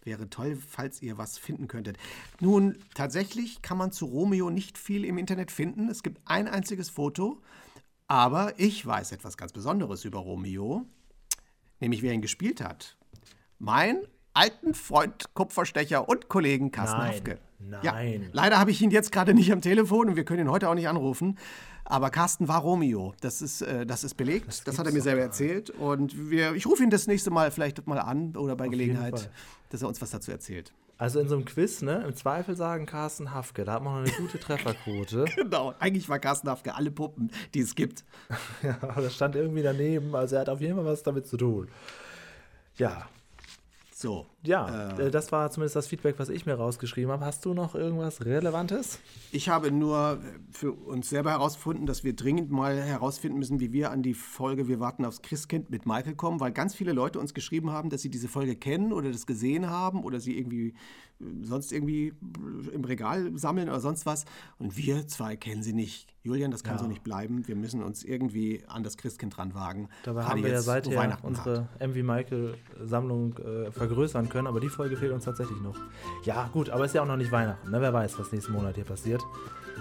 Wäre 0.04 0.30
toll, 0.30 0.56
falls 0.56 1.02
ihr 1.02 1.18
was 1.18 1.38
finden 1.38 1.68
könntet. 1.68 1.98
Nun, 2.40 2.78
tatsächlich 2.96 3.62
kann 3.62 3.78
man 3.78 3.92
zu 3.92 4.06
Romeo 4.06 4.50
nicht 4.50 4.78
viel 4.78 5.06
im 5.06 5.18
Internet 5.18 5.52
finden. 5.52 5.90
Es 5.90 6.02
gibt 6.02 6.22
ein 6.26 6.48
einziges 6.48 6.90
Foto, 6.90 7.42
aber 8.08 8.60
ich 8.60 8.86
weiß 8.86 9.12
etwas 9.12 9.38
ganz 9.38 9.54
Besonderes 9.54 10.04
über 10.04 10.20
Romeo, 10.20 10.86
nämlich 11.80 12.02
wer 12.02 12.14
ihn 12.14 12.22
gespielt 12.22 12.62
hat. 12.62 12.98
Mein 13.60 14.02
alten 14.34 14.74
Freund, 14.74 15.34
Kupferstecher 15.34 16.08
und 16.08 16.30
Kollegen 16.30 16.72
Carsten 16.72 17.00
Nein, 17.00 17.14
Hafke. 17.14 17.40
nein. 17.60 17.82
Ja, 17.84 18.30
leider 18.32 18.60
habe 18.60 18.72
ich 18.72 18.82
ihn 18.82 18.92
jetzt 18.92 19.12
gerade 19.12 19.34
nicht 19.34 19.52
am 19.52 19.62
Telefon 19.62 20.10
und 20.10 20.16
wir 20.16 20.26
können 20.26 20.42
ihn 20.48 20.52
heute 20.52 20.70
auch 20.70 20.76
nicht 20.76 20.88
anrufen. 20.88 21.38
Aber 21.84 22.10
Carsten 22.10 22.48
war 22.48 22.62
Romeo. 22.62 23.14
Das 23.22 23.42
ist, 23.42 23.62
äh, 23.62 23.86
das 23.86 24.04
ist 24.04 24.16
belegt. 24.16 24.66
Das, 24.66 24.80
hat 24.80 24.86
er 24.86 24.94
mir 24.94 25.02
selber 25.02 25.22
erzählt. 25.22 25.72
Und 25.72 26.30
wir, 26.30 26.54
ich 26.54 26.66
rufe 26.66 26.84
ihn 26.84 26.90
das 26.90 27.08
nächste 27.08 27.32
Mal 27.32 27.52
vielleicht 27.52 27.86
mal 27.86 28.00
an 28.00 28.36
oder 28.38 28.56
bei 28.56 28.66
jeden 28.66 28.72
Gelegenheit, 28.72 29.30
dass 29.70 29.82
er 29.82 29.88
uns 29.90 30.02
was 30.02 30.12
dazu 30.12 30.32
erzählt. 30.32 30.72
Also 30.98 31.20
in 31.20 31.28
so 31.28 31.36
einem 31.36 31.46
Quiz, 31.46 31.82
ne? 31.82 32.04
Im 32.08 32.16
Zweifel 32.16 32.56
sagen 32.56 32.86
Carsten 32.86 33.34
Hafke, 33.34 33.66
da 33.66 33.74
hat 33.74 33.84
man 33.84 34.04
noch 34.04 34.08
eine 34.08 34.18
gute 34.18 34.40
Trefferquote. 34.40 35.26
Genau. 35.36 35.74
Eigentlich 35.80 36.08
war 36.08 36.20
Carsten 36.20 36.48
Hafke 36.48 36.76
alle 36.76 36.92
Puppen, 36.92 37.32
die 37.56 37.62
es 37.62 37.74
gibt. 37.74 38.06
ja, 38.62 38.78
aber 38.82 39.02
das 39.02 39.16
stand 39.16 39.36
irgendwie 39.36 39.64
daneben. 39.64 40.16
Also 40.16 40.36
er 40.36 40.42
hat 40.42 40.50
auf 40.50 40.62
jeden 40.62 40.76
Fall 40.76 40.86
was 40.86 41.02
damit 41.02 41.26
zu 41.26 41.38
tun. 41.38 41.70
Ja, 42.78 43.10
So. 44.02 44.31
Ja, 44.44 44.98
äh, 44.98 45.12
das 45.12 45.32
war 45.32 45.52
zumindest 45.52 45.76
das 45.76 45.88
Feedback, 45.88 46.16
was 46.18 46.30
ich 46.30 46.46
mir 46.46 46.56
rausgeschrieben 46.56 47.12
habe. 47.12 47.26
Hast 47.26 47.46
du 47.46 47.54
noch 47.54 47.76
irgendwas 47.76 48.26
Relevantes? 48.26 49.00
Ich 49.32 49.50
habe 49.50 49.72
nur 49.72 50.20
für 50.52 50.72
uns 50.72 51.10
selber 51.10 51.32
herausgefunden, 51.32 51.86
dass 51.86 52.04
wir 52.04 52.16
dringend 52.16 52.50
mal 52.52 52.82
herausfinden 52.82 53.38
müssen, 53.38 53.60
wie 53.60 53.72
wir 53.72 53.92
an 53.92 54.02
die 54.02 54.14
Folge 54.14 54.68
Wir 54.68 54.80
warten 54.80 55.06
aufs 55.06 55.22
Christkind 55.22 55.70
mit 55.70 55.86
Michael 55.86 56.16
kommen, 56.16 56.40
weil 56.40 56.52
ganz 56.52 56.74
viele 56.74 56.92
Leute 56.92 57.20
uns 57.20 57.34
geschrieben 57.34 57.72
haben, 57.72 57.90
dass 57.90 58.02
sie 58.02 58.10
diese 58.10 58.28
Folge 58.28 58.56
kennen 58.56 58.94
oder 58.94 59.12
das 59.12 59.28
gesehen 59.28 59.70
haben 59.70 60.04
oder 60.04 60.20
sie 60.20 60.38
irgendwie 60.38 60.70
äh, 61.20 61.26
sonst 61.44 61.72
irgendwie 61.72 62.14
im 62.74 62.84
Regal 62.84 63.38
sammeln 63.38 63.70
oder 63.70 63.80
sonst 63.80 64.06
was. 64.06 64.26
Und 64.58 64.76
wir 64.76 65.08
zwei 65.08 65.36
kennen 65.36 65.62
sie 65.62 65.74
nicht. 65.74 66.08
Julian, 66.24 66.52
das 66.52 66.64
kann 66.64 66.76
Ja. 66.76 66.80
so 66.82 66.88
nicht 66.88 67.04
bleiben. 67.04 67.48
Wir 67.48 67.56
müssen 67.56 67.82
uns 67.84 68.04
irgendwie 68.04 68.64
an 68.68 68.84
das 68.84 68.98
Christkind 68.98 69.38
ranwagen. 69.38 69.90
Dabei 70.04 70.22
Gerade 70.22 70.32
haben 70.32 70.44
wir 70.44 70.52
ja 70.52 70.62
seither 70.62 71.18
unsere 71.24 71.68
MV 71.80 71.96
Michael-Sammlung 72.04 73.38
äh, 73.38 73.72
vergrößern 73.72 74.30
können, 74.32 74.48
aber 74.48 74.60
die 74.60 74.70
Folge 74.70 74.98
fehlt 74.98 75.12
uns 75.12 75.26
tatsächlich 75.26 75.62
noch. 75.62 75.76
Ja, 76.24 76.50
gut, 76.52 76.72
aber 76.72 76.86
ist 76.86 76.96
ja 76.96 77.04
auch 77.04 77.08
noch 77.08 77.18
nicht 77.18 77.32
Weihnachten. 77.32 77.70
Ne? 77.70 77.80
Wer 77.80 77.94
weiß, 77.94 78.18
was 78.18 78.32
nächsten 78.32 78.54
Monat 78.54 78.76
hier 78.76 78.86
passiert. 78.86 79.22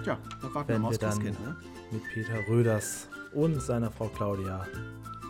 Tja, 0.04 0.18
da 0.42 0.54
warten 0.54 0.68
wir 0.68 0.74
wenn 0.74 0.82
mal 0.82 0.88
wir 0.88 0.90
aufs 0.90 0.98
dann 0.98 1.10
Christkind. 1.10 1.40
Ne? 1.40 1.56
mit 1.90 2.02
Peter 2.12 2.48
Röders 2.48 3.08
und 3.32 3.60
seiner 3.62 3.90
Frau 3.90 4.08
Claudia 4.08 4.66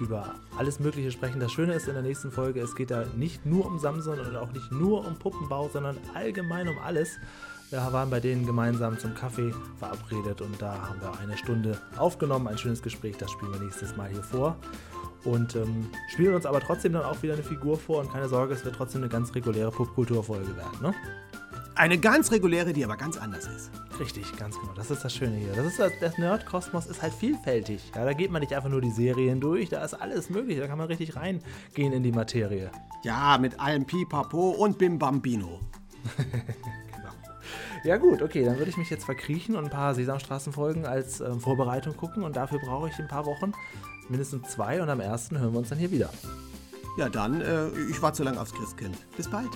über 0.01 0.35
alles 0.57 0.81
Mögliche 0.81 1.11
sprechen. 1.11 1.41
Das 1.41 1.53
Schöne 1.53 1.75
ist 1.75 1.87
in 1.87 1.95
der 1.95 2.03
nächsten 2.03 2.31
Folge, 2.31 2.61
es 2.61 2.75
geht 2.75 2.91
da 2.91 3.05
nicht 3.17 3.45
nur 3.45 3.67
um 3.67 3.79
Samson 3.79 4.19
und 4.19 4.37
auch 4.37 4.53
nicht 4.53 4.73
nur 4.73 5.07
um 5.07 5.17
Puppenbau, 5.17 5.69
sondern 5.69 5.99
allgemein 6.15 6.69
um 6.69 6.79
alles. 6.79 7.19
Wir 7.69 7.81
waren 7.93 8.11
bei 8.11 8.19
denen 8.19 8.47
gemeinsam 8.47 8.99
zum 8.99 9.15
Kaffee 9.15 9.55
verabredet 9.79 10.41
und 10.41 10.61
da 10.61 10.89
haben 10.89 11.01
wir 11.01 11.17
eine 11.21 11.37
Stunde 11.37 11.79
aufgenommen, 11.97 12.49
ein 12.49 12.59
schönes 12.59 12.83
Gespräch, 12.83 13.17
das 13.19 13.31
spielen 13.31 13.53
wir 13.53 13.61
nächstes 13.61 13.97
Mal 13.97 14.09
hier 14.09 14.23
vor. 14.23 14.57
Und 15.25 15.55
ähm, 15.55 15.91
spielen 16.09 16.35
uns 16.35 16.47
aber 16.47 16.61
trotzdem 16.61 16.95
dann 16.95 17.05
auch 17.05 17.23
wieder 17.23 17.35
eine 17.35 17.43
Figur 17.43 17.77
vor 17.77 18.01
und 18.01 18.11
keine 18.11 18.29
Sorge, 18.29 18.55
es 18.55 18.65
wird 18.65 18.75
trotzdem 18.77 19.03
eine 19.03 19.11
ganz 19.11 19.35
reguläre 19.35 19.71
Popkulturfolge 19.71 20.57
werden. 20.57 20.81
Ne? 20.81 20.95
Eine 21.75 21.99
ganz 21.99 22.33
reguläre, 22.33 22.73
die 22.73 22.85
aber 22.85 22.97
ganz 22.97 23.17
anders 23.17 23.47
ist. 23.47 23.71
Richtig, 23.99 24.37
ganz 24.37 24.59
genau. 24.59 24.73
Das 24.75 24.91
ist 24.91 25.05
das 25.05 25.15
Schöne 25.15 25.37
hier. 25.37 25.53
Das 25.55 25.67
ist 25.67 25.79
das, 25.79 25.93
das 26.01 26.19
Nerdkosmos 26.19 26.87
ist 26.87 27.03
halt 27.03 27.13
vielfältig. 27.13 27.93
Ja, 27.95 28.05
da 28.05 28.13
geht 28.13 28.31
man 28.31 28.41
nicht 28.41 28.55
einfach 28.55 28.71
nur 28.71 28.81
die 28.81 28.91
Serien 28.91 29.41
durch, 29.41 29.69
da 29.69 29.85
ist 29.85 29.95
alles 29.95 30.31
möglich. 30.31 30.59
Da 30.59 30.67
kann 30.67 30.79
man 30.79 30.89
richtig 30.89 31.17
reingehen 31.17 31.93
in 31.93 32.03
die 32.03 32.13
Materie. 32.13 32.71
Ja, 33.03 33.39
mit 33.39 33.61
allem 33.61 33.85
Pipapo 33.85 34.51
und 34.51 34.79
Bim 34.79 34.99
Bambino. 34.99 35.61
Ja 37.83 37.97
gut, 37.97 38.21
okay, 38.21 38.45
dann 38.45 38.59
würde 38.59 38.71
ich 38.71 38.77
mich 38.77 38.91
jetzt 38.91 39.07
verkriechen 39.07 39.57
und 39.57 39.65
ein 39.65 39.71
paar 39.71 39.95
Sesamstraßenfolgen 39.95 40.85
als 40.85 41.21
ähm, 41.21 41.41
Vorbereitung 41.41 41.97
gucken 41.97 42.25
und 42.25 42.37
dafür 42.37 42.59
brauche 42.59 42.91
ich 42.91 42.99
ein 42.99 43.09
paar 43.09 43.25
Wochen, 43.25 43.53
mindestens 44.11 44.49
zwei 44.51 44.83
und 44.83 44.89
am 44.89 45.01
ersten 45.01 45.39
hören 45.39 45.53
wir 45.53 45.61
uns 45.61 45.69
dann 45.69 45.79
hier 45.79 45.91
wieder. 45.91 46.11
Ja, 46.99 47.09
dann, 47.09 47.41
äh, 47.41 47.69
ich 47.89 48.03
warte 48.03 48.19
so 48.19 48.25
lange 48.25 48.41
aufs 48.41 48.53
Christkind. 48.53 48.97
Bis 49.17 49.29
bald. 49.31 49.51